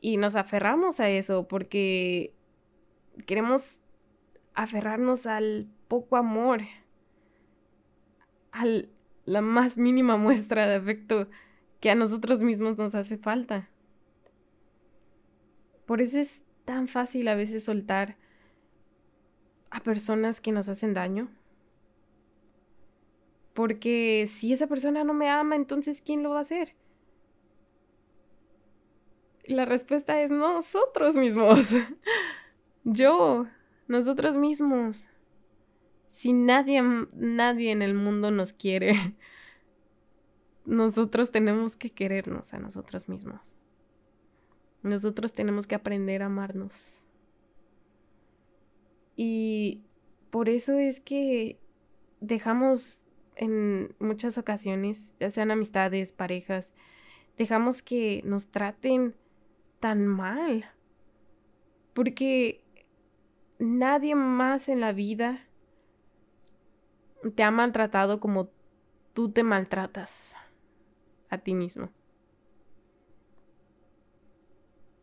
Y 0.00 0.16
nos 0.16 0.36
aferramos 0.36 1.00
a 1.00 1.10
eso 1.10 1.46
porque 1.46 2.34
queremos 3.26 3.76
aferrarnos 4.54 5.26
al 5.26 5.68
poco 5.88 6.16
amor, 6.16 6.62
a 8.52 8.64
la 9.24 9.40
más 9.40 9.78
mínima 9.78 10.16
muestra 10.18 10.66
de 10.66 10.76
afecto 10.76 11.28
que 11.80 11.90
a 11.90 11.94
nosotros 11.94 12.42
mismos 12.42 12.78
nos 12.78 12.94
hace 12.94 13.18
falta. 13.18 13.68
Por 15.86 16.00
eso 16.00 16.18
es 16.18 16.42
tan 16.64 16.88
fácil 16.88 17.28
a 17.28 17.34
veces 17.34 17.64
soltar 17.64 18.16
a 19.70 19.80
personas 19.80 20.40
que 20.40 20.52
nos 20.52 20.68
hacen 20.68 20.94
daño 20.94 21.30
porque 23.60 24.26
si 24.26 24.52
esa 24.52 24.66
persona 24.66 25.04
no 25.04 25.14
me 25.14 25.28
ama, 25.28 25.56
entonces 25.56 26.00
¿quién 26.00 26.22
lo 26.22 26.30
va 26.30 26.38
a 26.38 26.40
hacer? 26.40 26.74
La 29.50 29.64
respuesta 29.64 30.22
es 30.22 30.30
nosotros 30.30 31.16
mismos. 31.16 31.70
Yo, 32.84 33.46
nosotros 33.88 34.36
mismos. 34.36 35.08
Si 36.08 36.32
nadie, 36.32 36.82
nadie 37.12 37.72
en 37.72 37.82
el 37.82 37.94
mundo 37.94 38.30
nos 38.30 38.52
quiere, 38.52 38.94
nosotros 40.64 41.32
tenemos 41.32 41.74
que 41.74 41.90
querernos 41.90 42.54
a 42.54 42.60
nosotros 42.60 43.08
mismos. 43.08 43.56
Nosotros 44.84 45.32
tenemos 45.32 45.66
que 45.66 45.74
aprender 45.74 46.22
a 46.22 46.26
amarnos. 46.26 47.04
Y 49.16 49.82
por 50.30 50.48
eso 50.48 50.78
es 50.78 51.00
que 51.00 51.58
dejamos 52.20 53.00
en 53.34 53.96
muchas 53.98 54.38
ocasiones, 54.38 55.16
ya 55.18 55.28
sean 55.28 55.50
amistades, 55.50 56.12
parejas, 56.12 56.72
dejamos 57.36 57.82
que 57.82 58.22
nos 58.24 58.48
traten 58.48 59.14
tan 59.80 60.06
mal. 60.06 60.70
Porque 61.94 62.62
nadie 63.58 64.14
más 64.14 64.68
en 64.68 64.80
la 64.80 64.92
vida 64.92 65.40
te 67.34 67.42
ha 67.42 67.50
maltratado 67.50 68.20
como 68.20 68.48
tú 69.12 69.30
te 69.30 69.42
maltratas 69.42 70.36
a 71.28 71.38
ti 71.38 71.54
mismo. 71.54 71.90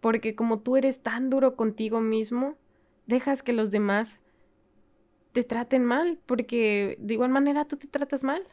Porque 0.02 0.36
como 0.36 0.60
tú 0.60 0.78
eres 0.78 1.02
tan 1.02 1.30
duro 1.30 1.56
contigo 1.56 2.02
mismo, 2.02 2.56
dejas 3.08 3.44
que 3.44 3.54
los 3.54 3.72
demás 3.72 4.20
te 5.32 5.44
traten 5.44 5.84
mal, 5.86 6.20
porque 6.26 6.98
de 7.00 7.14
igual 7.14 7.30
manera 7.30 7.66
tú 7.66 7.78
te 7.78 7.88
tratas 7.88 8.24
mal. 8.24 8.48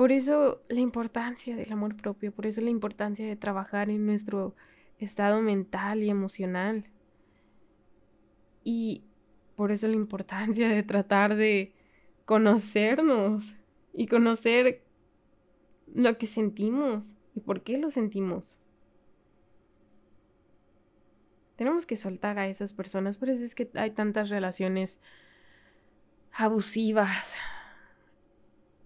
Por 0.00 0.12
eso 0.12 0.62
la 0.70 0.80
importancia 0.80 1.54
del 1.54 1.70
amor 1.74 1.94
propio, 1.94 2.32
por 2.32 2.46
eso 2.46 2.62
la 2.62 2.70
importancia 2.70 3.26
de 3.26 3.36
trabajar 3.36 3.90
en 3.90 4.06
nuestro 4.06 4.56
estado 4.96 5.42
mental 5.42 6.02
y 6.02 6.08
emocional. 6.08 6.86
Y 8.64 9.04
por 9.56 9.72
eso 9.72 9.88
la 9.88 9.96
importancia 9.96 10.70
de 10.70 10.82
tratar 10.82 11.36
de 11.36 11.74
conocernos 12.24 13.56
y 13.92 14.06
conocer 14.06 14.82
lo 15.94 16.16
que 16.16 16.26
sentimos 16.26 17.14
y 17.34 17.40
por 17.40 17.62
qué 17.62 17.76
lo 17.76 17.90
sentimos. 17.90 18.58
Tenemos 21.56 21.84
que 21.84 21.96
soltar 21.96 22.38
a 22.38 22.48
esas 22.48 22.72
personas, 22.72 23.18
por 23.18 23.28
eso 23.28 23.44
es 23.44 23.54
que 23.54 23.70
hay 23.74 23.90
tantas 23.90 24.30
relaciones 24.30 24.98
abusivas, 26.32 27.36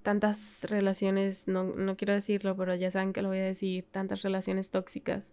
tantas 0.04 0.62
relaciones, 0.62 1.48
no, 1.48 1.64
no 1.64 1.96
quiero 1.96 2.12
decirlo, 2.12 2.56
pero 2.56 2.76
ya 2.76 2.92
saben 2.92 3.12
que 3.12 3.22
lo 3.22 3.30
voy 3.30 3.38
a 3.38 3.44
decir, 3.44 3.84
tantas 3.90 4.22
relaciones 4.22 4.70
tóxicas 4.70 5.32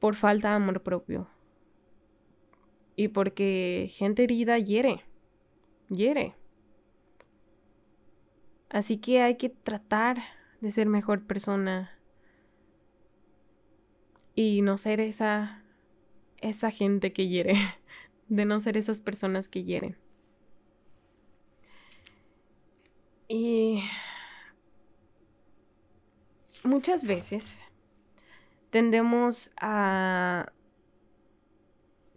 por 0.00 0.16
falta 0.16 0.48
de 0.48 0.54
amor 0.56 0.82
propio. 0.82 1.28
Y 2.96 3.08
porque 3.08 3.88
gente 3.92 4.24
herida 4.24 4.58
hiere, 4.58 5.04
hiere. 5.88 6.34
Así 8.70 8.96
que 8.96 9.22
hay 9.22 9.36
que 9.36 9.50
tratar 9.50 10.16
de 10.60 10.70
ser 10.70 10.88
mejor 10.88 11.22
persona 11.22 11.96
y 14.34 14.62
no 14.62 14.78
ser 14.78 15.00
esa 15.00 15.62
esa 16.42 16.70
gente 16.70 17.12
que 17.12 17.28
hiere, 17.28 17.54
de 18.28 18.44
no 18.44 18.60
ser 18.60 18.76
esas 18.76 19.00
personas 19.00 19.48
que 19.48 19.64
hieren. 19.64 20.01
Y 23.34 23.82
muchas 26.64 27.06
veces 27.06 27.62
tendemos 28.68 29.50
a 29.56 30.52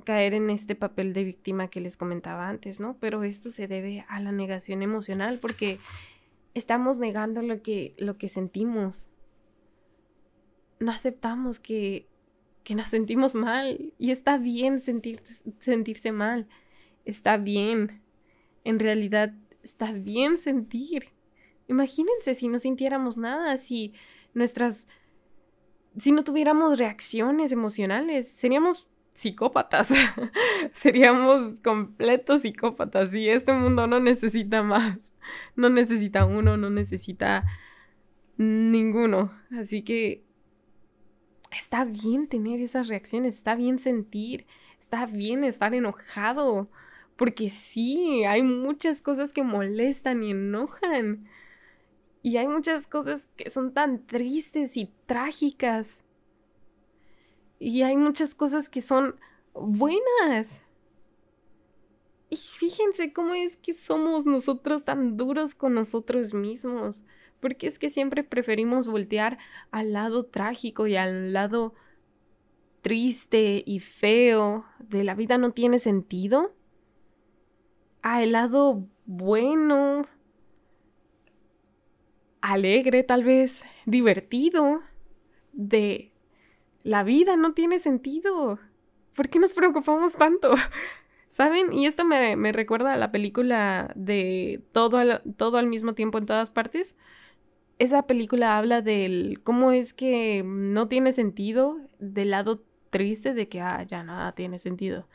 caer 0.03 0.33
en 0.33 0.49
este 0.49 0.75
papel 0.75 1.13
de 1.13 1.23
víctima 1.23 1.69
que 1.69 1.79
les 1.79 1.95
comentaba 1.95 2.49
antes, 2.49 2.81
¿no? 2.81 2.97
Pero 2.99 3.23
esto 3.23 3.49
se 3.49 3.69
debe 3.69 4.03
a 4.09 4.19
la 4.19 4.33
negación 4.33 4.81
emocional 4.81 5.39
porque 5.39 5.79
estamos 6.53 6.97
negando 6.97 7.41
lo 7.41 7.61
que, 7.61 7.95
lo 7.97 8.17
que 8.17 8.27
sentimos. 8.27 9.09
No 10.81 10.91
aceptamos 10.91 11.61
que, 11.61 12.09
que 12.65 12.75
nos 12.75 12.89
sentimos 12.89 13.35
mal 13.35 13.93
y 13.97 14.11
está 14.11 14.37
bien 14.37 14.81
sentirse 14.81 16.11
mal. 16.11 16.49
Está 17.05 17.37
bien. 17.37 18.01
En 18.65 18.79
realidad 18.79 19.33
está 19.65 19.91
bien 19.91 20.37
sentir. 20.37 21.05
Imagínense 21.67 22.35
si 22.35 22.47
no 22.47 22.59
sintiéramos 22.59 23.17
nada, 23.17 23.57
si 23.57 23.93
nuestras... 24.33 24.87
si 25.97 26.11
no 26.11 26.23
tuviéramos 26.23 26.77
reacciones 26.77 27.51
emocionales, 27.51 28.27
seríamos 28.27 28.87
psicópatas. 29.13 29.93
seríamos 30.71 31.59
completos 31.61 32.43
psicópatas 32.43 33.13
y 33.13 33.27
este 33.27 33.51
mundo 33.53 33.87
no 33.87 33.99
necesita 33.99 34.63
más. 34.63 35.11
No 35.55 35.69
necesita 35.69 36.25
uno, 36.25 36.55
no 36.55 36.69
necesita 36.69 37.45
ninguno. 38.37 39.31
Así 39.51 39.81
que 39.81 40.23
está 41.51 41.85
bien 41.85 42.27
tener 42.27 42.59
esas 42.59 42.87
reacciones, 42.87 43.35
está 43.35 43.55
bien 43.55 43.79
sentir, 43.79 44.45
está 44.79 45.07
bien 45.07 45.43
estar 45.43 45.73
enojado. 45.73 46.69
Porque 47.15 47.49
sí, 47.49 48.23
hay 48.25 48.43
muchas 48.43 49.01
cosas 49.01 49.31
que 49.31 49.43
molestan 49.43 50.23
y 50.23 50.31
enojan. 50.31 51.25
Y 52.21 52.37
hay 52.37 52.47
muchas 52.47 52.87
cosas 52.87 53.27
que 53.37 53.49
son 53.49 53.73
tan 53.73 54.05
tristes 54.05 54.75
y 54.75 54.91
trágicas. 55.05 56.03
Y 57.59 57.83
hay 57.83 57.95
muchas 57.95 58.35
cosas 58.35 58.67
que 58.67 58.81
son 58.81 59.15
buenas. 59.53 60.63
Y 62.29 62.35
fíjense 62.35 63.13
cómo 63.13 63.33
es 63.33 63.55
que 63.57 63.73
somos 63.73 64.25
nosotros 64.25 64.83
tan 64.83 65.15
duros 65.15 65.55
con 65.55 65.73
nosotros 65.73 66.33
mismos. 66.33 67.05
Porque 67.39 67.67
es 67.67 67.79
que 67.79 67.89
siempre 67.89 68.23
preferimos 68.23 68.87
voltear 68.87 69.37
al 69.71 69.93
lado 69.93 70.25
trágico 70.25 70.87
y 70.87 70.97
al 70.97 71.31
lado 71.31 71.75
triste 72.81 73.63
y 73.65 73.79
feo 73.79 74.65
de 74.79 75.03
la 75.03 75.15
vida 75.15 75.37
no 75.37 75.51
tiene 75.51 75.79
sentido 75.79 76.53
al 78.05 78.33
lado 78.33 78.87
bueno, 79.07 80.05
alegre, 82.39 83.01
tal 83.01 83.23
vez 83.23 83.65
divertido 83.87 84.81
de 85.53 86.11
la 86.83 87.03
vida 87.03 87.35
no 87.35 87.53
tiene 87.55 87.79
sentido. 87.79 88.59
¿Por 89.15 89.29
qué 89.29 89.39
nos 89.39 89.53
preocupamos 89.53 90.13
tanto? 90.13 90.53
¿Saben? 91.29 91.73
Y 91.73 91.87
esto 91.87 92.05
me, 92.05 92.51
recuerda 92.51 92.93
a 92.93 92.97
la 92.97 93.11
película 93.11 93.91
de 93.95 94.63
todo 94.71 94.97
al, 94.97 95.23
todo 95.35 95.57
al 95.57 95.65
mismo 95.65 95.95
tiempo 95.95 96.19
en 96.19 96.27
todas 96.27 96.51
partes. 96.51 96.95
Esa 97.79 98.05
película 98.05 98.59
habla 98.59 98.83
del 98.83 99.41
cómo 99.43 99.71
es 99.71 99.95
que 99.95 100.43
no 100.45 100.87
tiene 100.87 101.11
sentido, 101.11 101.79
del 101.97 102.29
lado 102.29 102.63
triste 102.91 103.33
de 103.33 103.49
que 103.49 103.61
ah, 103.61 103.81
ya 103.81 104.03
nada 104.03 104.33
tiene 104.33 104.59
sentido 104.59 105.07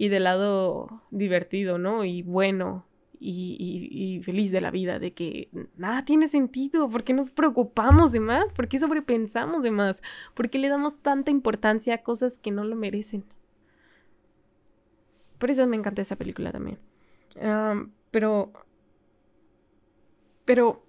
y 0.00 0.10
del 0.10 0.22
lado 0.22 1.02
divertido, 1.10 1.76
¿no? 1.76 2.04
Y 2.04 2.22
bueno 2.22 2.86
y, 3.18 4.20
feliz 4.24 4.52
de 4.52 4.60
la 4.60 4.70
vida, 4.70 5.00
de 5.00 5.12
que 5.12 5.50
nada 5.76 6.04
tiene 6.04 6.28
sentido, 6.28 6.88
¿por 6.88 7.02
qué 7.02 7.12
nos 7.12 7.32
preocupamos 7.32 8.12
de 8.12 8.20
más? 8.20 8.54
¿Por 8.54 8.68
qué 8.68 8.78
sobrepensamos 8.78 9.64
de 9.64 9.72
más? 9.72 10.00
¿Por 10.34 10.50
qué 10.50 10.60
le 10.60 10.68
damos 10.68 11.02
tanta 11.02 11.32
importancia 11.32 11.94
a 11.94 12.02
cosas 12.04 12.38
que 12.38 12.52
no 12.52 12.62
lo 12.62 12.76
merecen? 12.76 13.24
Por 15.38 15.50
eso 15.50 15.66
me 15.66 15.76
encanta 15.76 16.00
esa 16.00 16.14
película 16.14 16.52
también. 16.52 16.78
pero... 18.12 18.52
Pero... 20.44 20.84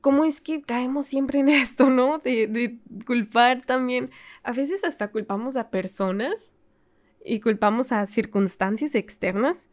¿Cómo 0.00 0.24
es 0.24 0.40
que 0.40 0.62
caemos 0.62 1.06
siempre 1.06 1.40
en 1.40 1.48
esto, 1.48 1.90
no? 1.90 2.18
De, 2.18 2.46
de 2.46 2.78
culpar 3.04 3.62
también. 3.66 4.12
A 4.44 4.52
veces 4.52 4.84
hasta 4.84 5.10
culpamos 5.10 5.56
a 5.56 5.70
personas 5.70 6.52
y 7.24 7.40
culpamos 7.40 7.92
a 7.92 8.06
circunstancias 8.06 8.94
externas 8.94 9.68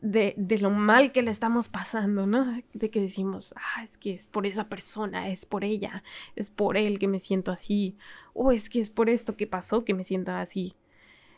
de, 0.00 0.34
de, 0.36 0.58
lo 0.58 0.70
mal 0.70 1.10
que 1.12 1.22
le 1.22 1.30
estamos 1.30 1.68
pasando, 1.68 2.26
¿no? 2.26 2.62
De 2.74 2.90
que 2.90 3.00
decimos, 3.00 3.54
ah, 3.56 3.82
es 3.82 3.96
que 3.96 4.14
es 4.14 4.26
por 4.26 4.46
esa 4.46 4.68
persona, 4.68 5.28
es 5.30 5.46
por 5.46 5.64
ella, 5.64 6.04
es 6.36 6.50
por 6.50 6.76
él 6.76 6.98
que 6.98 7.08
me 7.08 7.18
siento 7.18 7.50
así, 7.50 7.96
o 8.34 8.52
es 8.52 8.68
que 8.68 8.80
es 8.80 8.90
por 8.90 9.08
esto 9.08 9.36
que 9.36 9.46
pasó 9.46 9.84
que 9.84 9.94
me 9.94 10.04
siento 10.04 10.32
así. 10.32 10.76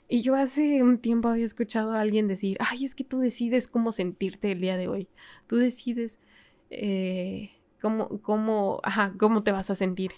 Y 0.08 0.22
yo 0.22 0.34
hace 0.34 0.82
un 0.82 0.98
tiempo 0.98 1.28
había 1.28 1.44
escuchado 1.44 1.92
a 1.92 2.00
alguien 2.00 2.28
decir, 2.28 2.56
ay, 2.60 2.84
es 2.84 2.94
que 2.94 3.04
tú 3.04 3.20
decides 3.20 3.68
cómo 3.68 3.92
sentirte 3.92 4.52
el 4.52 4.60
día 4.60 4.76
de 4.76 4.88
hoy, 4.88 5.08
tú 5.46 5.56
decides 5.56 6.20
eh, 6.70 7.52
cómo, 7.80 8.20
cómo, 8.22 8.80
ajá, 8.82 9.14
cómo 9.18 9.42
te 9.42 9.52
vas 9.52 9.70
a 9.70 9.74
sentir. 9.74 10.12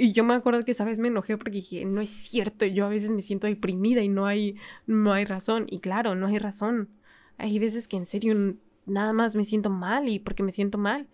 Y 0.00 0.12
yo 0.12 0.22
me 0.22 0.34
acuerdo 0.34 0.64
que 0.64 0.70
esa 0.70 0.84
vez 0.84 1.00
me 1.00 1.08
enojé 1.08 1.36
porque 1.36 1.50
dije, 1.50 1.84
no 1.84 2.00
es 2.00 2.10
cierto, 2.10 2.64
yo 2.64 2.86
a 2.86 2.88
veces 2.88 3.10
me 3.10 3.20
siento 3.20 3.48
deprimida 3.48 4.00
y 4.00 4.08
no 4.08 4.26
hay, 4.26 4.54
no 4.86 5.12
hay 5.12 5.24
razón. 5.24 5.66
Y 5.68 5.80
claro, 5.80 6.14
no 6.14 6.28
hay 6.28 6.38
razón. 6.38 6.88
Hay 7.36 7.58
veces 7.58 7.88
que 7.88 7.96
en 7.96 8.06
serio 8.06 8.56
nada 8.86 9.12
más 9.12 9.34
me 9.34 9.44
siento 9.44 9.70
mal 9.70 10.08
y 10.08 10.20
porque 10.20 10.44
me 10.44 10.52
siento 10.52 10.78
mal. 10.78 11.08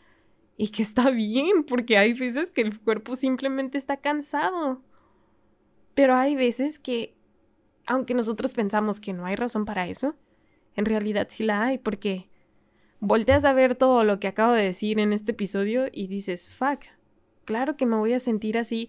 Y 0.59 0.69
que 0.69 0.83
está 0.83 1.11
bien, 1.11 1.65
porque 1.65 1.97
hay 1.97 2.13
veces 2.13 2.51
que 2.51 2.61
el 2.61 2.79
cuerpo 2.79 3.17
simplemente 3.17 3.79
está 3.79 3.97
cansado. 3.97 4.83
Pero 5.95 6.15
hay 6.15 6.37
veces 6.37 6.79
que, 6.79 7.17
aunque 7.87 8.13
nosotros 8.13 8.53
pensamos 8.53 9.01
que 9.01 9.15
no 9.15 9.25
hay 9.25 9.35
razón 9.35 9.65
para 9.65 9.89
eso, 9.89 10.15
en 10.77 10.85
realidad 10.85 11.29
sí 11.31 11.43
la 11.43 11.65
hay, 11.65 11.79
porque 11.79 12.29
volteas 13.01 13.47
a 13.47 13.55
ver 13.55 13.77
todo 13.77 14.05
lo 14.05 14.21
que 14.21 14.29
acabo 14.29 14.53
de 14.53 14.65
decir 14.65 14.99
en 14.99 15.15
este 15.15 15.33
episodio 15.33 15.87
y 15.91 16.07
dices, 16.07 16.55
fuck, 16.55 16.81
claro 17.45 17.77
que 17.77 17.87
me 17.87 17.97
voy 17.97 18.13
a 18.13 18.21
sentir 18.21 18.59
así. 18.59 18.89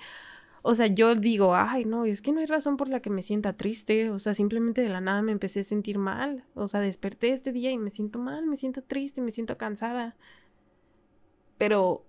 O 0.62 0.74
sea, 0.76 0.88
yo 0.88 1.16
digo, 1.16 1.56
ay, 1.56 1.86
no, 1.86 2.06
es 2.06 2.22
que 2.22 2.32
no 2.32 2.40
hay 2.40 2.48
razón 2.48 2.78
por 2.78 2.90
la 2.90 3.00
que 3.02 3.10
me 3.10 3.22
sienta 3.22 3.54
triste. 3.54 4.10
O 4.10 4.20
sea, 4.20 4.34
simplemente 4.34 4.82
de 4.82 4.90
la 4.90 5.02
nada 5.02 5.22
me 5.22 5.32
empecé 5.32 5.60
a 5.62 5.64
sentir 5.64 5.98
mal. 6.00 6.46
O 6.56 6.68
sea, 6.68 6.80
desperté 6.82 7.32
este 7.32 7.52
día 7.52 7.72
y 7.72 7.78
me 7.78 7.90
siento 7.90 8.20
mal, 8.20 8.46
me 8.48 8.56
siento 8.56 8.82
triste, 8.82 9.22
me 9.22 9.32
siento 9.32 9.58
cansada. 9.58 10.16
Pero 11.58 12.06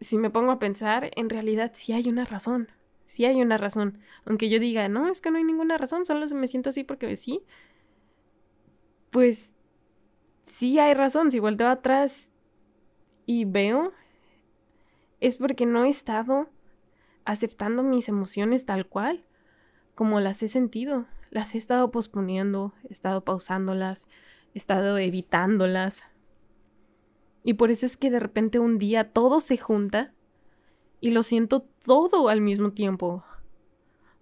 si 0.00 0.18
me 0.18 0.30
pongo 0.30 0.52
a 0.52 0.58
pensar, 0.58 1.10
en 1.16 1.30
realidad 1.30 1.72
sí 1.74 1.92
hay 1.92 2.08
una 2.08 2.24
razón. 2.24 2.68
Sí 3.04 3.24
hay 3.24 3.40
una 3.42 3.56
razón. 3.56 3.98
Aunque 4.24 4.48
yo 4.48 4.58
diga, 4.58 4.88
no, 4.88 5.08
es 5.08 5.20
que 5.20 5.30
no 5.30 5.38
hay 5.38 5.44
ninguna 5.44 5.78
razón, 5.78 6.04
solo 6.06 6.26
me 6.34 6.46
siento 6.46 6.70
así 6.70 6.84
porque 6.84 7.14
sí. 7.16 7.42
pues 9.10 9.52
sí 10.42 10.78
hay 10.78 10.94
razón, 10.94 11.30
si 11.30 11.40
vuelto 11.40 11.66
atrás 11.66 12.30
y 13.26 13.44
veo, 13.44 13.92
es 15.20 15.36
porque 15.36 15.66
no 15.66 15.84
he 15.84 15.88
estado 15.88 16.48
aceptando 17.24 17.82
mis 17.82 18.08
emociones 18.08 18.64
tal 18.64 18.86
cual 18.86 19.24
como 19.94 20.20
las 20.20 20.42
he 20.42 20.48
sentido. 20.48 21.06
Las 21.30 21.54
he 21.54 21.58
estado 21.58 21.90
posponiendo, 21.90 22.72
he 22.88 22.92
estado 22.92 23.24
pausándolas, 23.24 24.06
he 24.54 24.58
estado 24.58 24.96
evitándolas. 24.98 26.04
Y 27.42 27.54
por 27.54 27.70
eso 27.70 27.86
es 27.86 27.96
que 27.96 28.10
de 28.10 28.20
repente 28.20 28.60
un 28.60 28.78
día 28.78 29.12
todo 29.12 29.40
se 29.40 29.56
junta 29.56 30.12
y 31.00 31.10
lo 31.10 31.22
siento 31.22 31.66
todo 31.84 32.28
al 32.28 32.40
mismo 32.40 32.72
tiempo. 32.72 33.24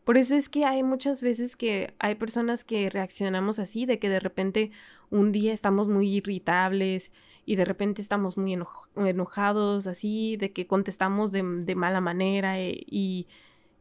Por 0.04 0.18
eso 0.18 0.36
es 0.36 0.48
que 0.48 0.64
hay 0.64 0.82
muchas 0.82 1.22
veces 1.22 1.56
que 1.56 1.94
hay 1.98 2.14
personas 2.14 2.64
que 2.64 2.90
reaccionamos 2.90 3.58
así, 3.58 3.86
de 3.86 3.98
que 3.98 4.08
de 4.08 4.20
repente 4.20 4.70
un 5.14 5.30
día 5.30 5.52
estamos 5.52 5.88
muy 5.88 6.08
irritables 6.16 7.12
y 7.46 7.56
de 7.56 7.64
repente 7.64 8.02
estamos 8.02 8.36
muy 8.36 8.58
enojados, 8.96 9.86
así, 9.86 10.36
de 10.36 10.52
que 10.52 10.66
contestamos 10.66 11.30
de, 11.30 11.42
mala 11.42 12.00
manera 12.00 12.60
eh, 12.60 12.84
y, 12.86 13.28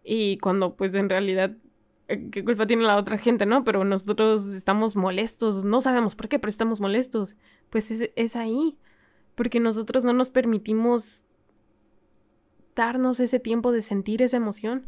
y 0.03 0.37
cuando 0.37 0.75
pues 0.75 0.93
en 0.93 1.09
realidad 1.09 1.55
eh, 2.07 2.29
qué 2.29 2.45
culpa 2.45 2.67
tiene 2.67 2.83
la 2.83 2.97
otra 2.97 3.17
gente, 3.17 3.47
¿no? 3.47 3.63
Pero 3.63 3.83
nosotros 3.83 4.45
estamos 4.47 4.95
molestos, 4.95 5.65
no 5.65 5.81
sabemos 5.81 6.15
por 6.15 6.27
qué, 6.27 6.37
pero 6.37 6.49
estamos 6.49 6.81
molestos. 6.81 7.35
Pues 7.71 7.89
es, 7.89 8.11
es 8.15 8.35
ahí, 8.35 8.77
porque 9.33 9.59
nosotros 9.59 10.03
no 10.03 10.13
nos 10.13 10.29
permitimos 10.29 11.23
darnos 12.75 13.19
ese 13.19 13.39
tiempo 13.39 13.71
de 13.71 13.81
sentir 13.81 14.21
esa 14.21 14.37
emoción. 14.37 14.87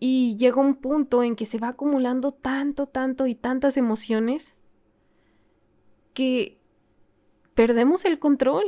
Y 0.00 0.34
llega 0.36 0.60
un 0.60 0.74
punto 0.74 1.22
en 1.22 1.36
que 1.36 1.46
se 1.46 1.58
va 1.58 1.68
acumulando 1.68 2.32
tanto, 2.32 2.86
tanto 2.86 3.28
y 3.28 3.36
tantas 3.36 3.76
emociones 3.76 4.56
que 6.14 6.58
perdemos 7.54 8.04
el 8.04 8.18
control. 8.18 8.64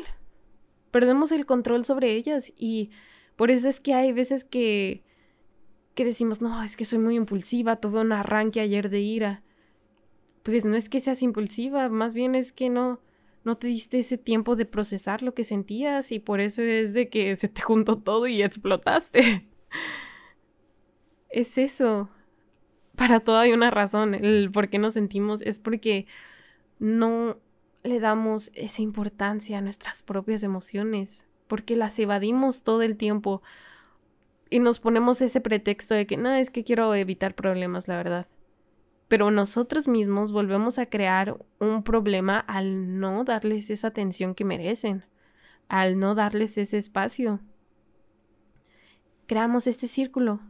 Perdemos 0.91 1.33
el 1.33 1.47
control 1.47 1.85
sobre 1.85 2.13
ellas. 2.13 2.53
Y 2.57 2.91
por 3.37 3.51
eso 3.51 3.69
es 3.69 3.81
que 3.81 3.95
hay 3.95 4.13
veces 4.13 4.45
que 4.45 5.07
que 5.97 6.05
decimos, 6.05 6.43
no, 6.43 6.63
es 6.63 6.77
que 6.77 6.85
soy 6.85 6.99
muy 6.99 7.17
impulsiva, 7.17 7.77
tuve 7.77 8.01
un 8.01 8.13
arranque 8.13 8.61
ayer 8.61 8.91
de 8.91 9.01
ira. 9.01 9.43
Pues 10.43 10.65
no 10.67 10.77
es 10.77 10.89
que 10.91 11.01
seas 11.01 11.23
impulsiva, 11.23 11.89
más 11.89 12.13
bien 12.13 12.35
es 12.35 12.53
que 12.53 12.69
no, 12.69 13.01
no 13.45 13.57
te 13.57 13.67
diste 13.67 13.99
ese 13.99 14.19
tiempo 14.19 14.57
de 14.57 14.67
procesar 14.67 15.23
lo 15.23 15.35
que 15.35 15.43
sentías 15.43 16.13
y 16.13 16.21
por 16.21 16.41
eso 16.41 16.63
es 16.63 16.93
de 16.93 17.09
que 17.09 17.35
se 17.35 17.49
te 17.49 17.63
juntó 17.63 17.97
todo 17.97 18.27
y 18.27 18.43
explotaste. 18.43 19.49
es 21.31 21.57
eso. 21.57 22.11
Para 22.95 23.21
todo 23.21 23.39
hay 23.39 23.53
una 23.53 23.71
razón. 23.71 24.15
El 24.15 24.51
por 24.53 24.69
qué 24.69 24.79
nos 24.79 24.93
sentimos 24.93 25.41
es 25.41 25.59
porque 25.59 26.07
no 26.79 27.39
le 27.83 28.01
damos 28.01 28.51
esa 28.55 28.83
importancia 28.83 29.59
a 29.59 29.61
nuestras 29.61 30.03
propias 30.03 30.43
emociones, 30.43 31.27
porque 31.47 31.77
las 31.77 31.99
evadimos 31.99 32.63
todo 32.63 32.83
el 32.83 32.97
tiempo 32.97 33.43
y 34.51 34.59
nos 34.61 34.79
ponemos 34.81 35.21
ese 35.23 35.41
pretexto 35.41 35.95
de 35.95 36.07
que 36.07 36.17
no, 36.17 36.33
es 36.33 36.51
que 36.51 36.65
quiero 36.65 36.95
evitar 36.95 37.35
problemas, 37.35 37.89
la 37.89 37.97
verdad. 37.97 38.27
Pero 39.09 39.31
nosotros 39.31 39.87
mismos 39.87 40.33
volvemos 40.33 40.79
a 40.79 40.87
crear 40.87 41.39
un 41.59 41.83
problema 41.83 42.41
al 42.41 42.99
no 42.99 43.25
darles 43.25 43.71
esa 43.71 43.89
atención 43.89 44.35
que 44.35 44.45
merecen, 44.45 45.05
al 45.69 45.99
no 45.99 46.15
darles 46.15 46.59
ese 46.59 46.79
espacio. 46.79 47.41
Creamos 49.27 49.67
este 49.67 49.89
círculo, 49.89 50.41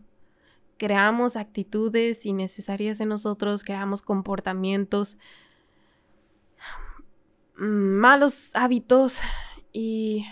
creamos 0.78 1.36
actitudes 1.36 2.24
innecesarias 2.26 3.00
en 3.00 3.08
nosotros, 3.08 3.64
creamos 3.64 4.02
comportamientos, 4.02 5.18
malos 7.56 8.50
hábitos 8.54 9.20
y 9.72 10.26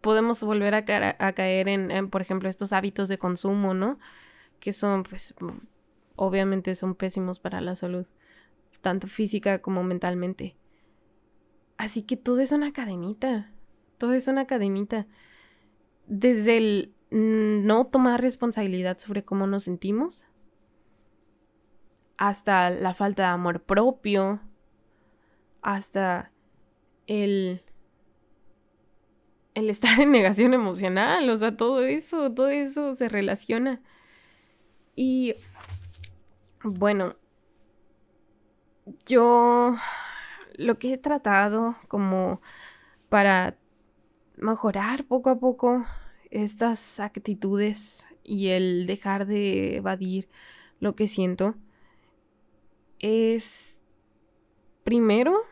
podemos 0.00 0.42
volver 0.42 0.74
a, 0.74 0.84
caer 0.84 1.68
en, 1.68 2.10
por 2.10 2.22
ejemplo, 2.22 2.48
estos 2.48 2.72
hábitos 2.72 3.08
de 3.08 3.18
consumo, 3.18 3.74
¿no? 3.74 3.98
Que 4.58 4.72
son, 4.72 5.02
pues, 5.02 5.34
obviamente 6.16 6.74
son 6.74 6.94
pésimos 6.94 7.38
para 7.38 7.60
la 7.60 7.76
salud, 7.76 8.06
tanto 8.80 9.06
física 9.06 9.60
como 9.60 9.82
mentalmente. 9.82 10.56
Así 11.76 12.02
que 12.02 12.16
todo 12.16 12.40
es 12.40 12.52
una 12.52 12.72
cadenita, 12.72 13.52
todo 13.98 14.12
es 14.12 14.28
una 14.28 14.46
cadenita. 14.46 15.06
Desde 16.06 16.56
el 16.56 16.94
no 17.10 17.86
tomar 17.86 18.20
responsabilidad 18.20 18.98
sobre 18.98 19.24
cómo 19.24 19.46
nos 19.46 19.64
sentimos, 19.64 20.26
hasta 22.16 22.70
la 22.70 22.94
falta 22.94 23.22
de 23.22 23.28
amor 23.28 23.62
propio, 23.62 24.40
hasta 25.62 26.32
el 27.06 27.62
el 29.54 29.68
estar 29.70 30.00
en 30.00 30.12
negación 30.12 30.54
emocional, 30.54 31.28
o 31.28 31.36
sea, 31.36 31.56
todo 31.56 31.84
eso, 31.84 32.32
todo 32.32 32.48
eso 32.48 32.94
se 32.94 33.08
relaciona. 33.08 33.80
Y 34.94 35.34
bueno, 36.62 37.16
yo 39.06 39.76
lo 40.56 40.78
que 40.78 40.94
he 40.94 40.98
tratado 40.98 41.76
como 41.88 42.40
para 43.08 43.56
mejorar 44.36 45.04
poco 45.04 45.30
a 45.30 45.38
poco 45.38 45.84
estas 46.30 47.00
actitudes 47.00 48.06
y 48.22 48.48
el 48.48 48.86
dejar 48.86 49.26
de 49.26 49.76
evadir 49.76 50.28
lo 50.78 50.94
que 50.94 51.08
siento 51.08 51.54
es 52.98 53.79
primero 54.84 55.42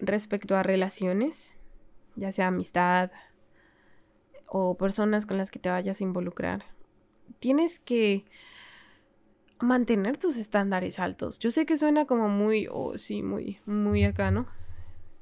respecto 0.00 0.56
a 0.56 0.62
relaciones 0.62 1.54
ya 2.14 2.32
sea 2.32 2.48
amistad 2.48 3.10
o 4.46 4.76
personas 4.76 5.26
con 5.26 5.38
las 5.38 5.50
que 5.50 5.58
te 5.58 5.70
vayas 5.70 6.00
a 6.00 6.04
involucrar. 6.04 6.64
Tienes 7.38 7.80
que 7.80 8.24
mantener 9.60 10.18
tus 10.18 10.36
estándares 10.36 10.98
altos. 10.98 11.38
Yo 11.38 11.50
sé 11.50 11.64
que 11.64 11.76
suena 11.76 12.04
como 12.04 12.28
muy, 12.28 12.68
oh, 12.70 12.98
sí, 12.98 13.22
muy, 13.22 13.60
muy 13.64 14.04
acá, 14.04 14.30
¿no? 14.30 14.46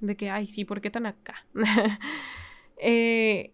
De 0.00 0.16
que, 0.16 0.30
ay, 0.30 0.46
sí, 0.46 0.64
¿por 0.64 0.80
qué 0.80 0.90
tan 0.90 1.06
acá? 1.06 1.46
eh, 2.76 3.52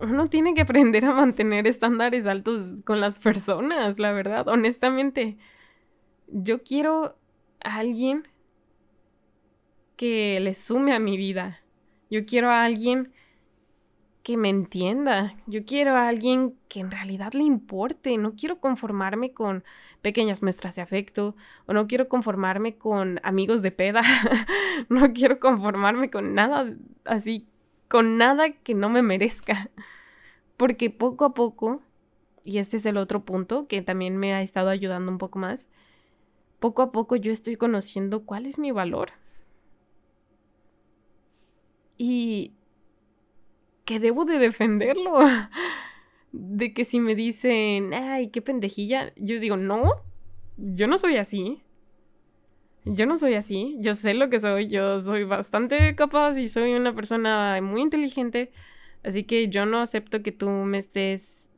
uno 0.00 0.26
tiene 0.26 0.54
que 0.54 0.62
aprender 0.62 1.04
a 1.04 1.12
mantener 1.12 1.66
estándares 1.66 2.26
altos 2.26 2.82
con 2.84 3.00
las 3.00 3.20
personas, 3.20 3.98
la 3.98 4.12
verdad, 4.12 4.48
honestamente. 4.48 5.38
Yo 6.32 6.62
quiero 6.62 7.16
a 7.62 7.76
alguien 7.76 8.26
que 9.96 10.40
le 10.40 10.54
sume 10.54 10.94
a 10.94 10.98
mi 10.98 11.16
vida, 11.16 11.60
yo 12.10 12.26
quiero 12.26 12.50
a 12.50 12.64
alguien 12.64 13.12
que 14.22 14.36
me 14.36 14.48
entienda. 14.48 15.34
Yo 15.46 15.64
quiero 15.64 15.96
a 15.96 16.08
alguien 16.08 16.54
que 16.68 16.80
en 16.80 16.90
realidad 16.90 17.32
le 17.32 17.44
importe. 17.44 18.16
No 18.18 18.34
quiero 18.36 18.60
conformarme 18.60 19.32
con 19.32 19.64
pequeñas 20.00 20.42
muestras 20.42 20.76
de 20.76 20.82
afecto. 20.82 21.36
O 21.66 21.72
no 21.72 21.86
quiero 21.86 22.08
conformarme 22.08 22.76
con 22.76 23.20
amigos 23.22 23.62
de 23.62 23.72
peda. 23.72 24.02
no 24.88 25.12
quiero 25.12 25.40
conformarme 25.40 26.10
con 26.10 26.34
nada 26.34 26.72
así. 27.04 27.46
Con 27.88 28.16
nada 28.18 28.50
que 28.50 28.74
no 28.74 28.88
me 28.88 29.02
merezca. 29.02 29.70
Porque 30.56 30.90
poco 30.90 31.24
a 31.24 31.34
poco, 31.34 31.82
y 32.44 32.58
este 32.58 32.76
es 32.76 32.86
el 32.86 32.96
otro 32.96 33.24
punto 33.24 33.66
que 33.66 33.82
también 33.82 34.16
me 34.16 34.34
ha 34.34 34.42
estado 34.42 34.68
ayudando 34.68 35.10
un 35.10 35.18
poco 35.18 35.38
más, 35.38 35.68
poco 36.62 36.80
a 36.80 36.92
poco 36.92 37.16
yo 37.16 37.32
estoy 37.32 37.56
conociendo 37.56 38.24
cuál 38.24 38.46
es 38.46 38.58
mi 38.58 38.70
valor 38.70 39.10
y 41.98 42.52
que 43.84 44.00
debo 44.00 44.24
de 44.24 44.38
defenderlo. 44.38 45.18
De 46.32 46.72
que 46.72 46.86
si 46.86 46.98
me 46.98 47.14
dicen, 47.14 47.92
ay, 47.92 48.28
qué 48.28 48.40
pendejilla, 48.40 49.12
yo 49.16 49.38
digo, 49.38 49.58
no, 49.58 50.00
yo 50.56 50.86
no 50.86 50.96
soy 50.96 51.16
así. 51.18 51.62
Yo 52.86 53.04
no 53.04 53.18
soy 53.18 53.34
así, 53.34 53.76
yo 53.80 53.94
sé 53.94 54.14
lo 54.14 54.30
que 54.30 54.40
soy, 54.40 54.66
yo 54.66 54.98
soy 55.00 55.24
bastante 55.24 55.94
capaz 55.94 56.38
y 56.38 56.48
soy 56.48 56.72
una 56.72 56.94
persona 56.94 57.60
muy 57.62 57.82
inteligente, 57.82 58.50
así 59.04 59.22
que 59.22 59.48
yo 59.48 59.66
no 59.66 59.78
acepto 59.78 60.22
que 60.22 60.32
tú 60.32 60.48
me 60.48 60.78
estés 60.78 61.52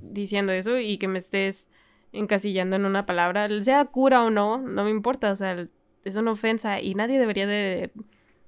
diciendo 0.00 0.52
eso 0.52 0.78
y 0.78 0.96
que 0.96 1.08
me 1.08 1.18
estés 1.18 1.68
encasillando 2.12 2.76
en 2.76 2.84
una 2.84 3.06
palabra, 3.06 3.48
sea 3.62 3.84
cura 3.86 4.22
o 4.22 4.30
no, 4.30 4.58
no 4.58 4.84
me 4.84 4.90
importa, 4.90 5.30
o 5.30 5.36
sea, 5.36 5.68
es 6.04 6.16
una 6.16 6.32
ofensa 6.32 6.80
y 6.80 6.94
nadie 6.94 7.18
debería 7.18 7.46
de 7.46 7.92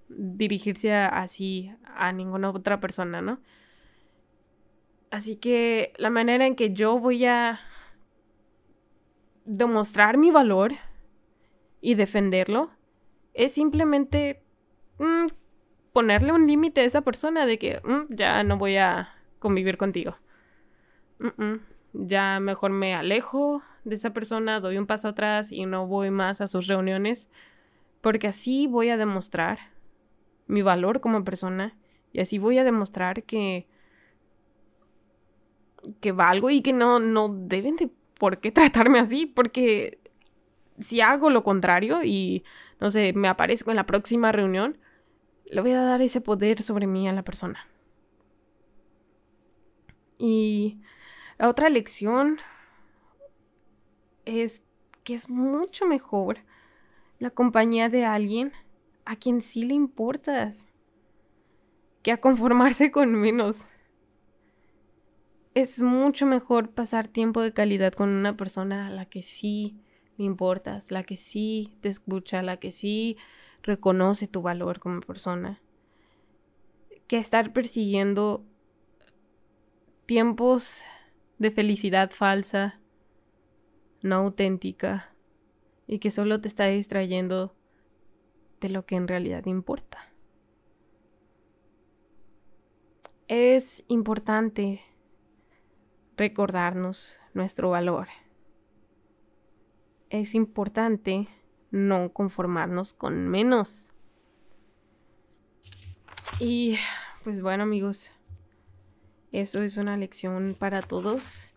dirigirse 0.09 0.93
así 0.95 1.73
a 1.85 2.13
ninguna 2.13 2.51
otra 2.51 2.81
persona, 2.81 3.23
¿no? 3.23 3.41
Así 5.11 5.37
que 5.37 5.93
la 5.99 6.11
manera 6.11 6.47
en 6.47 6.57
que 6.57 6.73
yo 6.73 6.99
voy 6.99 7.27
a 7.27 7.61
demostrar 9.45 10.17
mi 10.17 10.31
valor 10.31 10.73
y 11.81 11.95
defenderlo 11.95 12.71
es 13.35 13.53
simplemente 13.53 14.43
mm, 14.99 15.27
ponerle 15.93 16.33
un 16.33 16.47
límite 16.47 16.81
a 16.81 16.85
esa 16.85 17.03
persona 17.03 17.45
de 17.45 17.59
que 17.59 17.81
mm, 17.85 18.15
ya 18.15 18.43
no 18.45 18.57
voy 18.57 18.77
a 18.77 19.15
convivir 19.39 19.77
contigo. 19.77 20.17
Ya 21.93 22.41
mejor 22.41 22.71
me 22.71 22.95
alejo 22.95 23.63
de 23.85 23.95
esa 23.95 24.13
persona, 24.13 24.61
doy 24.61 24.79
un 24.79 24.87
paso 24.87 25.09
atrás 25.09 25.53
y 25.53 25.67
no 25.67 25.87
voy 25.87 26.11
más 26.11 26.41
a 26.41 26.49
sus 26.49 26.67
reuniones, 26.67 27.29
porque 28.01 28.29
así 28.29 28.67
voy 28.67 28.91
a 28.91 28.97
demostrar 28.97 29.59
mi 30.47 30.63
valor 30.63 31.01
como 31.01 31.25
persona 31.25 31.77
y 32.13 32.21
así 32.21 32.39
voy 32.39 32.59
a 32.59 32.65
demostrar 32.65 33.25
que 33.25 33.67
que 36.01 36.13
valgo 36.13 36.51
y 36.51 36.63
que 36.63 36.73
no 36.73 37.01
no 37.01 37.29
deben 37.29 37.77
de 37.77 37.91
por 38.19 38.39
qué 38.39 38.53
tratarme 38.53 38.99
así, 38.99 39.27
porque 39.27 39.99
si 40.79 41.01
hago 41.01 41.31
lo 41.31 41.45
contrario 41.45 42.03
y 42.05 42.45
no 42.81 42.91
sé, 42.91 43.13
me 43.15 43.29
aparezco 43.29 43.71
en 43.71 43.77
la 43.77 43.87
próxima 43.87 44.33
reunión, 44.33 44.79
le 45.47 45.61
voy 45.61 45.73
a 45.73 45.83
dar 45.83 46.03
ese 46.03 46.21
poder 46.21 46.63
sobre 46.63 46.87
mí 46.87 47.09
a 47.09 47.13
la 47.13 47.23
persona. 47.23 47.67
Y 50.19 50.81
la 51.43 51.49
otra 51.49 51.69
lección 51.71 52.39
es 54.27 54.63
que 55.03 55.13
es 55.13 55.29
mucho 55.29 55.87
mejor 55.87 56.39
la 57.19 57.31
compañía 57.31 57.89
de 57.89 58.05
alguien 58.05 58.53
a 59.05 59.17
quien 59.17 59.43
sí 59.43 59.65
le 59.65 59.75
importas 59.75 60.69
que 62.05 62.13
a 62.13 62.21
conformarse 62.21 62.93
con 62.93 63.17
menos. 63.17 63.65
Es 65.57 65.81
mucho 65.81 66.27
mejor 66.27 66.71
pasar 66.71 67.09
tiempo 67.09 67.41
de 67.41 67.53
calidad 67.53 67.93
con 67.93 68.11
una 68.11 68.37
persona 68.37 68.87
a 68.87 68.91
la 68.91 69.07
que 69.07 69.25
sí 69.25 69.75
le 70.19 70.27
importas, 70.27 70.93
la 70.93 71.03
que 71.03 71.17
sí 71.17 71.77
te 71.81 71.89
escucha, 71.89 72.41
la 72.43 72.59
que 72.59 72.71
sí 72.71 73.17
reconoce 73.65 74.29
tu 74.29 74.43
valor 74.43 74.79
como 74.79 75.01
persona, 75.01 75.61
que 77.09 77.19
estar 77.19 77.53
persiguiendo 77.53 78.45
tiempos 80.07 80.85
de 81.43 81.51
felicidad 81.51 82.13
falsa, 82.13 82.79
no 84.01 84.15
auténtica, 84.15 85.13
y 85.89 85.99
que 85.99 86.11
solo 86.11 86.41
te 86.41 86.47
está 86.47 86.67
distrayendo 86.69 87.55
de 88.61 88.69
lo 88.69 88.87
que 88.87 88.95
en 88.95 89.09
realidad 89.09 89.47
importa. 89.47 89.99
Es 93.27 93.85
importante 93.89 94.83
recordarnos 96.17 97.19
nuestro 97.35 97.71
valor. 97.71 98.07
Es 100.11 100.37
importante 100.37 101.29
no 101.73 102.13
conformarnos 102.13 102.93
con 102.93 103.29
menos. 103.29 103.93
Y 106.39 106.77
pues 107.25 107.41
bueno 107.43 107.65
amigos, 107.65 108.13
eso 109.33 109.63
es 109.63 109.79
una 109.79 109.97
lección 109.97 110.55
para 110.59 110.83
todos. 110.83 111.55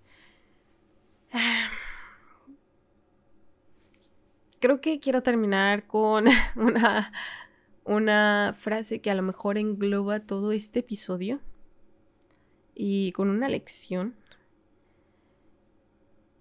Creo 4.60 4.82
que 4.82 5.00
quiero 5.00 5.22
terminar 5.22 5.86
con 5.86 6.26
una, 6.56 7.12
una 7.84 8.56
frase 8.58 9.02
que 9.02 9.12
a 9.12 9.16
lo 9.16 9.22
mejor 9.22 9.58
engloba 9.58 10.22
todo 10.22 10.54
este 10.54 10.80
episodio 10.80 11.42
y 12.74 13.12
con 13.12 13.30
una 13.30 13.50
lección. 13.50 14.16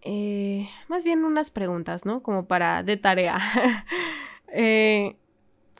Eh, 0.02 0.68
más 0.88 1.04
bien 1.04 1.24
unas 1.24 1.50
preguntas, 1.50 2.04
¿no? 2.04 2.22
Como 2.22 2.46
para 2.46 2.82
de 2.82 2.96
tarea. 2.96 3.38
Eh, 4.56 5.16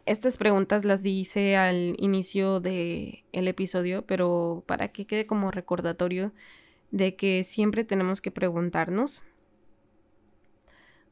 estas 0.07 0.36
preguntas 0.36 0.84
las 0.84 1.02
dice 1.02 1.57
al 1.57 1.96
inicio 1.98 2.61
del 2.61 3.24
el 3.32 3.48
episodio, 3.48 4.07
pero 4.07 4.62
para 4.66 4.88
que 4.88 5.07
quede 5.07 5.26
como 5.26 5.50
recordatorio 5.50 6.32
de 6.90 7.16
que 7.16 7.42
siempre 7.42 7.84
tenemos 7.84 8.20
que 8.20 8.30
preguntarnos 8.30 9.22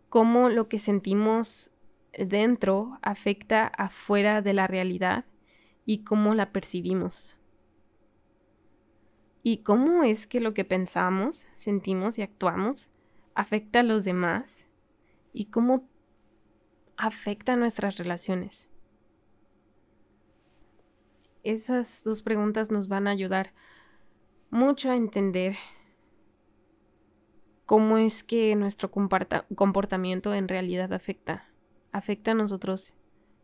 cómo 0.08 0.50
lo 0.50 0.68
que 0.68 0.78
sentimos 0.78 1.70
dentro 2.12 2.98
afecta 3.02 3.66
afuera 3.66 4.42
de 4.42 4.52
la 4.52 4.66
realidad 4.66 5.24
y 5.86 6.04
cómo 6.04 6.34
la 6.34 6.52
percibimos. 6.52 7.38
Y 9.42 9.58
cómo 9.58 10.04
es 10.04 10.26
que 10.26 10.40
lo 10.40 10.54
que 10.54 10.64
pensamos, 10.64 11.48
sentimos 11.56 12.18
y 12.18 12.22
actuamos 12.22 12.90
afecta 13.34 13.80
a 13.80 13.82
los 13.82 14.04
demás 14.04 14.68
y 15.32 15.46
cómo 15.46 15.88
afecta 16.96 17.54
a 17.54 17.56
nuestras 17.56 17.96
relaciones. 17.96 18.68
Esas 21.42 22.04
dos 22.04 22.22
preguntas 22.22 22.70
nos 22.70 22.86
van 22.86 23.08
a 23.08 23.10
ayudar 23.10 23.52
mucho 24.50 24.90
a 24.90 24.96
entender 24.96 25.56
cómo 27.66 27.98
es 27.98 28.22
que 28.22 28.54
nuestro 28.54 28.90
comportamiento 28.90 30.34
en 30.34 30.46
realidad 30.46 30.92
afecta. 30.92 31.48
Afecta 31.90 32.30
a 32.30 32.34
nosotros 32.34 32.94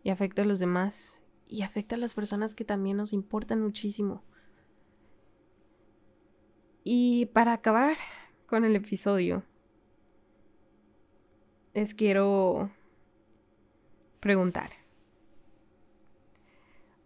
y 0.05 0.11
afecta 0.11 0.43
a 0.43 0.45
los 0.45 0.61
demás 0.61 1.25
y 1.49 1.63
afecta 1.63 1.97
a 1.97 1.99
las 1.99 2.15
personas 2.15 2.55
que 2.55 2.65
también 2.65 2.97
nos 2.97 3.13
importan 3.13 3.61
muchísimo. 3.61 4.23
Y 6.85 7.27
para 7.27 7.53
acabar 7.53 7.97
con 8.47 8.65
el 8.65 8.77
episodio, 8.77 9.43
les 11.75 11.95
quiero 11.95 12.71
preguntar. 14.21 14.78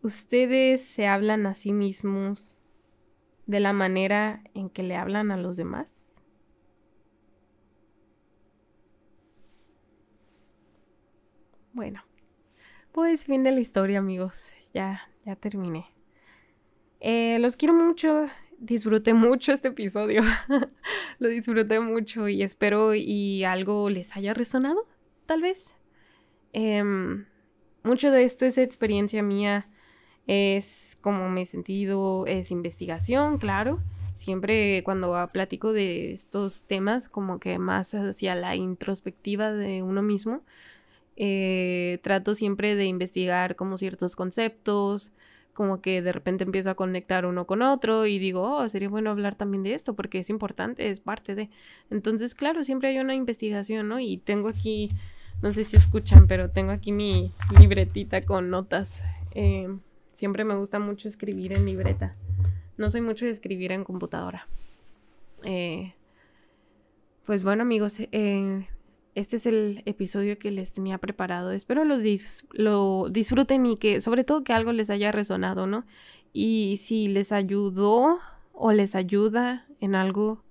¿Ustedes 0.03 0.84
se 0.84 1.07
hablan 1.07 1.46
a 1.46 1.55
sí 1.55 1.72
mismos 1.72 2.61
de 3.46 3.61
la 3.61 3.72
manera 3.72 4.42
en 4.53 4.68
que 4.68 4.82
le 4.82 4.96
hablan 4.96 5.30
a 5.30 5.36
los 5.36 5.57
demás? 5.57 6.20
Bueno, 11.72 12.03
pues 12.90 13.26
fin 13.26 13.44
de 13.44 13.53
la 13.53 13.61
historia 13.61 14.00
amigos, 14.00 14.55
ya, 14.74 15.09
ya 15.24 15.36
terminé. 15.36 15.86
Eh, 16.98 17.38
los 17.38 17.57
quiero 17.57 17.72
mucho, 17.72 18.26
disfruté 18.59 19.14
mucho 19.14 19.53
este 19.53 19.68
episodio, 19.68 20.22
lo 21.20 21.28
disfruté 21.28 21.78
mucho 21.78 22.28
y 22.28 22.42
espero 22.42 22.96
y 22.96 23.44
algo 23.44 23.88
les 23.88 24.16
haya 24.16 24.34
resonado, 24.34 24.88
tal 25.26 25.42
vez. 25.42 25.76
Em, 26.53 27.26
mucho 27.84 28.11
de 28.11 28.24
esto 28.24 28.44
es 28.46 28.59
experiencia 28.59 29.22
mía, 29.22 29.68
es 30.27 30.99
como 31.01 31.29
me 31.29 31.43
he 31.43 31.47
sentido, 31.47 32.27
es 32.27 32.51
investigación, 32.51 33.39
claro. 33.39 33.81
Siempre 34.14 34.83
cuando 34.85 35.29
platico 35.33 35.73
de 35.73 36.12
estos 36.12 36.62
temas, 36.62 37.09
como 37.09 37.41
que 37.41 37.59
más 37.59 37.95
hacia 37.95 38.35
la 38.35 38.55
introspectiva 38.55 39.53
de 39.53 39.83
uno 39.83 40.03
mismo, 40.03 40.43
eh, 41.16 41.99
trato 42.03 42.35
siempre 42.35 42.75
de 42.75 42.87
investigar 42.87 43.57
como 43.57 43.77
ciertos 43.77 44.16
conceptos, 44.16 45.12
como 45.55 45.83
que 45.83 46.01
de 46.03 46.12
repente 46.12 46.45
empiezo 46.45 46.70
a 46.70 46.75
conectar 46.75 47.27
uno 47.27 47.47
con 47.47 47.62
otro 47.62 48.07
y 48.07 48.18
digo, 48.18 48.43
oh, 48.43 48.68
sería 48.68 48.89
bueno 48.89 49.11
hablar 49.11 49.35
también 49.35 49.62
de 49.62 49.75
esto 49.75 49.95
porque 49.95 50.18
es 50.18 50.31
importante, 50.31 50.89
es 50.89 51.01
parte 51.01 51.35
de. 51.35 51.51
Entonces, 51.91 52.35
claro, 52.35 52.64
siempre 52.64 52.91
hay 52.91 52.99
una 52.99 53.14
investigación, 53.14 53.89
¿no? 53.89 54.01
Y 54.01 54.18
tengo 54.18 54.49
aquí, 54.49 54.91
no 55.43 55.51
sé 55.51 55.64
si 55.64 55.77
escuchan, 55.77 56.27
pero 56.27 56.51
tengo 56.51 56.73
aquí 56.73 56.93
mi 56.93 57.33
libretita 57.59 58.23
con 58.23 58.51
notas. 58.51 59.03
Eh, 59.33 59.68
siempre 60.23 60.45
me 60.45 60.55
gusta 60.55 60.79
mucho 60.79 61.09
escribir 61.09 61.53
en 61.53 61.66
libreta. 61.66 62.14
No 62.77 62.89
soy 62.89 63.01
mucho 63.01 63.25
de 63.25 63.33
escribir 63.33 63.73
en 63.73 63.83
computadora. 63.83 64.47
Eh, 65.43 65.95
pues 67.27 67.43
bueno, 67.43 67.62
amigos, 67.62 67.99
eh, 67.99 68.68
este 69.16 69.35
es 69.35 69.47
el 69.47 69.83
episodio 69.85 70.39
que 70.39 70.53
les 70.53 70.73
tenía 70.73 70.99
preparado. 70.99 71.51
Espero 71.51 71.83
lo, 71.83 71.97
lo 72.53 73.09
disfruten 73.11 73.66
y 73.66 73.77
que 73.79 73.99
sobre 73.99 74.23
todo 74.23 74.45
que 74.45 74.53
algo 74.53 74.70
les 74.70 74.91
haya 74.91 75.11
resonado, 75.11 75.66
¿no? 75.66 75.87
Y 76.33 76.77
si 76.77 77.09
les 77.09 77.33
ayudó 77.33 78.20
o 78.53 78.70
les 78.70 78.95
ayuda 78.95 79.66
en 79.81 79.97
algo, 79.97 80.45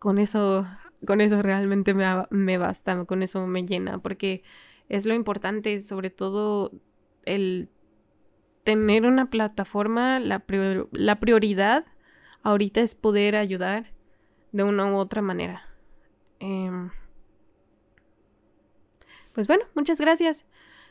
con 0.00 0.18
eso, 0.18 0.66
con 1.06 1.20
eso 1.20 1.40
realmente 1.40 1.94
me, 1.94 2.04
me 2.30 2.58
basta, 2.58 3.04
con 3.04 3.22
eso 3.22 3.46
me 3.46 3.64
llena, 3.64 3.98
porque 3.98 4.42
es 4.88 5.06
lo 5.06 5.14
importante, 5.14 5.78
sobre 5.78 6.10
todo 6.10 6.72
el 7.24 7.68
tener 8.64 9.06
una 9.06 9.30
plataforma, 9.30 10.20
la, 10.20 10.44
la 10.92 11.20
prioridad 11.20 11.84
ahorita 12.42 12.80
es 12.80 12.94
poder 12.94 13.36
ayudar 13.36 13.92
de 14.52 14.64
una 14.64 14.92
u 14.92 14.96
otra 14.96 15.22
manera. 15.22 15.62
Em, 16.38 16.90
pues 19.32 19.46
bueno, 19.46 19.64
muchas 19.74 20.00
gracias. 20.00 20.46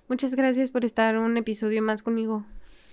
Muchas 0.08 0.36
gracias 0.36 0.72
por 0.72 0.84
estar 0.84 1.18
un 1.18 1.38
episodio 1.38 1.82
más 1.82 2.04
conmigo. 2.04 2.46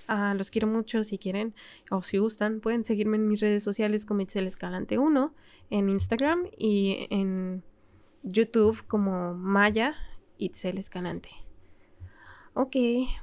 Ah, 0.06 0.34
los 0.36 0.50
quiero 0.50 0.66
mucho. 0.66 1.04
Si 1.04 1.18
quieren 1.18 1.54
o 1.90 2.02
si 2.02 2.18
gustan, 2.18 2.60
pueden 2.60 2.84
seguirme 2.84 3.16
en 3.16 3.28
mis 3.28 3.40
redes 3.40 3.62
sociales 3.62 4.06
como 4.06 4.20
Itzel 4.20 4.46
Escalante 4.46 4.98
1 4.98 5.34
en 5.70 5.88
Instagram 5.88 6.46
y 6.56 7.06
en 7.10 7.62
YouTube 8.22 8.86
como 8.86 9.34
Maya 9.34 9.94
Itzel 10.38 10.78
Escalante. 10.78 11.47
Ok, 12.54 12.76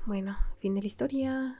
bueno, 0.05 0.38
fin 0.59 0.76
de 0.76 0.82
la 0.82 0.88
historia. 0.88 1.59